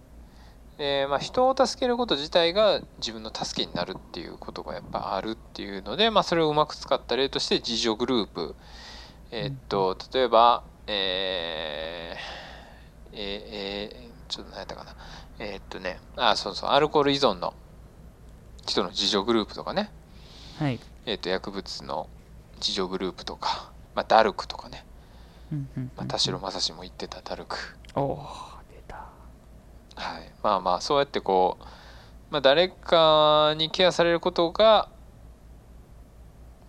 [0.77, 8.55] でまあ、人を助けること自体が自分の助けになるっていうことがやっぱあるっていうので、まあ、それをうまく使った例として自助グループ。
[9.31, 10.63] えーっと例えば
[10.93, 14.95] えー、えーえーちょっと何やったかな。
[15.39, 17.53] えーっとねあそうそうアルコール依存の
[18.65, 19.89] 人の自助グループとかね、
[20.57, 20.79] はい。
[21.05, 22.07] えー、と薬物の
[22.57, 24.85] 自助グループとか、まあ、ダルクとかね、
[25.51, 27.57] うんうんまあ、田代正史も言ってたダルク、
[27.95, 28.27] おお
[28.69, 29.07] 出た。
[29.95, 31.65] はい、まあまあそうやってこう、
[32.29, 34.89] まあ、誰かにケアされることが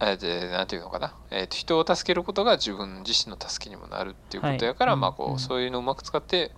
[0.04, 5.40] えなんていうのかな、えー、と人を助けることが自分自身の助けにもなるっていうことやから、まあこう、はいうんうん。
[5.40, 6.52] そういうのをうまく使って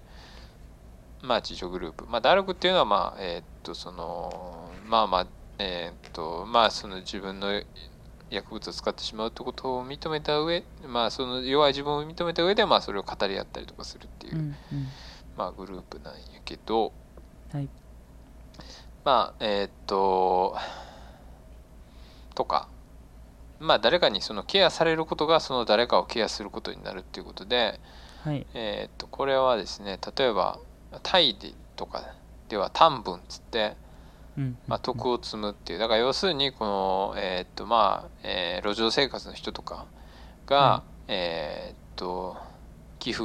[1.22, 2.06] まあ自助グループ。
[2.06, 5.26] まあダルクっていうのはまあえっ、とそのまあまあ
[5.58, 7.62] えっ、とまあその自分の
[8.30, 14.54] 薬物を使ってしまうってことを認めた上まあその弱い自分を認めた上でまあそれを語り合ったりとかするっていう、うんうん。
[15.36, 16.92] まあグループなんやけど
[17.52, 17.68] はい。
[19.04, 20.56] まあえーっと
[22.34, 22.68] とか
[23.64, 27.80] まあ誰かにそのケアされることがその誰かをケアすることになるっていうことで、
[28.22, 28.46] はい。
[28.54, 30.58] えーっとこれはですね例えば
[31.02, 32.14] タイでとか
[32.48, 33.76] では短文っつって、
[34.38, 34.56] うん。
[34.66, 39.86] まあ、徳を積むっていうだから要するにこのえーっとまあ、えー路上生活の人とか
[40.46, 42.36] が、はえーっと
[42.98, 43.24] 寄付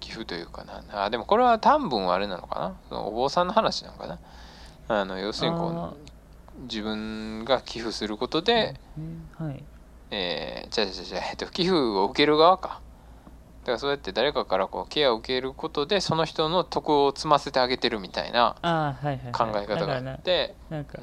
[0.00, 1.04] 寄付というかな。
[1.04, 2.76] あでもこれは短文はあれなのかな？
[2.88, 4.18] そのお坊さんの話なのかな？
[4.88, 5.96] あの要するにこあう
[6.68, 9.64] 自分が寄付することで、ーはい
[10.14, 12.80] えー、じゃあじゃあじゃあ、えっと、寄付を受ける側か。
[13.64, 19.32] だからそうやって誰かからこうケアを受けることでその人の徳を積ませてあげてるみたいなああはいはいはい。
[19.32, 20.54] 考え方があって。
[20.70, 20.98] だか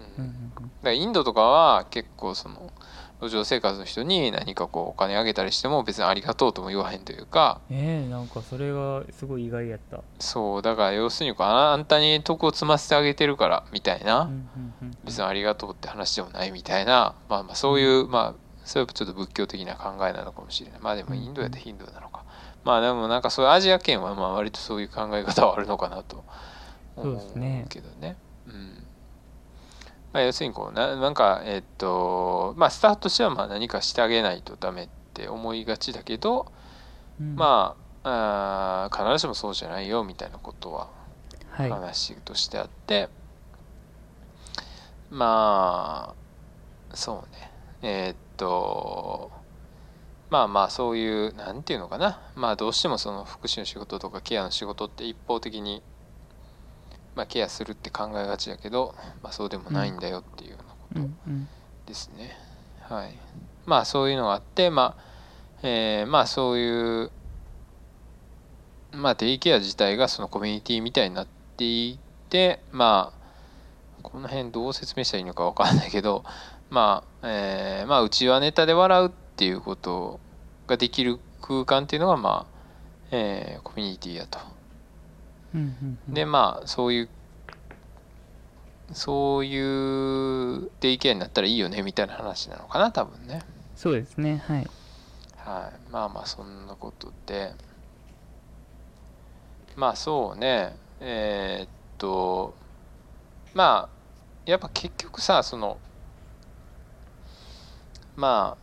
[0.84, 2.72] らインドとかは結構その
[3.20, 7.62] 路上生活の人に何かこうお金あげたりしても別にありがとうとも言わへんというか。
[7.72, 10.02] えー、なんかそれがすごい意外やった。
[10.20, 14.30] そうだから要するにこうああんたに徳を積ませてあげてるからみたいな、
[15.04, 17.16] 別にありがとうって話でもないみたいな。
[17.30, 20.80] まあまあそういうまあそれはちょっと仏教的な考えなのかもしれない。
[20.82, 22.24] まあでもインドやってヒンドゥーなのか。
[22.64, 26.24] まあでもなんかそういうアジア圏はまあ割とそういう考え方はあるのかなと
[26.96, 27.64] 思そうですね。
[27.66, 28.16] うけどね。
[28.48, 28.88] うん。
[30.14, 36.52] まあ要するにこうななんかえっとまあスタートとしてはまあ何かしてあげないとダメって思いがちだけど
[37.20, 37.36] うん。
[37.36, 40.90] まああー必ずしもそうじゃないよみたいなことは
[41.52, 41.70] はい。
[41.70, 43.10] 話としてあって、
[45.10, 46.16] ま
[46.92, 47.52] あそうね。
[47.84, 49.32] えーっと
[50.32, 55.84] まあまあそういうなんていうのかなまあどうしてもその福祉の仕事とかケアの仕事って一方的に、
[57.16, 61.48] まあ、ケアするって考えがちだけど、まあ、そうでもないんだよっていうようなことうんうん
[61.86, 62.38] ですね。
[62.82, 63.16] はい。
[63.66, 65.04] まあそういうのがあって、まあ、
[65.64, 67.12] えーまあそういう、
[68.94, 71.28] まあデイケア自体がそのコミュニティみたいになっ
[71.58, 72.00] てい
[72.30, 76.24] て、まあ、この辺どう説明したらいいのかわかんないけど、
[76.72, 80.20] まあ、えーまあうちはネタで笑うっていうこと
[80.68, 82.58] ができる空間っていうのが、まあ、
[83.12, 84.40] えーコミュニティやと。
[85.54, 86.14] うんうんうん。
[86.14, 87.10] でまあそういう
[88.94, 93.42] そういうデイケアになったらいいよねみたいな話なのかな多分ね。
[93.76, 94.68] そうですねはい。
[95.38, 95.92] はい。
[95.92, 97.54] まあまあそんなことで。
[99.76, 100.76] まあそうね。
[101.02, 102.54] えーっと
[103.54, 105.78] まあやっぱ結局さその
[108.16, 108.58] ま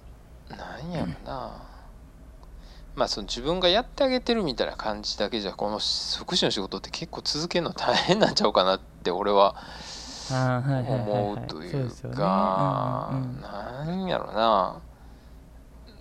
[0.50, 1.62] あなんやろな、
[2.94, 9.54] まあその自分がやってあげてるみたいな感じだけじゃこの福祉の仕事って結構続けるの大変なんちゃうかなって俺は
[10.30, 13.10] 思うというか
[13.42, 14.82] なんやろな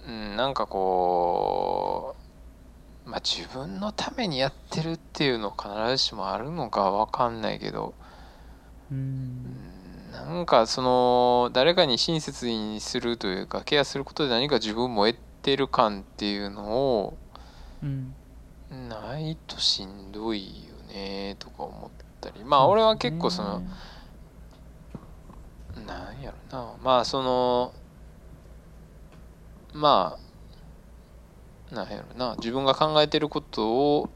[0.08, 2.16] うんなんかこ
[3.06, 7.94] うまあ自分のためにやってるっていうの必ずしもあるのかわかんないけど
[8.92, 9.57] うんうん
[10.28, 16.66] なんかその誰かに親切にするというかケアすることで何か自分も得てる感っていうの
[17.00, 17.18] を
[17.82, 18.14] うん。
[18.90, 22.44] ないとしんどいよねとか思ったり。
[22.44, 23.62] まあ俺は結構その、
[25.86, 26.74] なんやろな。
[26.84, 27.74] まあその
[29.74, 30.18] ま
[31.72, 32.36] あなんやろな。
[32.36, 34.10] 自分が考えてることを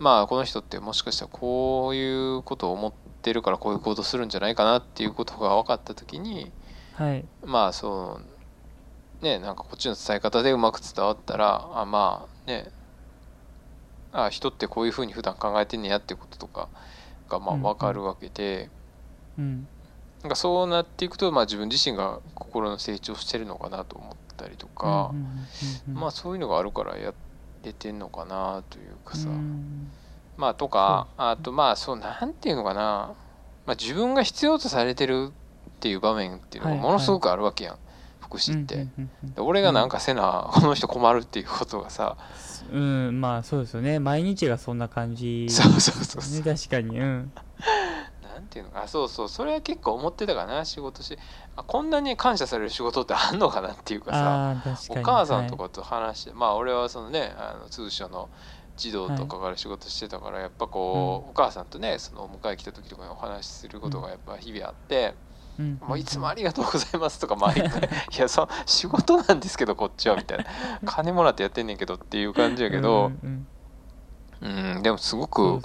[0.00, 6.50] まあこの人ってもしかしたらこういうことを思ってるからこういう行動するんじゃないかなっていうことが分かった時に
[6.94, 7.24] はい。
[7.44, 8.20] まあそ
[9.20, 12.70] うねなんかこっちの伝え方でうまく伝わったらあまあね
[14.12, 16.68] あ人ってこういうふうに普段考えてんねやっていうこととか
[17.28, 17.64] がまあうんうん。
[17.64, 18.68] 分かるわけで、
[19.38, 19.68] うん。
[20.22, 25.28] なんかそうなっていくと、まあ、自分自身が心の成長してるのかなと思ったりとか、うんうんう
[25.90, 26.00] んうん。
[26.00, 27.12] まあそういうのがあるからや
[27.62, 29.92] れてんのかなというかさ、うん
[30.38, 33.14] まあとかあとまあそうなんていうのかな、
[33.66, 37.76] まあ、自分が必要とされてるっていう場面っていうのがはいものすごくあるわけやん、
[38.20, 38.74] 福祉って。
[38.74, 42.16] うんうんうんで俺がなんかせな、この人困るっていうことがさ、
[42.72, 43.98] うん、うんまあそうですよね。
[43.98, 45.48] 毎日がそんな感じ。
[45.50, 46.44] そうそうそうそう。
[46.44, 46.98] ね確かに。
[46.98, 47.32] うん。
[48.22, 49.28] なんていうのかあそうそう。
[49.28, 51.18] それは結構思ってたかな仕事し。
[51.56, 54.50] あこんなに感謝される仕事ってあんのかなっていうかさ。
[54.50, 55.00] あー確かに。
[55.00, 58.28] お母さんとはいかと話して、まあ俺はそのねあの通所の
[58.78, 65.14] 児童とかから仕事してたからやっぱこう、お母さんとねそのお迎え来た時とかにお話しすることがやっぱ日々あって、
[65.58, 65.78] うん。
[65.86, 67.82] もういつもありがとうございますとか 毎回。
[68.16, 70.44] いやそ仕事なんですけどこっちはみたいな。
[70.86, 73.48] 金もらってやってんねんけどっていう感じやけどうん
[74.40, 74.46] う
[74.78, 75.60] んでもすごく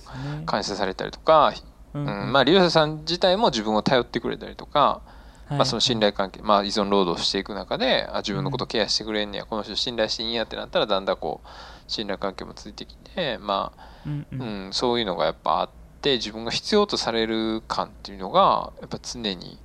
[0.46, 1.54] 感謝されたりとか、
[1.94, 2.34] うんうん。
[2.34, 5.02] まあ利用者さん自体も自分を頼ってくれたりとか、
[5.46, 5.58] はい。
[5.58, 11.48] まあ、その信頼関係、まあ、依存労働していく中であ自分のことケアしてくれんねやこの人信頼していいんやってなったらだんだんこう
[11.88, 15.70] 信頼関係もついてきて、まあうんううんん、そういうのがやっぱあっ
[16.02, 19.60] て自分が必要とされる感っていうのがやっぱ常に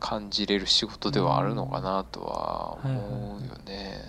[0.00, 4.00] 感じれる仕事ではあるのかなとは思うよね。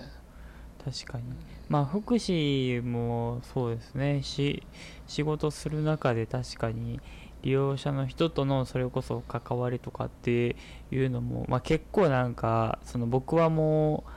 [0.83, 1.23] 確かに。
[1.69, 4.21] まあ福祉もそうですね。
[4.23, 4.63] し
[5.07, 6.99] 仕事する中で確かに
[7.43, 10.55] 利用者の人とのそれこそ関わりとかって
[10.91, 14.11] いうのも、まあ、結構なんかその僕はもう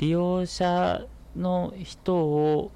[0.00, 1.04] 利用者
[1.36, 2.70] の人を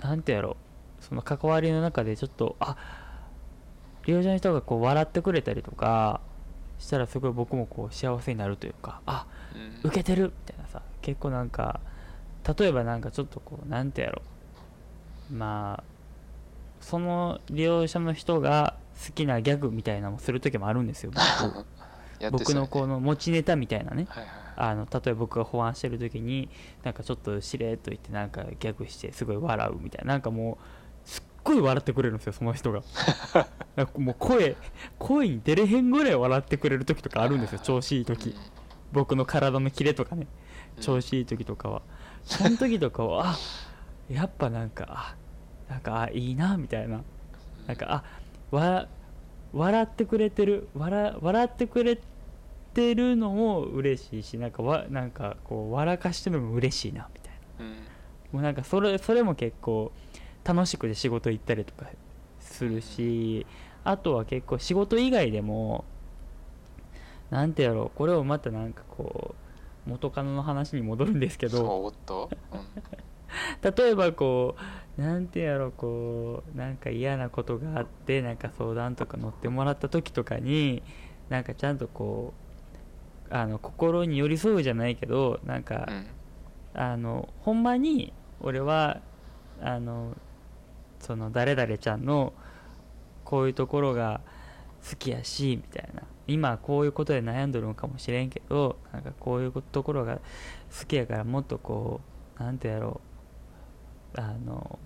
[0.00, 0.56] なんてやろ
[1.00, 2.76] うその関わりの中でちょっとあ
[4.04, 6.20] 利用者の人がこう笑ってくれたりとか
[6.78, 9.88] したらすごい僕もこう幸せになるというかあうん。
[9.88, 11.80] 受けてるみたいなさ結構なんか
[12.58, 14.22] 例えばなんかちょっとこうなんてやろ
[15.32, 15.84] まあ
[16.80, 21.66] その利用者の人が好きなギャグみたいなのもする時もあるんですよ僕。
[22.30, 24.06] 僕のこの、の持ちネタみたいなね。
[24.08, 26.48] はいはいあの例えば僕が保安してる時に
[26.82, 30.58] なんかちょっとしれっと言ってなんかギャグしてすごい笑うみたいななんかも
[31.04, 32.82] うすっごい笑ってくれるんですよその人が。
[33.76, 34.56] なんかもう声
[34.98, 38.34] 声に出れへんぐらい笑ってくれる時とかあるんですよ調子いい時。
[38.92, 40.26] 僕の体のキレとかね。
[40.76, 40.82] うん。
[40.82, 41.82] 調子いい時とかは、
[42.24, 43.38] その時とかはあ
[44.08, 45.16] やっぱなんかあ
[45.68, 47.02] なんかあいいなみたいな。
[47.66, 48.04] なんかあ
[48.50, 48.88] わ
[49.52, 52.02] 笑ってくれてる笑笑ってくれて
[52.94, 57.64] るのも嬉しいしなんかわなんかこう笑かしてるのも嬉しいなみたいな。
[57.64, 57.72] うん。
[58.32, 59.92] もうなんかそれそれも結構
[60.44, 61.86] 楽しくて仕事行ったりとか
[62.40, 63.46] するし
[63.84, 65.84] あとは結構仕事以外でも
[67.30, 69.34] なんてやろうこれをまたなんかこ
[69.86, 72.60] う元カノの話に戻るんですけどおっと、うん。
[73.76, 74.56] 例えばこ
[74.98, 80.82] うなんてやろうこうなんか嫌なことがあってなんか相談とか乗ってもらった時とかに
[81.28, 82.45] なんかちゃんとこう
[83.30, 86.06] あの心に寄り添うじゃないけどなんか、うん。
[86.74, 89.00] あのほんまに俺は
[89.62, 90.14] あの
[91.00, 92.34] その誰々ちゃんの
[93.24, 94.20] こういうところが
[94.88, 96.02] 好きやしみたいな。
[96.28, 100.16] 今こういうことで悩んどるのかもしれんけどなんかこういうところが
[100.76, 102.00] 好きやからもっとこ
[102.38, 103.00] うなんてやろ
[104.14, 104.20] う。
[104.20, 104.78] あの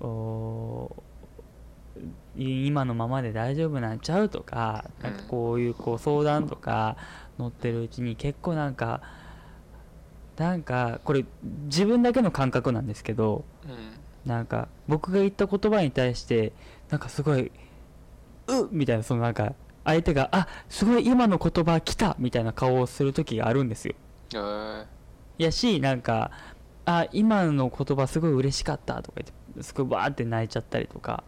[0.00, 1.07] おい
[2.36, 6.96] 今のままで大丈夫なんちゃうとかなんかこういうこう相談とか
[7.38, 9.00] 乗ってるうちに結構なんか
[10.36, 11.24] なんかこれ
[11.64, 16.52] 自分だけの感覚なんですけどうんなんか僕が言った言葉に対して
[16.90, 17.50] なんかすごい
[18.46, 19.54] 「うっ!」みたいなそのなんか
[19.84, 23.94] 相手が「あすごい今の言葉来た!」みたいな顔をする時があるんですよ。
[24.34, 24.84] えー
[25.38, 26.30] やしなんか
[26.84, 31.27] 「あ今の言葉すごい嬉しかった」とか言ってすごいバーって泣いちゃったりとかう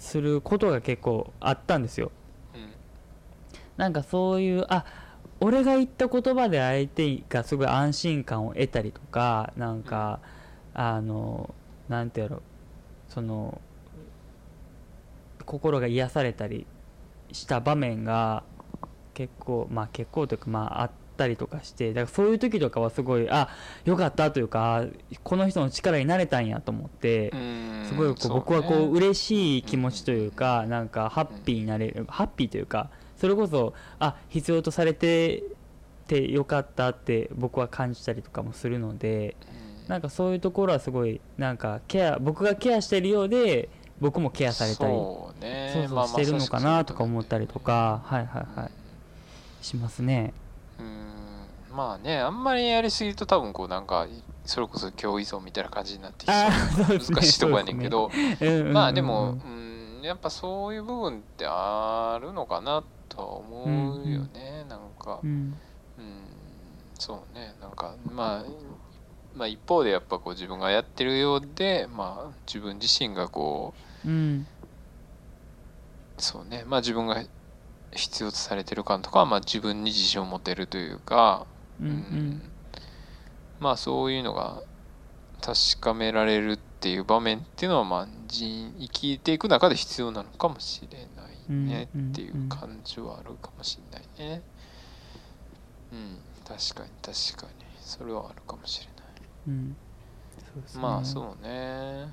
[0.00, 2.10] することが結構あったんですよ。
[2.54, 2.72] うん。
[3.76, 4.84] なんかそういうあ
[5.38, 10.20] 俺が言った言葉で相手がすごい安心感を得たりとかなんか、
[10.74, 11.54] あの
[11.88, 12.38] なんてやろ。
[12.38, 12.42] う
[13.08, 13.60] その
[15.44, 16.66] 心が癒されたり
[17.32, 18.44] した場面が
[19.14, 20.90] 結構まあ結構というかまああっ
[21.20, 23.50] たりとかしてだからそういう時とかはすごいあ
[23.84, 24.84] よかったというかあ
[25.22, 35.42] この人の力になれたんやと思って、うんすごいこう僕はこう嬉しい気持ちというかなんかハッピーになれるハッピーというかそれこそあ必要とされて
[36.06, 39.36] てよかったって僕は感じたりとかもするので
[39.84, 39.88] うん。
[39.88, 43.68] なんかそういうところはすごいなんかケア僕がケアしてるようで
[44.00, 45.70] 僕もケアされたりそうね。
[45.74, 48.70] そうそうまあしてるのかなとか思ったりとかはいはいまあはい。
[49.60, 50.32] しますね。
[50.78, 51.09] うん
[51.80, 54.06] まあねあんまりやりすぎると多分こうなんか
[54.44, 58.10] それこそ共依存みたいな感じになってきあーそうそうですね難しいとこやねんけど、
[58.74, 65.58] まあでも、うん、やっぱそういう部分ってあるのかなとは思うよね、なんかうん。
[65.96, 66.26] うん
[66.98, 67.54] そうね。
[67.62, 68.50] なんかまあ
[69.34, 73.72] まあ一方でやっぱこう自分がやってるようでまあ自分自身がこ
[74.04, 74.46] うん。
[76.18, 76.64] うそうね。
[76.66, 77.24] まあ自分が
[77.92, 81.46] 必要とされてる感とかはまあ自分に自信を持てるというか、
[81.80, 82.42] うんうん。
[83.60, 84.62] まあそういうのが
[85.40, 94.42] 確かめられるっていう場面っていうのはまあ人生きていく中で必要なのかもしれないね、うんっていう感じはあるかもしれないね。
[95.92, 97.64] うん確かに確かに。
[97.80, 98.94] それはあるかもしれない
[99.48, 99.76] うん。
[100.38, 100.82] そうですね。
[100.82, 102.08] まあそうね。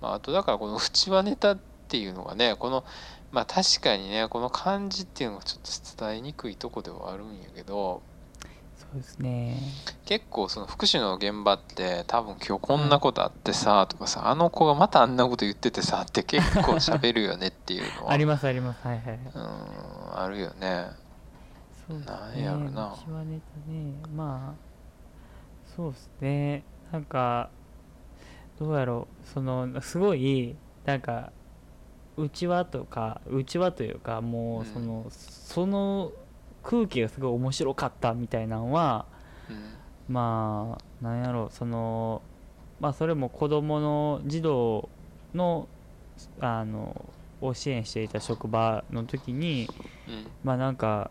[0.00, 1.58] まあ、あとだからこの内輪ネタっ
[1.88, 2.84] ていうのがねこの
[3.32, 8.02] まあ確かにねこの漢字っていうのがちょっと伝えにくいとこではあるんやけど
[8.92, 9.60] そうですね。
[10.06, 18.12] 結構その福祉の現場って多分今日こんなことあってさとかさあの子がまたあんなこと言っててさって結構喋るよねっていうのは。
[18.12, 18.86] ありますあります。
[18.86, 19.18] はいはい。
[19.34, 20.86] うんあるよね。
[21.86, 22.94] そうなんやろな。
[22.94, 23.40] うちはね
[24.14, 24.68] まあ
[25.76, 26.64] そうですね。
[26.90, 27.50] なんか
[28.58, 29.28] どうやろう。
[29.28, 30.56] そのすごい
[30.86, 31.30] なんか
[32.16, 36.12] うちわとかうちわというかもうんうその、その
[36.68, 39.06] 空気がすごい面白かったみたいなのは
[39.48, 40.14] うん。
[40.14, 42.20] まあなんやろうその
[42.78, 44.86] まあそれも子供の児童
[45.34, 45.66] の
[46.40, 47.06] あの
[47.40, 49.66] を支援していた職場の時に
[50.06, 50.26] うん。
[50.44, 51.10] まあなんか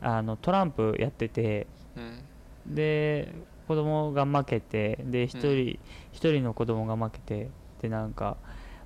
[0.00, 2.74] あのトランプやっててうん。
[2.74, 3.34] で
[3.68, 5.78] 子供が負けてで一人
[6.12, 7.50] 一、人の子供が負けて
[7.82, 8.38] でなんか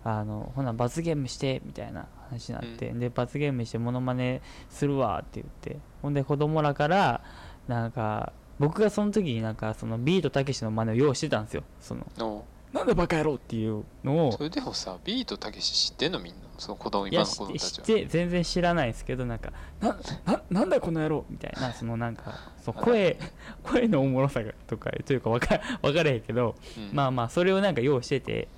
[0.02, 7.22] あのほな罰ゲームしてみたいな話になって、で罰ゲームしてモノマネするわって言ってほんで子供らから
[7.68, 11.62] なんか僕がその時になんかそのビートたけしの真似を用意してたんですよ。
[11.80, 14.32] そののなんでバカ野郎っていうのを。
[14.32, 18.08] それでもさビートたけし知ってんのみんなその子供い今の子や知って知供たちは。
[18.10, 19.96] 全然知らないですけどなんかな
[20.26, 23.18] ななんだよこの野郎みたいなそのなんかそう声
[23.64, 26.90] 声のおもろさがとかというか分か分からへんけどうん。
[26.92, 28.48] まあまあそれをなんか用意してて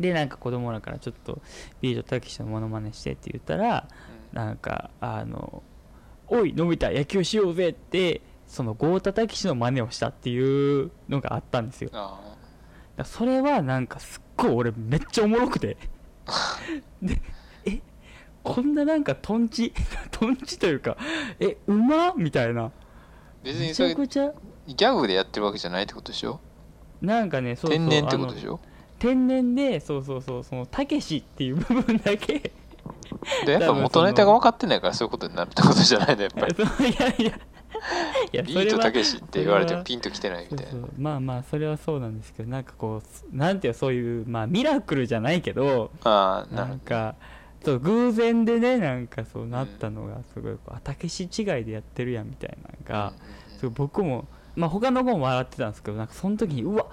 [0.00, 1.40] でなんか子供らからちょっと
[1.80, 3.86] ビートたけしのモノマネしてって言ったら
[4.32, 4.38] うん。
[4.38, 5.62] なんかあの
[6.28, 11.90] 「おいのび太野球しようぜ」ってその豪太たけしの真似をしたっていうのがあったんですよ。
[12.96, 15.76] だそれはなんかすっごい俺めっちゃおもろくて。
[17.02, 17.20] で
[17.66, 17.80] え
[18.42, 19.72] こんななんかトンチ
[20.10, 20.96] トンチというか
[21.40, 22.66] えうまみたいな。
[22.66, 22.70] ー
[23.44, 24.32] 別めちにそれギゃくちゃ。
[24.68, 26.40] ャグでやってるわけじゃないってことでしょ？
[27.00, 28.60] なんかねそうそう天然ってことでしょ？
[28.98, 32.52] 天然でそうそうそうそのたけしっていう部分だけ
[33.46, 36.54] でやっぱ元ネタが分かってないからそういうことになるってことじゃないのやっぱり。
[36.90, 37.38] いやいや
[38.32, 38.42] いや。
[38.42, 40.88] ビートたけしって言われてもピンときてないみたいな。
[40.98, 43.02] まあまあそれはそうなんですけどなんかこ
[43.32, 47.14] うなんていうそういうまあミラクルじゃないけどああなるなんか
[47.64, 53.12] そう偶然でねなんかそうなったのがすごいこうあたけし違いでやってるやんみたいなのが、
[53.58, 54.26] すごい僕も
[54.56, 56.86] まあ他の子も笑ってたんですけどなんかその時にうわ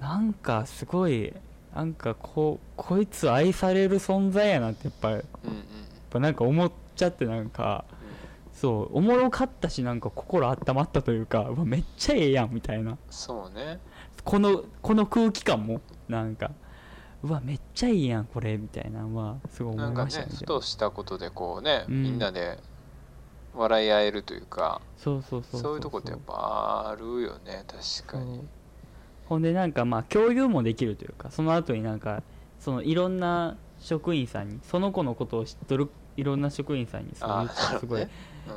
[0.00, 1.32] なんかすごい
[1.74, 5.56] なんかこうこいつ愛される存在やなってやっぱやっうんうん。
[5.56, 5.64] うん
[6.12, 7.84] ぱなんか思っちゃってなんか
[8.52, 12.98] そうおもろかったしなんか心温まったというかうわめっちゃええやんみたいな。
[13.10, 13.80] そうね。
[14.24, 16.52] このこの空気感もなんか
[17.22, 22.02] うわめっちゃいいやんこれみたいなのはすごい思ないましたねねふとしたことでこうねうん。
[22.02, 22.58] みんなで
[23.54, 28.46] 笑い合えるというかそうそうそうそういうとこってやっぱあるよね確かに
[29.32, 32.22] ほんでなんかまあ共有もできるというかその後になんか
[32.60, 35.88] そのいろんな職員さんにその子のことを知っとる
[36.18, 38.10] いろんな職員さんにそう言ああったらすごい、ね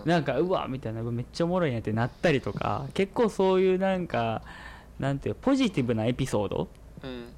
[0.03, 0.09] うん。
[0.09, 4.41] なんかうわみたいなめっちゃおもろいんやってなったりとか結構そういうなんか
[4.99, 6.67] なんていうポジティブなエピソード
[7.03, 7.31] うん。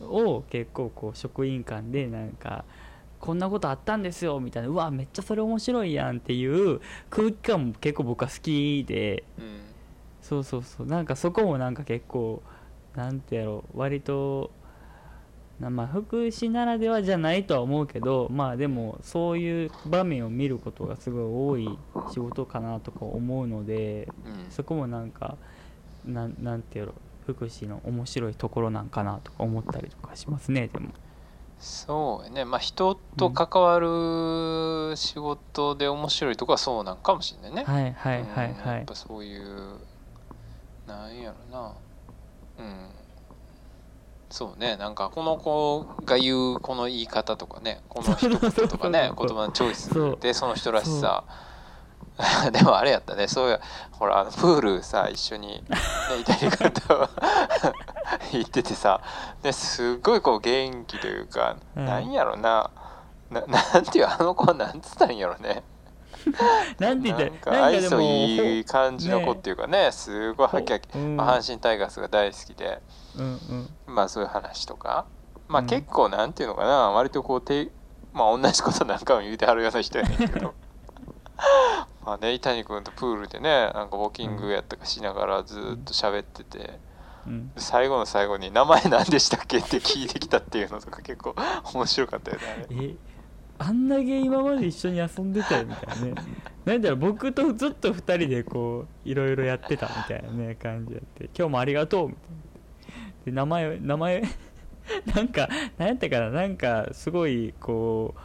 [0.00, 2.64] を結構こう職員間でなんか
[3.20, 9.24] こんなことあったんですよみたいなうわめっちゃそれ面白いやんっていう空気感も結構僕は好きで。
[9.38, 9.60] うん。
[10.22, 10.86] そうそうそう。
[10.86, 12.42] なんかそこもなんか結構
[12.98, 14.50] なんてやろう割と
[15.60, 21.78] なまあ福祉ならではじゃないとは思うけどまあでもそういう場面を見ることがすごい多い
[22.12, 24.50] 仕事かなとか思うのでうん。
[24.50, 25.36] そこもなんか
[26.04, 26.92] なんなんてやろ
[27.26, 30.88] う福祉の面白いところなんかなとか思ったりとかしますねでも。
[31.60, 32.44] そうやね。
[32.44, 37.64] まあ人と関わる仕事で面白いとこはそうなんかもしれないね。
[37.64, 38.56] はいはいはいうん。
[38.56, 39.78] はいやっぱそういう
[40.86, 41.74] なんやろな
[42.58, 42.88] うん。
[44.30, 51.24] そうねなんかこの子が言うこの言い方とかねこの一言とかね 言葉のチョイスでその人らしさ。
[52.50, 53.28] でもあれやったね。
[53.28, 53.60] そうや
[53.92, 55.78] ほらあのプールさ一緒に、ね、
[56.20, 57.08] イタリカと
[58.32, 59.00] 行っててさ。
[59.40, 61.84] ですっごいこう元気というか、うん。
[61.84, 62.70] なんやろな。
[63.30, 65.62] ななんていうあの子はなんつったんやろね
[66.78, 71.16] なんて言ったなんか愛想いい感じの子ねっていうかねすごいハキハキ、うん。
[71.16, 72.80] まあ、阪神タイガースが大好きで
[73.16, 73.24] うん
[73.86, 73.94] うん。
[73.94, 75.06] まあそういう話とか
[75.48, 75.68] まあうん。
[75.68, 77.70] 結構なんていうのかな割とこうて
[78.12, 80.54] まあ同じことなんかも言うてはるような人やねんけど。
[82.04, 86.80] まあね伊谷君とプールでねなんかウォーキングやったかしながらずっと喋ってて、
[87.26, 87.52] うん。
[87.56, 91.34] 最後の最後に「名前何でしたっけ?」って聞いてきたっていうのとか結構
[91.74, 92.38] 面白かったよ
[92.70, 92.96] ね
[93.58, 96.14] あんだけ今まで一緒に遊んでたよみたいなね。
[96.64, 101.24] なんだろう僕とずっと2人でこういろいろやってたみたいなね感じやって。
[101.36, 103.12] 今日もありがとうみたいな。
[103.26, 104.22] で名前名前
[105.14, 106.30] なんか何やったかな。
[106.30, 108.20] なんかすごいこう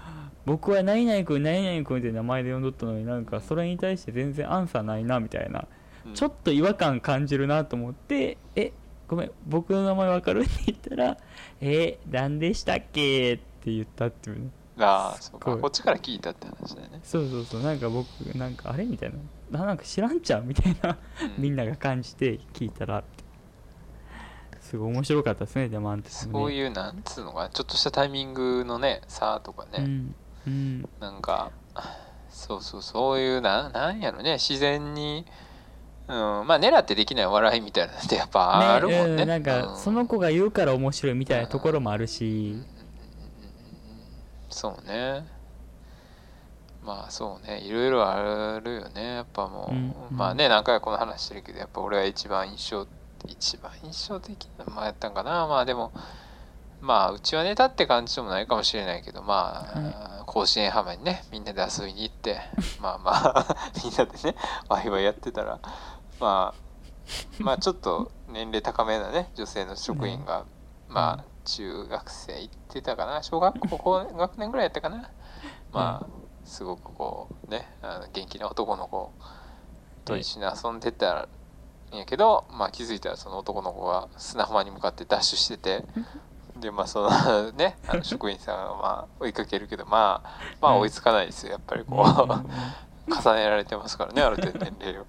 [0.45, 5.67] 僕は何々君何々君って名前で呼んどったのになんかそれに対して全然アンサーないなみたいな。
[6.05, 6.13] うん。
[6.13, 8.71] ちょっと違和感感じるなと思って「え
[9.07, 11.17] ごめん僕の名前わかる?」って言ったら
[11.61, 17.61] 「え何でしたっけ?」って言ったっていうねああそうかこっちから聞いたって話だよね、そうそうそう。
[17.61, 18.47] なんか僕な。
[18.47, 19.11] んかあれみたい
[19.51, 19.59] な。
[19.59, 20.97] ななんか知らんちゃうみたいな。
[21.37, 23.03] みんななが感じて聞いたら。
[24.73, 30.15] すごい面白かったですねでもあんたそういうなんつうのかなちょっとしたタイミングのね差とかね、うん。
[30.47, 30.89] うん。
[30.99, 31.51] なんか
[32.29, 34.39] そうそうそういうななんやろね。
[34.39, 35.25] 自然に、
[36.07, 39.21] うん、まあ狙ってできない笑いみたいなのってやっぱあるもんね。
[39.23, 39.29] うん。
[39.29, 42.57] なんかその子が言うから面白いみたいなところもあるし
[44.53, 45.25] そうね。
[46.83, 47.59] まあそうね。
[47.59, 49.15] いろいろあるよね。
[49.15, 50.17] やっぱもう、うんうん。
[50.17, 52.87] まあね何回かこの話してるけどやっぱ俺が一番印象
[53.25, 55.47] 一番印象的なまあやったんかな。
[55.47, 55.91] まあでも
[56.83, 62.41] まあうちはネタって感じでもないかもしれないけどまあ、甲子園浜にねみんなで遊びに行って
[62.81, 63.45] まあまあ
[63.81, 64.35] みんなでね
[64.67, 65.59] ワイワイやってたら
[66.19, 66.63] まあ
[67.39, 70.43] まあちょっと年齢高めなね女性の職員が、
[70.89, 73.23] まあ中学生行ってたかな。
[73.23, 75.09] 小学校高学年ぐらいやったかな。
[75.71, 79.11] まあすごくこうねあの元気な男の子
[80.05, 81.27] と一緒に遊んでた
[81.91, 85.85] んやけど、まあ、気づいたらその男の子が砂浜に向かってダッシュしてて
[86.59, 90.29] でまあその ねあの職員さんがまあ追いかけるけどまあ
[90.61, 91.53] まあ追いつかないですよ。
[91.53, 95.05] やっぱりこう重ねられてますからねある程度年齢を。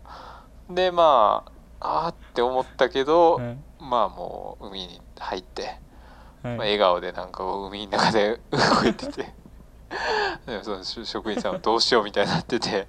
[0.70, 3.62] でまああーって思ったけど、うん。
[3.78, 5.78] まあもう海に入って。
[6.44, 6.56] はい。
[6.56, 9.34] まあ、笑顔でなんか海の中で 動いてて。
[10.46, 12.86] でその職職員さんはどうしようみたいになってて。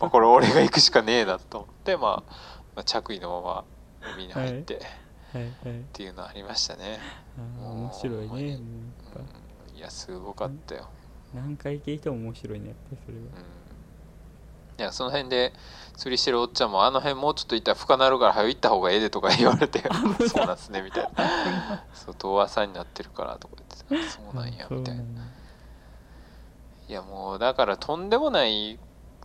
[0.00, 1.58] まあこれ俺が行くしかねえなと。
[1.58, 2.32] 思って、まあ、
[2.74, 3.64] まあ着衣のまま
[4.14, 4.74] 海に入って。
[4.76, 4.78] っ
[5.34, 5.42] はい。
[5.42, 5.84] はい。
[5.92, 7.00] ていうのありましたね、
[7.60, 8.26] 面白いね。
[8.26, 10.88] もういやすごかったよ、
[11.34, 13.22] 何回聞いても面白いねやっぱりそれは。
[13.22, 13.63] うん、
[14.78, 15.52] いやその辺で
[15.96, 19.82] 釣りしてるおっちゃんもあの辺もうちょっと行ったら深なるから早く行った方がええでとか言われて
[20.28, 21.84] そうなんすねみたいな。
[21.94, 23.54] そう遠浅になってるからとか
[23.88, 25.02] 言ってたそうなんやみたいな。
[26.86, 28.78] いやもうだからとんでもない。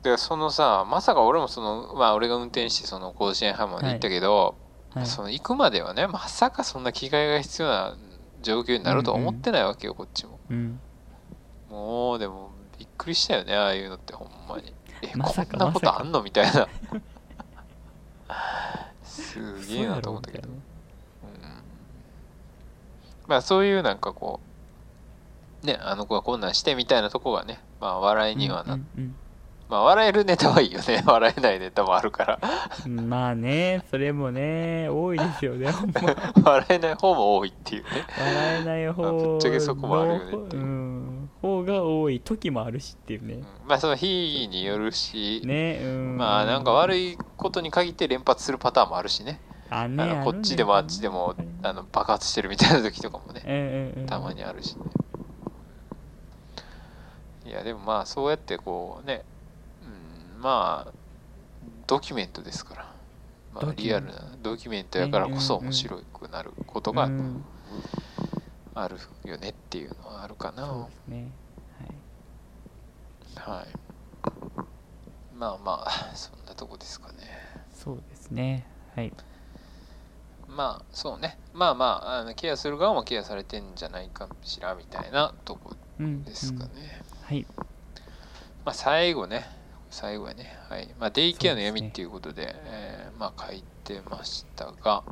[0.03, 4.55] でそのさまさか俺もそのまあ俺が運転してその甲子園浜まで行ったけど、
[4.93, 5.05] はい。
[5.05, 7.97] その行くまではねまさかそんな着替えが必要な
[8.41, 10.39] 状況になるとは思ってないわけよ、こっちも。
[10.49, 10.79] うん。
[11.69, 16.21] もうでもびっくりしたよねああいうのってほんまにえ、まさかこんなことあんの？
[16.23, 16.67] みたいな。
[19.03, 20.47] すげえなと思ったけど。
[20.47, 21.41] そうん。
[23.27, 24.39] まあそういうなんかこ
[25.63, 29.15] うねあの子がこんなんしてみたいなとこがねまあ笑いにはなっうんうん
[29.69, 31.03] まあ笑えるネタはいいよね。
[31.05, 32.39] 笑えないネタもあるから。
[32.85, 35.71] うんまあねそれもね多いですよね。
[35.71, 36.01] ほんま
[36.43, 37.89] 笑えない方も多いっていうね。
[38.17, 40.55] 笑えない方 まあぶっちゃけそこもあるよねってのいう。
[40.55, 43.33] うん方が多い時もあるしっていうね。
[43.35, 43.43] うん。
[43.67, 46.17] まあその日によるし、ねうん。
[46.17, 49.39] まあなんか悪いことに限って連発するパターンもあるしね。
[49.69, 53.43] あねあのこっちでもあっちでもあの爆発してるみたいな時とかもね。
[53.45, 54.05] うんうんうん。
[54.07, 54.83] たまにあるしね。
[57.45, 59.23] いやでもまあそうやってこうね、
[60.35, 60.93] うん、まあ
[61.87, 62.93] ドキュメントですから、
[63.55, 67.43] まあ、リアルなドキュメントやからこそ面白くなることがうん
[68.83, 71.31] あるよねっていうのはあるかな、そうですね。
[73.37, 73.57] はい。
[73.57, 73.67] はい。
[75.35, 77.15] まあまあそんなとこですかね。
[77.73, 78.65] そうですね。
[78.95, 79.13] はい。
[80.47, 81.37] まあそうね。
[81.53, 87.45] まあまああのケアする側もケアされてんじゃないかしらみたいなとこうんですかね、うんはい。
[88.65, 89.45] まあ最後ね。
[89.89, 90.57] 最後やね。
[90.69, 90.93] はい。
[90.99, 95.03] まあデイケアの闇っていうことでえーまあ書いてましたが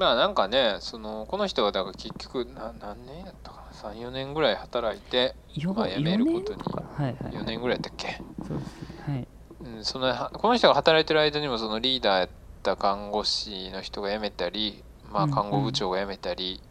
[0.00, 6.44] まあなんかねそのこの人がだから結局な何年やったかな？34年ぐらい働いてよまあ辞めることに。
[6.46, 8.18] 四年かはいはい4年ぐらいやったっけ、
[8.48, 8.70] そうです。
[9.10, 9.28] はい。
[9.62, 12.28] うん、そのはこの人が働いてる間にもそのリーダーやっ
[12.62, 14.82] た看護師の人が辞めたり、
[15.12, 16.62] まあ、うん看護部長が辞めたり、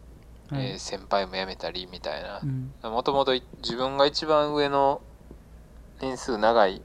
[0.50, 0.66] はい。
[0.72, 2.40] えー先輩も辞めたりみたいな。
[2.42, 2.72] うん。
[2.82, 3.32] もともと
[3.62, 5.02] 自分が一番上の
[6.00, 6.82] 年数長い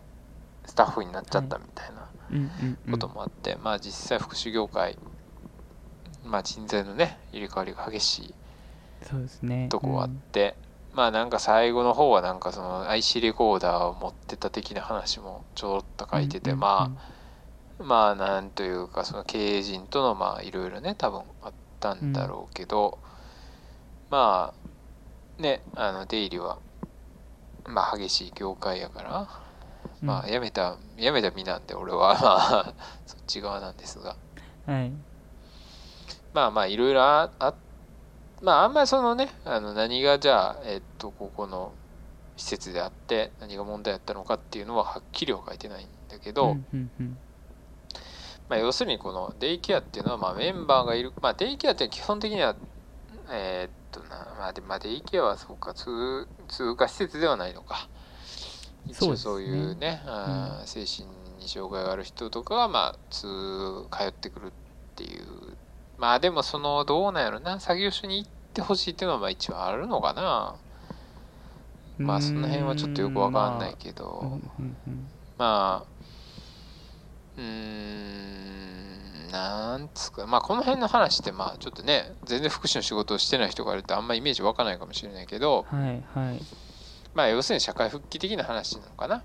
[0.66, 2.92] スタッフになっちゃったみたいなうんうんうん。
[2.92, 4.96] こともあって、まあ実際福祉業界、
[6.26, 8.34] まあ、人材のね入れ替わりが激しい
[9.04, 9.68] そうですね。
[9.70, 10.56] とこはあって、
[10.94, 16.92] まあなんか最後の方はなんかその IC レコーダーを持ってた的な話もちょろっと書いてて、ま
[17.80, 22.98] あまあなんというかその経営陣とのまあいろいろね多分あったんだろうけど、
[24.10, 24.54] ま
[25.40, 26.58] あねあの出入りは
[27.68, 29.30] まあ激しい業界やから、
[30.02, 30.08] うん。
[30.08, 32.20] まあ辞めた辞めた身なんで俺はま
[32.70, 32.74] あ
[33.06, 34.16] そっち側なんですが。
[34.66, 34.92] はい
[36.36, 37.53] まあまあいろいろああ
[38.41, 41.72] まああんまりそのねあの何がじゃあえっとここの
[42.36, 47.18] 施設であって何が問題やったのかっていうのははっきりは書いてないんだけど、うんうんうん。
[48.49, 52.57] まあ、要するにこのデイケアっていうのはまあメンバーがいる、まあ、デイケアって基本的には
[53.32, 57.88] えーっとな、まあでまあ、デイケアはそうか通通過施設ではないのか。
[58.86, 60.03] 一そうですね応そういうね。
[60.06, 61.10] あー精神
[61.40, 64.52] に障害がある人とかがまあ通通ってくるっ
[64.95, 65.55] ていう
[66.06, 67.60] まあでもそのどうなんやろな。
[67.60, 70.56] 作業所に行ってほしいっていうのはまあ一応あるのかな。
[71.98, 74.40] まあその辺はちょっとよくわかんないけど、
[75.40, 75.86] まあ、
[77.38, 77.44] うー
[79.30, 86.40] ん、なんつうか、まあこの辺の話ってまあちょっとね、全然福祉の仕事をしてない人がいるとあんまイメージ湧かないかもしれないけど、はいはい。
[87.15, 89.23] まあ要するに社会復帰的な話なのかな。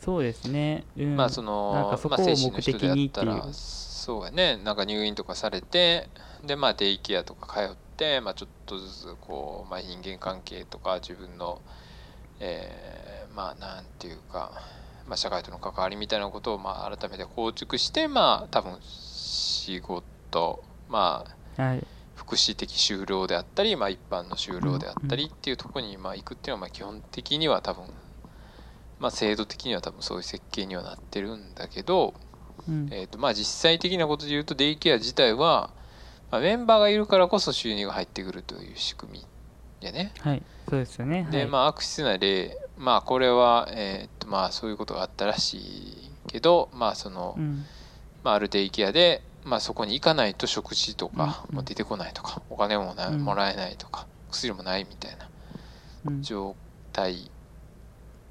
[0.00, 3.52] そうですね、うん、まあそのなんか、そまあこを精神の人であったら目的にっていう、
[4.02, 6.08] そうやね、なんか入院とかされて、
[6.44, 11.62] でまあデイケアとか通って、まあちょっとずつこう、まあ人間関係とか自分の、
[12.40, 14.50] えーまあなんていうか、
[15.06, 21.24] まあ、社会との関わりみたいなことをまあ改めて構築してまあ多分仕事ま
[21.56, 21.86] あはい。
[22.16, 27.84] 福祉的就労であったり、まあ、一般の就労であったりっていうところにまあ行くっていうのはまあ基本的には多分
[28.98, 32.14] まあ制度的には多分そういう設計にはなってるんだけど、
[32.68, 32.88] うん。
[32.90, 35.70] えー、とまあ実際的なことで言うとデイケア自体は、
[36.30, 39.26] まあ、メンバーがいるからこそ収入が入ってくるという仕組み
[39.80, 40.12] やね。
[40.20, 40.42] はい。
[40.68, 41.22] そうですよね。
[41.22, 41.32] はい。
[41.32, 47.64] でまあ悪質な例まあこれはえーっとまあそういうことがあったらしいけどまあその、うん。
[48.22, 51.56] まあ、あるデイケアで、まあ、そこに行かないと食事とかうん。
[51.56, 53.20] も出てこないとかお金もなうん。
[53.20, 55.28] もらえないとか薬もないみたいな
[56.12, 56.22] うん。
[56.22, 56.56] 状
[56.92, 57.30] 態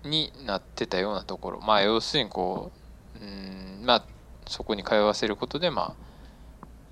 [0.03, 1.59] になってたようなところ。
[1.61, 2.71] まあ要するにこ
[3.15, 4.05] ううーんまあ
[4.47, 5.95] そこに通わせることでまあ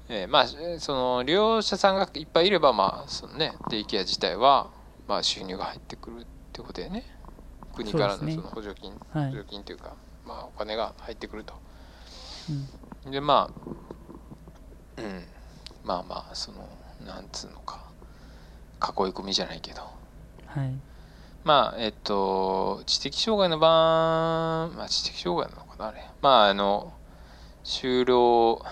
[0.09, 4.69] えーまあえーその利用者さんがいっぱいいればまあそのねデイケア自体は
[5.07, 7.03] まあ収入が入ってくるってことでね。
[7.75, 9.31] 国からのその補助金、はい。
[9.31, 9.93] 補助金というか
[10.25, 11.53] まあお金が入ってくると。
[13.05, 13.11] うん。
[13.11, 13.49] でま
[14.97, 15.23] あうん。
[15.83, 16.67] まあまあその
[17.05, 17.79] なんつうのか
[18.81, 19.81] 囲い込みじゃないけど。
[20.47, 20.73] はい。
[21.43, 23.67] まあえっと知的障害の場
[24.75, 26.03] まあ知的障害なのかなあれ。
[26.21, 26.93] まああの
[27.69, 28.65] 就労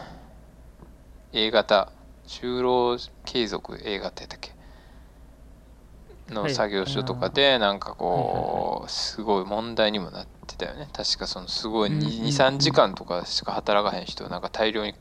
[1.32, 1.91] A 型
[2.26, 4.52] 就労継続 A 型やっけ？
[6.34, 6.56] のはい。
[6.56, 10.90] 作業所とかでなんかこうすごい問題にもなってたよね。
[10.94, 12.10] 確かそのすごいうんうんうん。
[12.24, 14.95] 23時間とかしか働かへん人をなんか大量に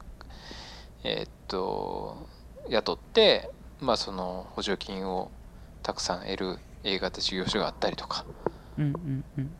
[1.02, 2.18] えーっと
[2.68, 3.48] 雇って
[3.81, 5.31] まあその補助金を
[5.82, 8.27] たくさん得る A 型事業所があったりとか、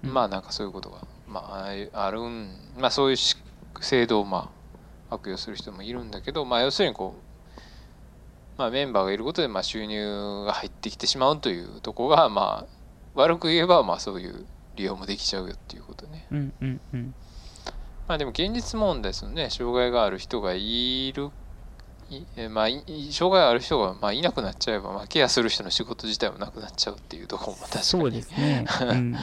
[0.03, 1.41] まあなんかそういうことが、ま
[1.95, 3.35] あ、あるんまあそういうし
[3.85, 4.51] 制度をま
[5.11, 12.77] あ悪用する人もいるんだけどまあ要するにこう、まあ、メンバーがいることでまあ収入が入ってきてしまうというところがまあ
[13.15, 14.47] 悪く言えばまあそういう
[14.77, 16.27] 利用もできちゃうよっていうことね。
[16.31, 17.15] うんうんうん。
[18.07, 19.51] まあでも現実問題ですよね。
[19.51, 21.31] 障害がある人がいる
[22.11, 22.67] いえまあ
[23.11, 28.67] 障害がある人がまあいなくなっちゃえば、まあ、ケアする人の仕事自体もなくなっちゃうっていうところも確かにそうですね。
[28.81, 29.17] うん。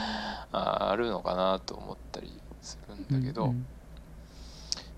[0.52, 3.66] あ あるのかなと思ったりするんだけど、うんうん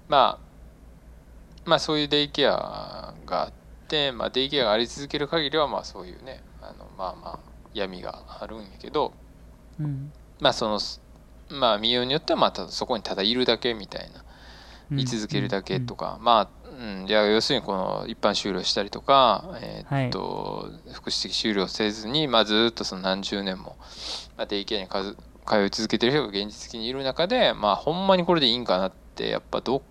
[0.08, 3.52] まあまあそういうデイケアがあっ
[3.88, 7.38] て、まあ、デイケアがあり続ける限りはまあそういうねあのまあまあ
[7.74, 9.12] 闇があるんやけど
[9.80, 10.12] うん。
[10.40, 10.78] まあその
[11.50, 14.24] まあ見ようによってはまあただそこにただいるだけみたいな
[14.92, 15.00] うん。
[15.00, 23.76] 居続けるだけとか、まあ、うん、いや要するにこの一般就労したりとか、えーっと福祉的就労せずに、まあ、ずっとその何十年も、
[24.36, 25.16] まあ、デイケアに通
[25.46, 29.82] 通い続けてる人が現実的にいる中で、まあ、ほんまにこれでいいんかなってやっぱど、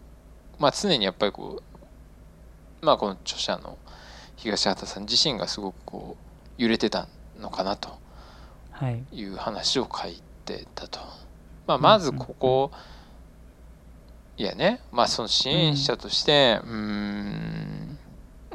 [0.59, 1.61] まあ、常にやっぱりこ
[2.81, 3.77] う、まあ、この著者の
[4.35, 7.07] 東畑さん自身がすごくこう揺れてた
[7.39, 7.89] のかなと。
[8.71, 9.03] はい。
[9.11, 10.99] いう話を書いてたと。
[11.65, 12.71] まあ、まずここ、
[14.37, 14.81] いやね。
[14.91, 17.97] まあその支援者としてうーん。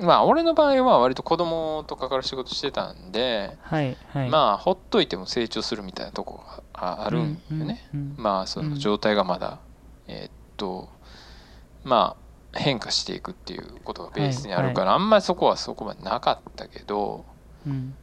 [0.02, 4.30] まあ俺の場合は割と子供と関わる仕事してたんで、はいはい。
[4.30, 7.88] まあほっといても成長するみたいなとこがああるんよね。
[7.94, 8.14] うんうん。
[8.18, 9.58] まあその状態がまだ、
[10.06, 10.90] えーっと
[11.84, 12.16] ま
[12.52, 17.24] あ変化していくっていうことがベースにあるから、あんまりそこはそこまでなかったけど
[17.66, 17.94] うん。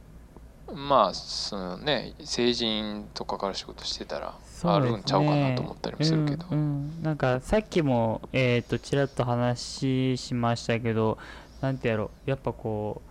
[0.74, 4.34] まあそのね成人と関わる仕事してたら
[4.64, 6.46] あるんちゃうかなと思ったりもするけど。
[6.50, 7.02] うんうん。
[7.02, 11.18] なんかさっきもえっ、とちらっと話しましたけど
[11.60, 12.30] なんてやろう。
[12.30, 13.02] やっぱこ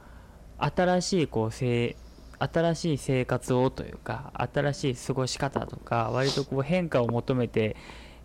[0.60, 1.96] う新しいこうせい
[2.40, 7.76] 新しい生活をというか新しい過ごし方とか割とこう変化を求めて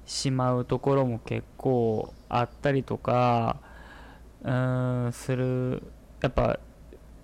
[0.06, 3.60] しまうところも結構あったりとか
[4.42, 5.82] うーんする
[6.20, 6.58] やっぱ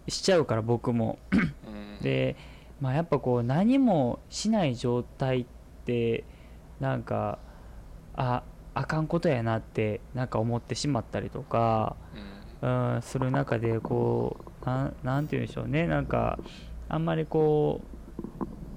[0.08, 1.18] しちゃうから僕も。
[1.32, 2.02] うん。
[2.02, 2.36] で、
[2.80, 5.46] まあ、やっぱこう何もしない状態っ
[5.84, 6.24] て
[6.80, 7.38] なんか
[8.14, 8.42] あ
[8.74, 12.38] あかんことやなってなんか思ってしまったりとか、うん。
[12.60, 15.86] うん、する中でこうなんなんて言うんでしょうね。
[15.86, 16.38] なんか
[16.88, 17.82] あんまりこ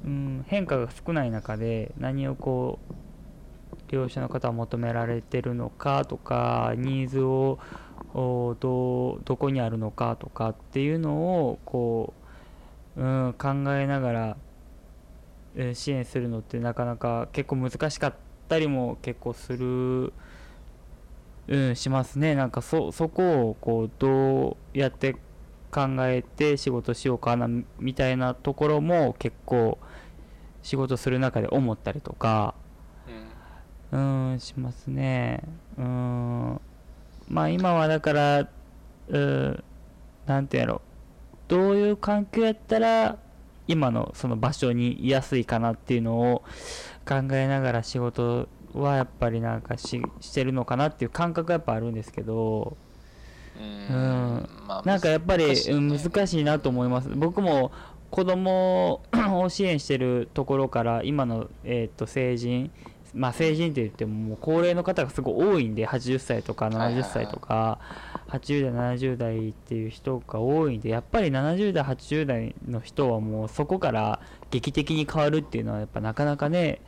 [0.03, 2.93] う、うん、変化が少ない中で何をこう
[3.91, 7.59] 利用者の方は求められてるのかとかニーズを
[8.13, 12.13] どどこにあるのかとかっていうのをこ
[12.95, 14.37] う、うん、考えながら、
[15.55, 18.13] え支援するのってなかなか結構難しかっ
[18.47, 20.13] たりも結構する、
[21.47, 22.35] うん、しますね。
[22.35, 25.15] なんかそそこをこうどうやって
[25.71, 27.49] 考えて仕事しようかな
[27.79, 29.77] みたいなところも結構
[30.63, 32.55] 仕事する中で思ったりとか
[33.91, 35.41] うんうんしますね。
[35.77, 36.61] うん。
[37.27, 38.49] まあ今はだから
[39.09, 39.63] うん
[40.25, 40.81] なんてやろ。
[41.47, 43.17] どういう環境やったら
[43.67, 46.43] 今のその場所に居やすいかなっていうのを
[47.07, 52.77] 考えながら仕事はやっぱりなんかししてるのかなっていう感覚はやっぱあるんですけど
[53.59, 57.09] うんまあなんかやっぱり難しいなと思います。
[57.09, 57.71] 僕も
[58.09, 62.71] 子供を支援してるところから今の、えー、と成人
[63.13, 67.03] まあ成人って言ってももう高齢の方がすごい多いんで80歳とか70はいはいはい。
[67.03, 67.79] 歳とか
[68.29, 76.81] 80代70代っていう人が多いんでやっぱり70代80代の人はもうそこから劇的に変わるっていうのはやっぱなかなかね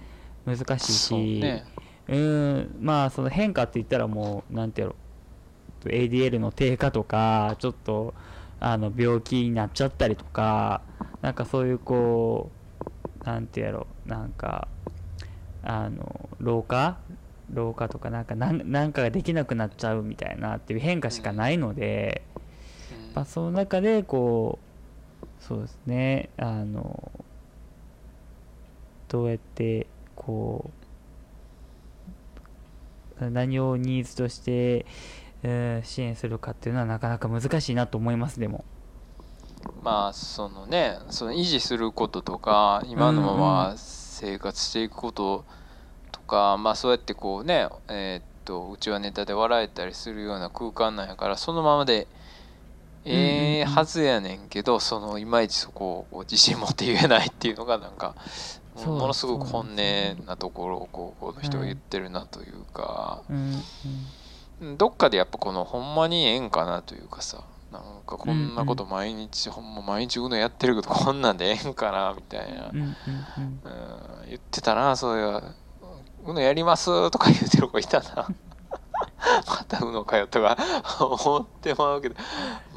[0.46, 1.40] 難しいし。
[1.42, 1.66] ね。
[2.08, 2.76] うん。
[2.80, 4.96] まあその変化って言ったらもうなんてやろ
[5.86, 8.14] ADL の低下とかちょっと
[8.62, 10.82] あの病気になっちゃったりとか
[11.22, 12.50] なんかそういうこ
[13.22, 13.88] うなんてやろ？
[14.06, 14.68] なんか
[15.64, 16.98] あの老化
[17.54, 22.24] 老化とかなんかなんなんかができなくなっちゃうみたいなっていう変化しかないので、
[23.10, 23.16] うん。
[23.16, 27.12] まあ、その中でこうそうですねあの
[29.10, 30.72] どうやってこ
[33.20, 34.86] う何をニーズとして、
[35.44, 38.66] えー支援するかっていうのはなかなか難しいなと思いますでも。
[39.82, 43.76] まあそのねその維持することとか今のまま
[44.24, 45.44] 生活していくこと
[46.14, 52.08] とか、まあそうやってこうねえーっとうちはネタで笑えたりするような空間なんやからそのままで
[53.06, 58.16] ええはずやねんけどそのいまいちそこを自信持って言えないっていうのがなんか
[58.86, 59.76] ものすごく本音
[60.26, 64.78] なところをこうこの人が言ってるなというか、うん。
[64.78, 67.44] どっかでやっぱこのほんまにええんかなというかさ
[67.74, 72.96] なんかこんなこと毎日、ほんま毎日うのやってるけどこんなんでええんかなみたいな、うんうん
[74.30, 75.44] 言ってたなそういや
[76.26, 76.86] うのやります？
[77.12, 78.28] とか言ってる子いたな。
[79.48, 80.58] またうのかよとか。
[81.00, 82.16] 思ってまうけど。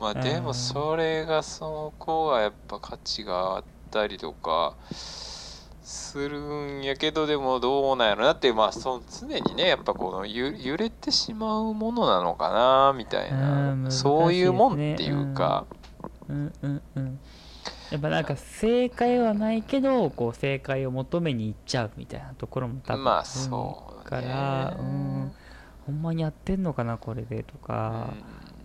[0.00, 4.74] まあでもそれがそこはやっぱ価値があったりとか
[5.86, 13.90] するんやけどでもどうなんやろなってまあその常にねやっぱこのゆ揺れてしまうものなのかなみたいな、ね。
[13.92, 15.64] そういうもんっていうか、
[16.28, 16.52] うん。
[16.60, 16.82] うん。
[16.96, 17.20] うん。
[17.92, 25.32] やっぱなんか正解はないけどこう正解を求めに行っちゃうみたいなところも多分まあそうねから、うん、
[25.86, 28.12] ほんまにやってんのかなこれでとか、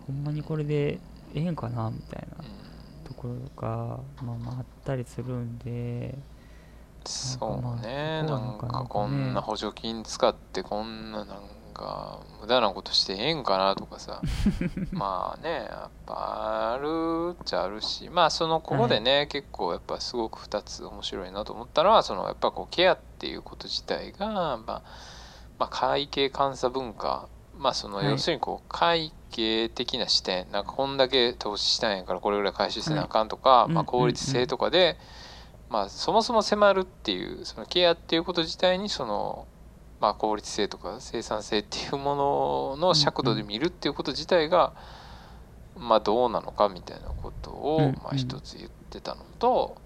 [0.08, 1.00] ほんまにこれで
[1.36, 2.44] ええんかなみたいな
[3.04, 6.16] ところとか、まあ、まああったりするんで
[7.06, 11.28] そうねななんんかこんねな補助金使ってこんななん
[11.74, 14.22] か無駄なことしてええんかなとかさ。
[14.92, 18.10] まあねやっぱあるっちゃあるし。
[18.10, 24.82] まあそのここでね、結構やっぱすごく2つ面白いなと思ったのはそのやっぱこうケアっていうこと自体が、まあ、ま
[25.60, 27.28] あ会計監査文化。
[27.58, 28.06] まあそのはい。
[28.08, 30.52] 要するにこう会計的な視点。
[30.52, 34.98] なんかこんだけ投資したんやからこれぐらい回収せなあかんとか、まあ、いうん効率性とかで、
[35.72, 39.48] まあ、そもそも迫るっていうそのケアっていうこと自体にその、
[40.02, 44.74] まあ、効率性とか生産性っていうものの尺度で見るっていうこと自体が、
[45.78, 49.78] まあ、どうなのかみたいなことを、うんまあ、一つ言ってたのと、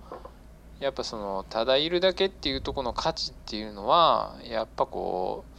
[0.80, 5.55] やっぱそのただいるだけっていうところの価値っていうのはやっぱこううん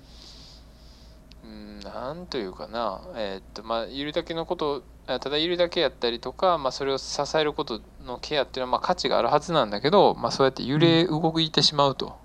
[1.90, 3.00] なんというかな。
[3.16, 12.16] えーっとまあいるだけのことあただいるだけやったりとか、まあ、それを支えることのケアっていうのはまあ価値があるはずなんだけど、まあ、そうやって揺れ動いてしまうと、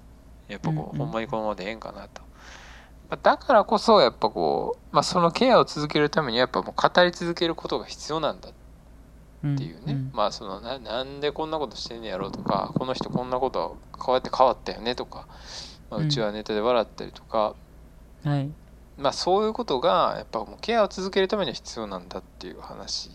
[0.48, 1.06] やっぱこう、うんうん。
[1.06, 2.22] ほんまにこのままでええんかなと。
[3.10, 8.54] まあだからこそやっぱこう、まあ、そのケアを続けるためにやっぱもう語り続けることが必要なんだっ
[9.48, 15.28] っていうね、うんまあそのななんでこんなことしてんねやろうとかこの人こんなことこうやって変わったよねとか、
[15.90, 16.06] まあ、うん。
[16.06, 17.56] うちはネタで笑ったりとか、
[18.24, 18.50] はい
[19.02, 23.10] まあそういうことがやっぱもうケアを続けるためには必要なんだっていう話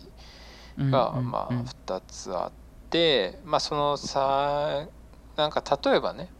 [0.78, 2.52] が、まあうん2つあっ
[2.90, 4.86] てまあそのさ
[5.36, 6.30] なんか例えばね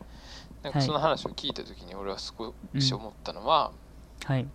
[0.63, 3.71] なんかはいその話を聞いた時に俺は少し思ったのは、
[4.25, 4.47] はい。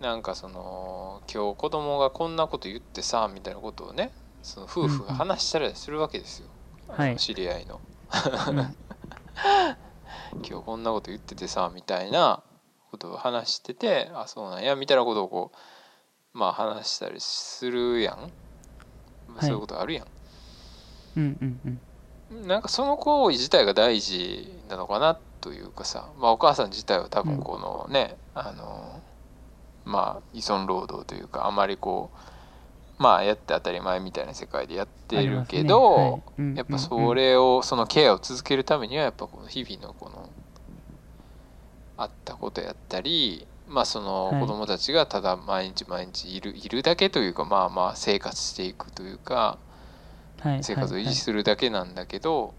[0.00, 6.48] なんかその今日子供がこんなこと言ってさみたいなことをねその夫婦が話したりするわけですよ、
[6.88, 7.16] はい。
[7.16, 7.80] 知り合いの。
[8.48, 8.76] うん。
[10.46, 12.42] 今日こんなこと言っててさみたいな
[12.96, 15.52] ことを話しててあそうなんやみたいなことをこ
[16.34, 18.32] うまあ話したりするやん、
[19.28, 20.06] まあそういうことあるやん、
[21.16, 21.80] うんうん
[22.30, 22.48] うん。
[22.48, 29.02] なんかその行為自体が大事なのかなというかさ、まあ、お母さん自体は多分このね、あの
[29.84, 32.10] まあ依存労働というかあまりこ
[32.98, 36.02] うまあやって当たり前みたいな世界でやってるけど、ね。
[36.04, 36.22] はい。
[36.38, 36.54] うん。
[36.54, 40.25] やっぱそれをそのケアを続けるためにはやっぱこの日々のこの
[41.96, 44.40] あったことやったりまあそのはい。
[44.40, 49.58] 子供たちがただ毎日毎日いるいるだけというかまあまあ生活していくというか
[50.40, 52.54] はい生活を維持るするだけなんだけど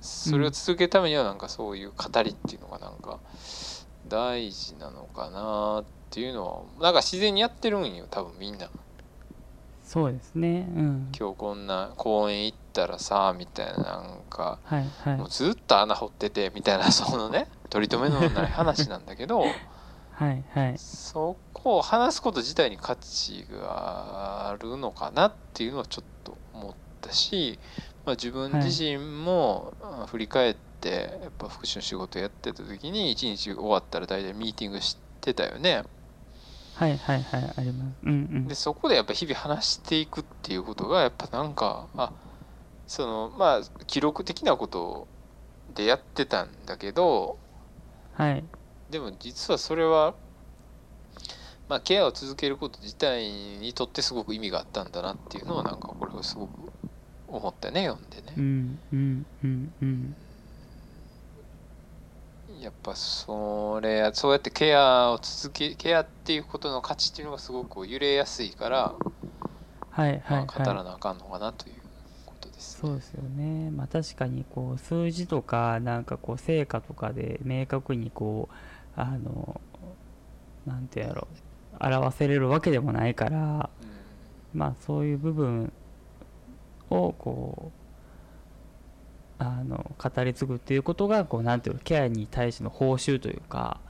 [0.00, 3.20] それを続けるためにはなんかそういう語りっていうのがなんか
[4.06, 8.68] 大事なのかなっていうのはなんか自然にやってるんよ多分みんな。
[9.84, 10.68] そうですね。
[10.74, 11.12] うん。
[11.18, 15.16] 今日こんな公園行ったらさみたいななんかはいはい。
[15.18, 19.44] もうずっと穴掘っててみたいなそのね取り留めのない話なんだけど
[20.20, 20.74] はいはい。
[20.76, 27.58] そこを話すこと自体に価値があるのかなっていうのはちょっと思ったし、
[28.04, 35.84] まあ、自分自身もあ振り返ってやっぱ福祉の仕事やってた時に一日終わったら大体ミーティングしてたよね。
[36.74, 37.96] はいはいはいあります。
[38.02, 38.48] うんうん。
[38.48, 42.12] でそこでやっぱ日々話していくっていうことがやっぱなんかあ
[42.86, 45.08] そのまあ記録的なこと
[45.74, 47.38] でやってたんだけど
[48.20, 48.44] はい
[48.90, 50.14] でも実はそれは
[51.70, 56.50] まあケアを続けること自体にとってすごく意味があったんだなっていうのはなんかこれをすごく
[57.28, 58.40] 思ったね読んでねう。
[58.40, 60.16] んうんうんうん
[62.60, 68.92] やっぱそれそうやってケアを続けケアっていうことの価値っていうのがすごく揺れやすいから、
[69.88, 71.79] はいはいまあ、語らはいなあかんのかなという。
[72.60, 73.70] そうですよね。
[73.70, 78.48] まあ確かにこう数字とかなんかこう成果とかで明確にこ
[78.96, 79.60] うあの
[80.66, 81.26] なんてやろ。
[81.32, 81.36] う
[81.82, 83.70] 表せれるわけでもないから
[84.52, 85.72] まあそういう部分
[86.90, 87.72] をこ
[89.40, 93.80] うあの語り継ぐっていうことがこうなんていうのケアに対しての報酬というか、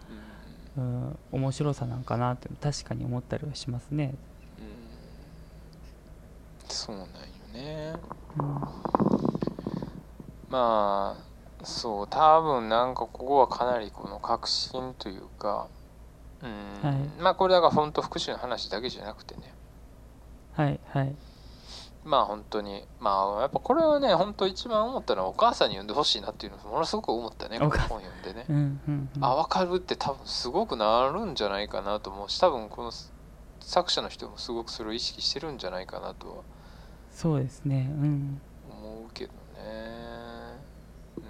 [0.77, 1.19] うん。
[1.33, 4.15] 面白さなんかなって確かに思ったりはしますね。
[4.61, 6.71] うん。
[6.73, 7.11] そうなんよ
[7.53, 7.95] ね。
[8.39, 8.45] うん。
[10.49, 15.69] まあそう多分なんかここはかなりこの確信というか、
[16.43, 16.89] うん。
[16.89, 17.23] はい。
[17.23, 19.55] まあこれだから本当福祉の話だけじゃなくてね。
[20.53, 21.15] はいはい。
[22.05, 28.47] まあ本当にまあやっぱこれはね本当一番思ったのはお母さんに読んでほしいなっていうのをものすごく思ったね本読んでね。
[28.49, 28.53] う。
[28.53, 29.25] んうんうん。
[29.25, 32.93] あ分かるって多分すごくなるんじゃないかなと思うし多分この
[33.61, 36.43] 作者の人もすごくそれを意識してるんじゃないかなとは
[37.21, 37.87] そうですね。
[38.01, 38.41] うん。
[38.67, 40.57] 思うけどね。
[41.19, 41.25] うん。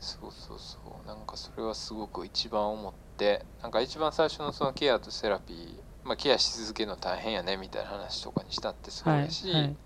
[0.00, 1.06] そうそうそう。
[1.06, 5.68] なんかそれはすごく一番思ってなんか一番最初のそのケアとセラピー、
[6.02, 9.76] まあ、ケアし続けるの大変やねみたいな話とかにしたってそうはいやし、はい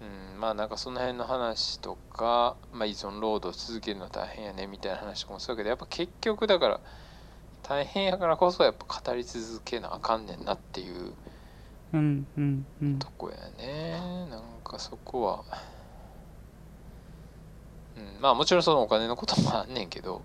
[0.00, 6.80] うん、まあなんかその辺の話とか、まあ、依存労働続けるの大変やねみたいな話とかもそうやけどやっぱ結局だから
[7.62, 11.12] 大変やからこそやっぱ語り続けなあかんねんなっていう
[11.94, 12.98] うんうんうん。
[12.98, 13.92] とこやね。
[14.28, 15.44] なんかそこは、
[17.96, 20.22] うん、まあもちろんそのお金のこともあんねんけど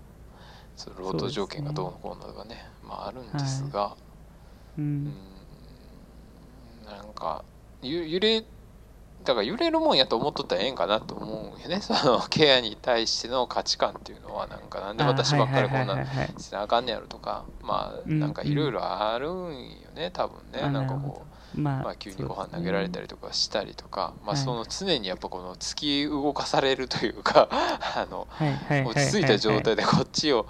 [0.76, 2.64] その労働条件がどうのこうのとかね。
[2.82, 3.96] まああるんですが、
[4.76, 5.04] ううん。
[5.06, 5.14] ん。
[6.84, 7.44] なんか
[7.82, 8.44] ゆ揺れ
[9.22, 11.80] だから揺れるもんやと思っとったらええんかなと思うよね。
[11.82, 17.44] そのケアに対しての価値観っていうのはなんかなんで私ばっかりこんなはいはいはいしなあかんねやろとか。
[17.62, 20.60] まあうんなんかいろいろあるんよね多分ね。
[20.62, 24.44] あなんかこどまあうまあ急にご飯投げられたりりとかしたりとかまあはい。
[24.44, 28.26] その常にやっぱこの突き動かされるというか あの
[28.84, 30.46] 落ち着いた状態でこっちを、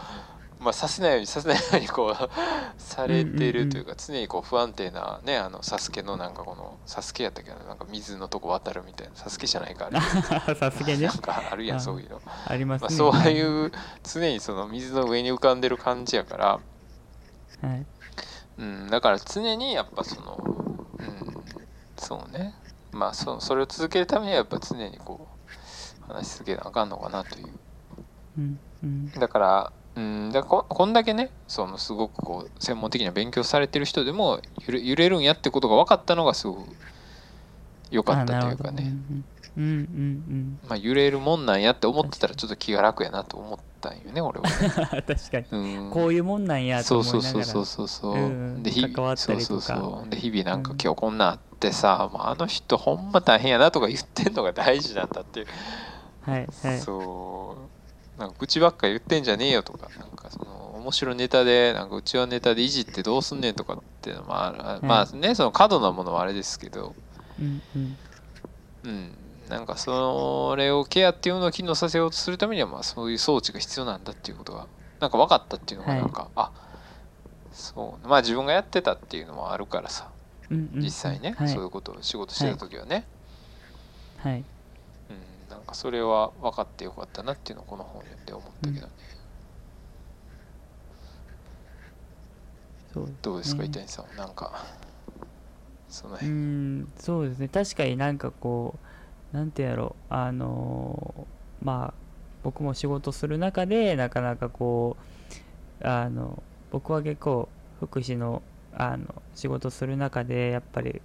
[0.58, 2.30] まあ、させないように させないようにこう
[2.78, 10.54] されてるというか、常にこう不安定なねあのサスケのなんかこのサスケやったけどなんか水のとこ渡るみたいなサスケじゃないかあれ。
[10.54, 11.06] さすがにね。
[11.06, 12.88] なんかあるやんあそういうの、ありますね。
[12.88, 13.72] まあ、そういう
[14.02, 16.60] 常にその水の上に浮かんでる感じやから、
[17.62, 17.86] はい。
[18.58, 20.69] うん、だから常にやっぱその、
[21.00, 21.44] うん、
[21.98, 22.54] そうね。
[22.92, 25.28] まあそそれを続けるためにはやっぱ常にこ
[26.08, 27.46] う話し続けなあかんのかなという。
[28.38, 28.60] うん。
[28.82, 29.10] うん。
[29.12, 36.76] だからうんだここんだけねそのすごくこう専門的な勉強されてる人でも揺れ揺れるんやってことが分かったのがすごく
[37.90, 38.96] 良かったというかね、
[39.56, 40.60] うんうんうん。
[40.68, 45.46] まあ、揺れるもんなんやって思ってたらちょっと気が楽やなと思ったんよね俺は、う ん確かに。
[45.50, 47.44] うん、こういうもんなんやとそう思いながら。
[47.44, 48.28] そうそうそうそうそう、う。
[48.28, 48.62] ん。
[48.62, 50.10] で日そうそうそう。
[50.10, 50.78] で日々なんかうん。
[50.82, 55.46] 今日こんなんあってさ、まあ、あの人ほんま大変やなとか言ってんのが大事なんだっていう、
[56.20, 56.80] はいはい。
[56.80, 57.56] そ
[58.16, 58.20] う。
[58.20, 64.50] なんか口ばっか言ってんじゃねえよとかなんかその面白いネタでなんかうちはネタでいじってどうすんねんとかっていうのもあ
[64.80, 66.94] る、まあねその過度なものはあれですけど。
[67.40, 67.98] うんうん。
[68.84, 74.68] うんなんかそれをケアっていうのを機能させようとするためにはまあそういう装置が必要なんだっていうことが
[75.00, 76.52] なんか分かったっていうのがなんか、あ
[77.52, 80.08] そうまあ自分がやってたっていうのもあるからさ
[80.50, 80.82] うんうん。
[80.82, 81.48] 実際ね、はい。
[81.48, 83.04] そういうことを仕事してた時はね、
[84.18, 84.36] はい。
[84.38, 84.44] うん、
[85.50, 88.92] なんかそれは分かってよかったなっていうのをこの本読んで思ったけどね、
[92.92, 93.12] そう。
[93.22, 94.64] どうですかね伊谷さんなんか
[95.88, 97.48] そのう辺、んそうですね。
[97.48, 98.86] 確かになんかこう
[99.32, 101.26] なんてやろうあの
[101.62, 101.94] まあ
[102.42, 104.96] 僕も仕事する中でなかなかこ
[105.82, 107.48] うあの僕は結構
[107.80, 108.42] 福祉の
[108.72, 111.02] あの仕事する中でやっぱり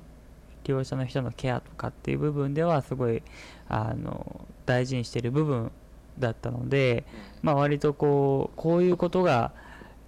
[0.65, 3.23] 利用者の人のケアとかっていう部分ではすごい
[3.67, 5.71] あの大事にしてる部分
[6.19, 7.05] だったので、
[7.41, 9.51] まあ、割とこうこういうことが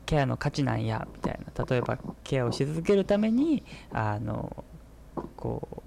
[0.05, 1.65] ケアの価値なんやみたいな。
[1.65, 4.63] 例えばケアをし続けるためにあの
[5.35, 5.81] こう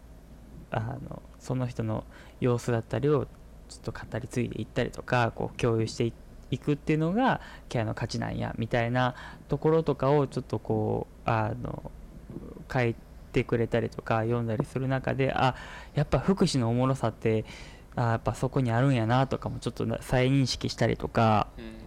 [0.71, 2.05] あのその人の
[2.41, 3.27] 様子だったりを
[3.69, 6.13] ちょっと語り継いでいったりとかこう共有して
[6.53, 9.17] いくっていうのがケアの価値なんやみたいな
[9.49, 11.91] ところとかをちょっとこうあの
[12.73, 12.95] 書い
[13.33, 15.57] てくれたりとか読んだりする中であ
[15.95, 17.45] やっぱ福祉のおもろさって
[17.97, 21.80] あやっぱそこにあるんやなとかもちょっと再認識したりとかうん。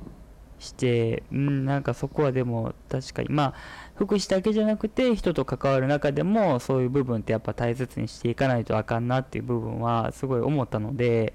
[0.63, 3.29] して、うん、なんかそこはでも確かに。
[3.29, 3.53] まあ
[3.95, 11.33] 福祉だけじゃなくて人と関わる中でもそういう部分ってやっぱ大切にしていかないとあかんなっていう部分はすごい思ったので、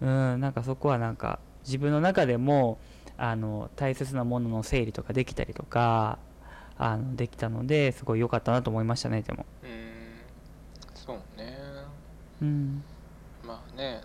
[0.00, 2.78] うん、なんかそこはなんか自分の中でも
[3.16, 6.18] あの大切なものの整理とかできたりとか
[6.76, 9.46] あのできたのですごい良かったなと思いましたねでも。
[9.62, 9.92] うん。
[10.94, 11.58] そうね。
[12.40, 12.82] うん、
[13.46, 14.02] まあね。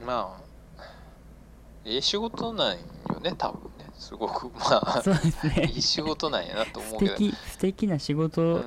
[0.00, 0.06] うん。
[0.06, 0.47] まあ
[1.88, 2.76] ええ仕事なんよ
[3.20, 3.86] ね多分ね。
[3.94, 4.50] すごく。
[4.58, 5.70] まあそうですね。
[5.74, 8.64] いい仕事なんやなと思素うけど、敵素敵な仕う事ん、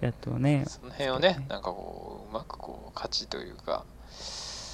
[0.00, 3.84] やとね、その辺をねなんかこううまくこう価値というか、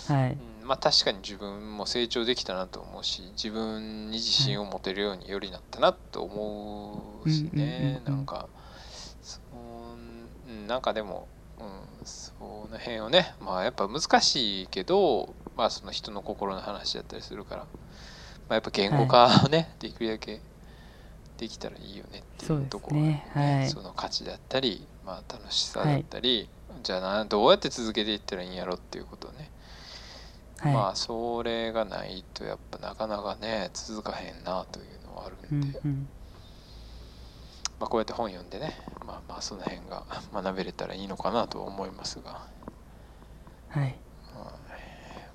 [0.09, 0.32] はい。
[0.32, 8.16] うん、まあ確かに自分も成長できたなと思うし自分に自信を持てるようによりなったなと思うしうんうんねうんうん。
[8.16, 8.48] なんか
[9.23, 9.56] そう
[10.51, 11.28] うんなんかでも、
[11.59, 17.67] うん、その辺をねまあやっぱ難しいけどまあその人の心の話だったりするから、ま
[18.51, 20.41] あ、やっぱ言語化をね、できるだけ
[21.37, 23.69] できたらいいよねっていうところがあるよねはい。
[23.69, 26.49] その価値だったり、まあ、楽しさだったり、
[26.83, 29.51] じゃあなどうやって続けていったらいいんやろっていうことをね
[30.59, 36.09] はい、まあそれがないとやっぱなかなかね続かへんなというのはあるうんんで、うん
[37.81, 38.77] まあ、こうやって本読んでね
[39.07, 40.03] まあまあその辺が
[40.35, 42.41] 学べれたらいいのかなとは思いますが、
[43.69, 43.95] はい。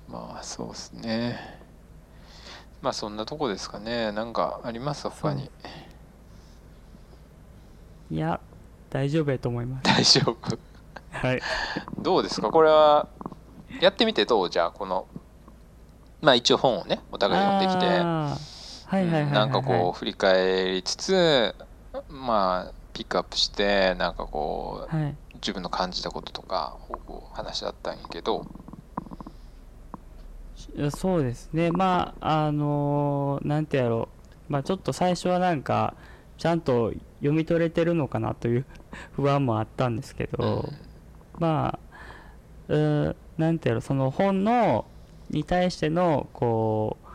[0.08, 1.58] まあそうですね。
[2.82, 4.12] まあそんなとこですかね。
[4.12, 5.08] なんかあります？
[5.08, 5.50] 他に。
[8.10, 8.38] いや
[8.90, 9.82] 大丈夫やと思います。
[9.88, 10.58] 大丈夫。
[11.10, 11.40] はい。
[11.98, 12.50] どうですか？
[12.50, 13.08] これは
[13.80, 14.50] やってみてどう？
[14.50, 15.06] じゃあこの
[16.20, 17.86] まあ一応本をねお互い読んできて。
[17.86, 18.36] は
[19.00, 21.54] いはいはいはい、はい、うんなんかこう振り返りつつ
[22.14, 25.16] まあピックアップしてなんかこうはい。
[25.34, 26.78] 自分の感じたこととか
[27.34, 28.46] 話し合ったんやけど。
[30.90, 31.70] そうですね。
[31.70, 34.08] まああのーなんてやろ
[34.48, 34.52] う。
[34.52, 35.96] まあちょっと最初はなんか
[36.38, 38.64] ちゃんと読み取れてるのかなという
[39.12, 40.68] 不安もあったんですけど、
[41.38, 41.98] まあ
[42.68, 43.80] うーなんてやろう。
[43.82, 44.86] その本の
[45.30, 47.06] に対してのこう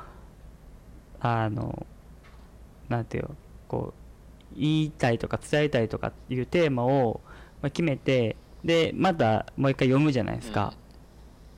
[1.21, 1.87] あの
[2.89, 3.35] なんていうの
[3.67, 3.98] こう
[4.59, 7.21] 言いたいとか伝えたいとかいうテーマを
[7.61, 10.73] まあ決めてでまたもう一回読むじゃないですか。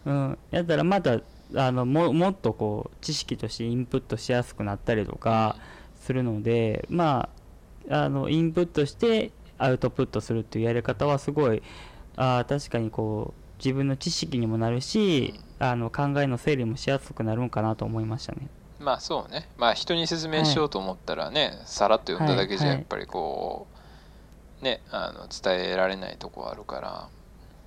[0.05, 1.19] うん、やったらまた
[1.55, 5.57] あのももっとこう知識としてインプットしやすくなったりとか
[5.95, 7.29] するのでま
[7.89, 11.61] ああのインプットしてアウトプットするっていうやり方はすごい
[12.15, 18.47] あー確かにこう自分の知識にもなるしあの考えの整理もしやすくなるんかなと思いましたね。
[18.81, 19.47] まあそうね。
[19.57, 23.67] まあ人に説明しようと思ったらね、さらっと読んだだけじゃはいやっぱりこ
[24.61, 27.09] うねあの伝えられないとこあるから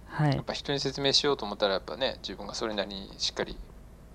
[0.07, 0.35] はい。
[0.35, 3.57] やっぱ人に説明しようと思ったらやっぱね自分がそれなりにしっかり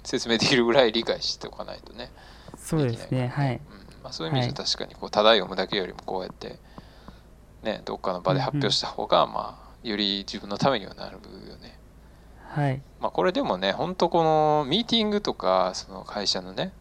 [0.03, 2.11] 説明できるぐらい理解しておかないとね
[2.57, 3.27] そうですね。
[3.27, 3.55] はい。
[3.55, 3.59] うん。
[4.03, 6.57] まあ、そういう意味じゃ確かにこうただ読むだけよりもこうやって
[7.63, 11.17] ねどっかの場で発表した方がまあより自分のためにはなる
[11.47, 11.77] よね。
[12.49, 12.81] はい。
[12.99, 16.73] まあ、これでもね本当このミーティングとかその会社のね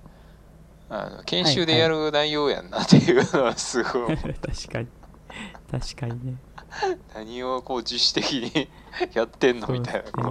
[0.91, 4.89] あの研修でやる内容やんなっていうのはすごい確かに。
[5.71, 6.37] 確かにね。
[7.15, 8.69] 何をこう自主的に
[9.15, 10.31] やってんのみたいな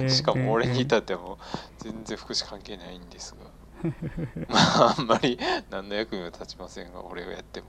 [0.00, 0.08] ね。
[0.08, 1.38] しかも俺に至たっても
[1.78, 3.46] 全然福祉関係ないんですが。
[4.48, 5.38] まああんまり
[5.70, 7.66] 何の役にも立ちませんが俺がやっても。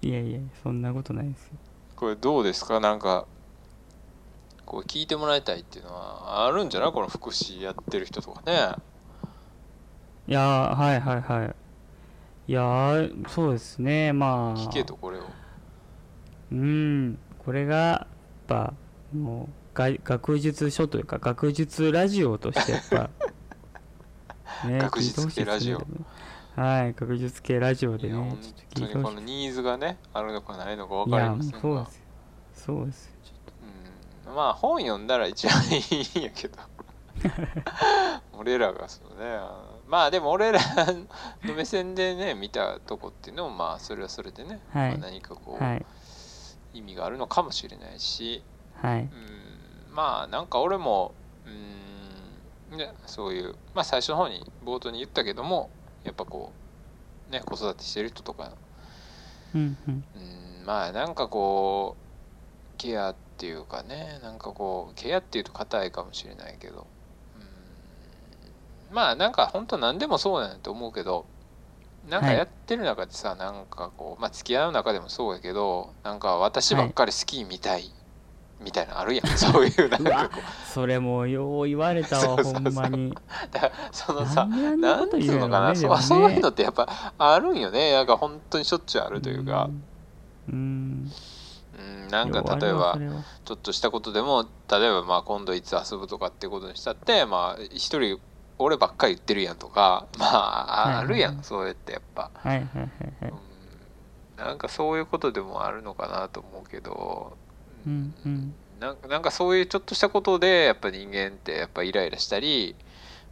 [0.00, 1.52] いやいやそんなことないですよ。
[1.96, 2.80] これどうですか？
[2.80, 3.26] なんか
[4.64, 6.92] こう聞いてもらいたいっていうのはあるんじゃない？
[6.92, 8.74] この福祉やってる人とかね
[10.28, 11.54] いやーはいはいはい。
[12.48, 14.56] いやーそうですねまあ。
[14.56, 15.22] 聞けとこれを。
[16.52, 18.74] うんこれがやっぱ
[19.14, 23.10] もうが学術書というか学術ラジオとしてやっぱ
[24.68, 25.78] ね学術系ラジオ。
[25.78, 25.86] ね。
[26.54, 29.24] はい学術系ラジオでねちょっと当にこの聞いてほしい。
[29.24, 32.02] ニーズがねあるのかないのか分かりませんがそうですよ。
[32.54, 33.12] そうですよ。
[33.24, 34.36] ちょっうん。
[34.36, 35.82] まあ本読んだら一番い
[36.14, 36.58] いんやけど。
[38.38, 39.38] 俺らがそのね
[39.92, 40.58] まあでも俺ら
[41.44, 44.88] の目線でね見たとこっていうのもまあそれはそれでね、はい。
[44.92, 45.84] まあ何かこう、とはい。
[46.72, 48.42] 意味があるのかもしれないし
[48.80, 49.00] はい。
[49.02, 49.08] うん
[49.94, 51.12] まあなんか俺も
[51.46, 55.68] うんねそういうまあ最初の方に冒頭に言ったけども
[56.04, 56.54] やっぱこ
[57.28, 58.52] うね子育てしてる人とか
[59.54, 60.04] うんうん。
[60.16, 66.86] うんまあなんかこうケアっていうかねなんかこうケアっていうと硬いかもしれないけどうん
[68.92, 71.26] まあなんか本当何でもそうなんやと思うけど
[72.08, 72.36] なんかはい。
[72.36, 77.92] やってる中でさ、なんかこうまあ付き合う中でもそうやけどなんか私ばっかり好きみたい、
[78.60, 79.26] みたいなのあるやん。
[79.38, 83.10] そういうなんかこそれもよう言われたわほんまに。
[83.10, 83.14] う
[83.52, 86.88] だからそのさなんであんななんこと言うのかな、そうねそういうのってやっぱ
[87.18, 87.92] あるんよね。
[87.92, 89.70] なんか本当にしょっちゅうあるというか、
[90.48, 91.12] うん。
[91.78, 92.98] うん、なんか例えば
[93.44, 98.20] ちょっとしたことでも例えばまあ今度いつ遊ぶとかっていうことにしたってまあ一人
[98.62, 102.88] 俺ばっかり言ってるやんとかまあはいはいあるやん、そうやってやっぱ、はいはいはい
[103.22, 103.30] はい。
[103.30, 107.36] うん、なんかそういうことでもあるのかなと思うけど、
[107.86, 108.54] うんうん。
[109.08, 112.74] なんかそういうちょっとしたことでやっぱ人間ってやっぱイライラしたり、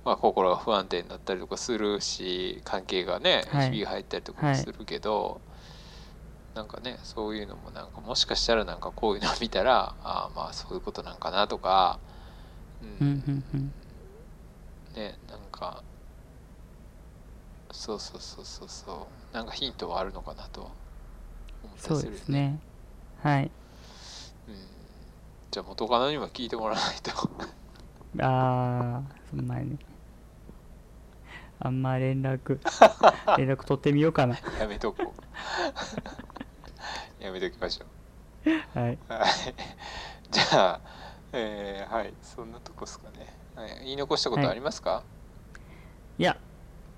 [0.04, 3.66] まあ、心が不安定になったりとかするし関係がねはい。
[3.66, 5.40] ひびが入ったりとかもするけど、
[6.54, 11.98] なんかねそういうのもなんかもしかしたらなんかこういうのを見たらああまあそういうことなんかなとか、
[13.00, 13.72] うんうんうん
[15.00, 15.82] ねなんか
[17.72, 20.76] そうそうそうそうそうなんかヒントはあるのかなと
[21.62, 22.06] 思ったそうりする。
[22.06, 22.60] よですね。
[23.22, 23.50] はい。
[24.48, 24.54] うん、
[25.50, 27.12] じゃあ元カノにも聞いてもらわないと。
[28.18, 29.70] ああそんまに。
[29.70, 29.78] ね
[31.60, 32.58] あんま連絡
[33.36, 34.36] 連絡取ってみようかな。
[34.56, 35.14] やめとこ
[37.20, 37.22] う。
[37.24, 37.88] やめときましょう。
[38.74, 38.98] はい。
[39.08, 39.54] はい。
[40.30, 40.80] じゃあ、
[41.32, 43.39] えーはい、そんなとこですかね。
[43.60, 45.02] はい、言い残したことありますか？
[46.18, 46.22] い。
[46.22, 46.38] や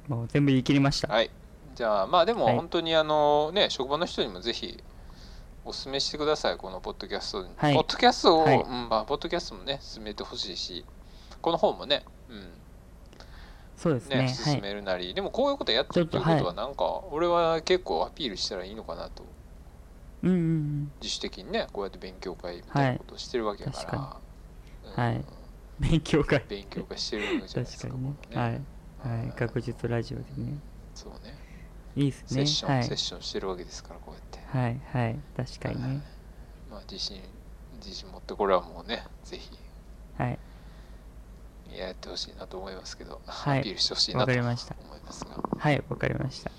[0.09, 1.13] もう全部言い切りました。
[1.13, 1.31] はい。
[1.75, 2.57] じゃあ、まあでもはい。
[2.57, 4.83] 本当にあのね、職場の人にもぜひ
[5.65, 7.51] お勧めしてください、このポッドキャストに。
[7.57, 7.75] はい。
[7.75, 8.61] ポッドキャストを、はい。
[8.61, 10.85] うん、まあ、ポッドキャストもね、進めてほしいし、
[11.41, 12.47] この本もね、うん、ね、
[13.77, 14.23] そうですね。
[14.23, 19.25] は進いめるなり、でもこういうことやってるっていうことは、なんか、俺は結構アピールしたらいいのかなと。
[20.23, 20.93] うんうんうん。
[21.01, 23.89] 自主的にね、こうやって勉強会みたいなことをしてるわけやから。
[23.89, 24.17] 確
[24.97, 25.05] うん。
[25.05, 25.25] はい
[25.79, 26.45] 勉強会。
[26.49, 27.89] 勉強会してるわけじゃないですか。
[27.89, 28.17] 確かにね。
[28.29, 29.19] このはい。
[29.19, 29.33] はい。
[29.37, 30.59] 学術ラジオでね。
[30.95, 31.37] そうね。
[31.97, 32.27] いいですね。
[32.29, 32.85] セッション、はい。
[32.85, 34.39] セッションしてるわけですから、こうやって。
[34.47, 34.81] はい。
[34.93, 35.19] はい。
[35.37, 36.03] 確かにね。
[36.71, 37.21] まあ、自信、
[37.75, 39.59] 自信持って、これはもうね、ぜひ。
[40.19, 40.39] はい。
[41.77, 43.61] やってほしいなと思いますけど、はい。
[43.61, 44.77] アピールしてほしいなわと思いかりました。
[45.07, 45.37] ますが。
[45.59, 45.83] はい。
[45.89, 46.51] わかりました。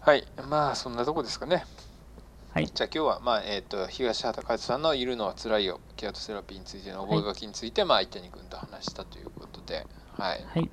[0.00, 1.64] はい、まあ、そんなとこですかね。
[2.54, 2.66] はい。
[2.66, 9.86] じゃあ今日は、まあえー、と東畑海人さんの「いるのはつらいよ」ケアとセラピーについての覚書きについて、まあ、伊谷君と話したということで、
[10.18, 10.70] はい、はい。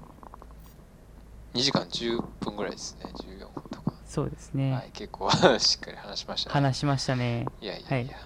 [1.53, 3.09] 2時間10分ぐらいですね。
[3.13, 4.65] 14分とか、そうですはい。
[4.65, 6.53] ね、結構 しっかり話しましたね。
[6.53, 7.45] 話しましたね。
[7.61, 8.17] いやいやいや、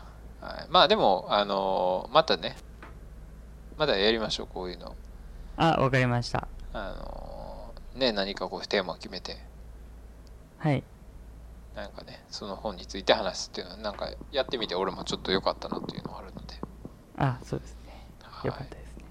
[0.41, 0.65] はい。
[0.69, 2.57] まあでもあのーまたね
[3.77, 4.95] まだやりましょうこういうの。
[5.57, 6.47] あわかりました。
[6.73, 9.37] あのーね何かこうテーマを決めて。
[10.57, 10.83] はい
[11.75, 16.55] なんかねその本について話すっていうのはなんかやってみて俺もちょっと良かったなっていうのがあるので、
[17.17, 18.07] あそうですね。
[18.21, 18.47] はい。
[18.47, 19.05] よかったですね。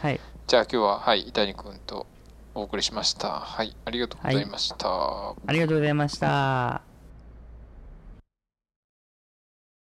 [0.00, 0.20] はい。
[0.46, 2.06] じゃあ今日ははい伊谷君と
[2.54, 3.40] お送りしました。
[3.40, 6.91] はいありがとうございました、ありがとうございました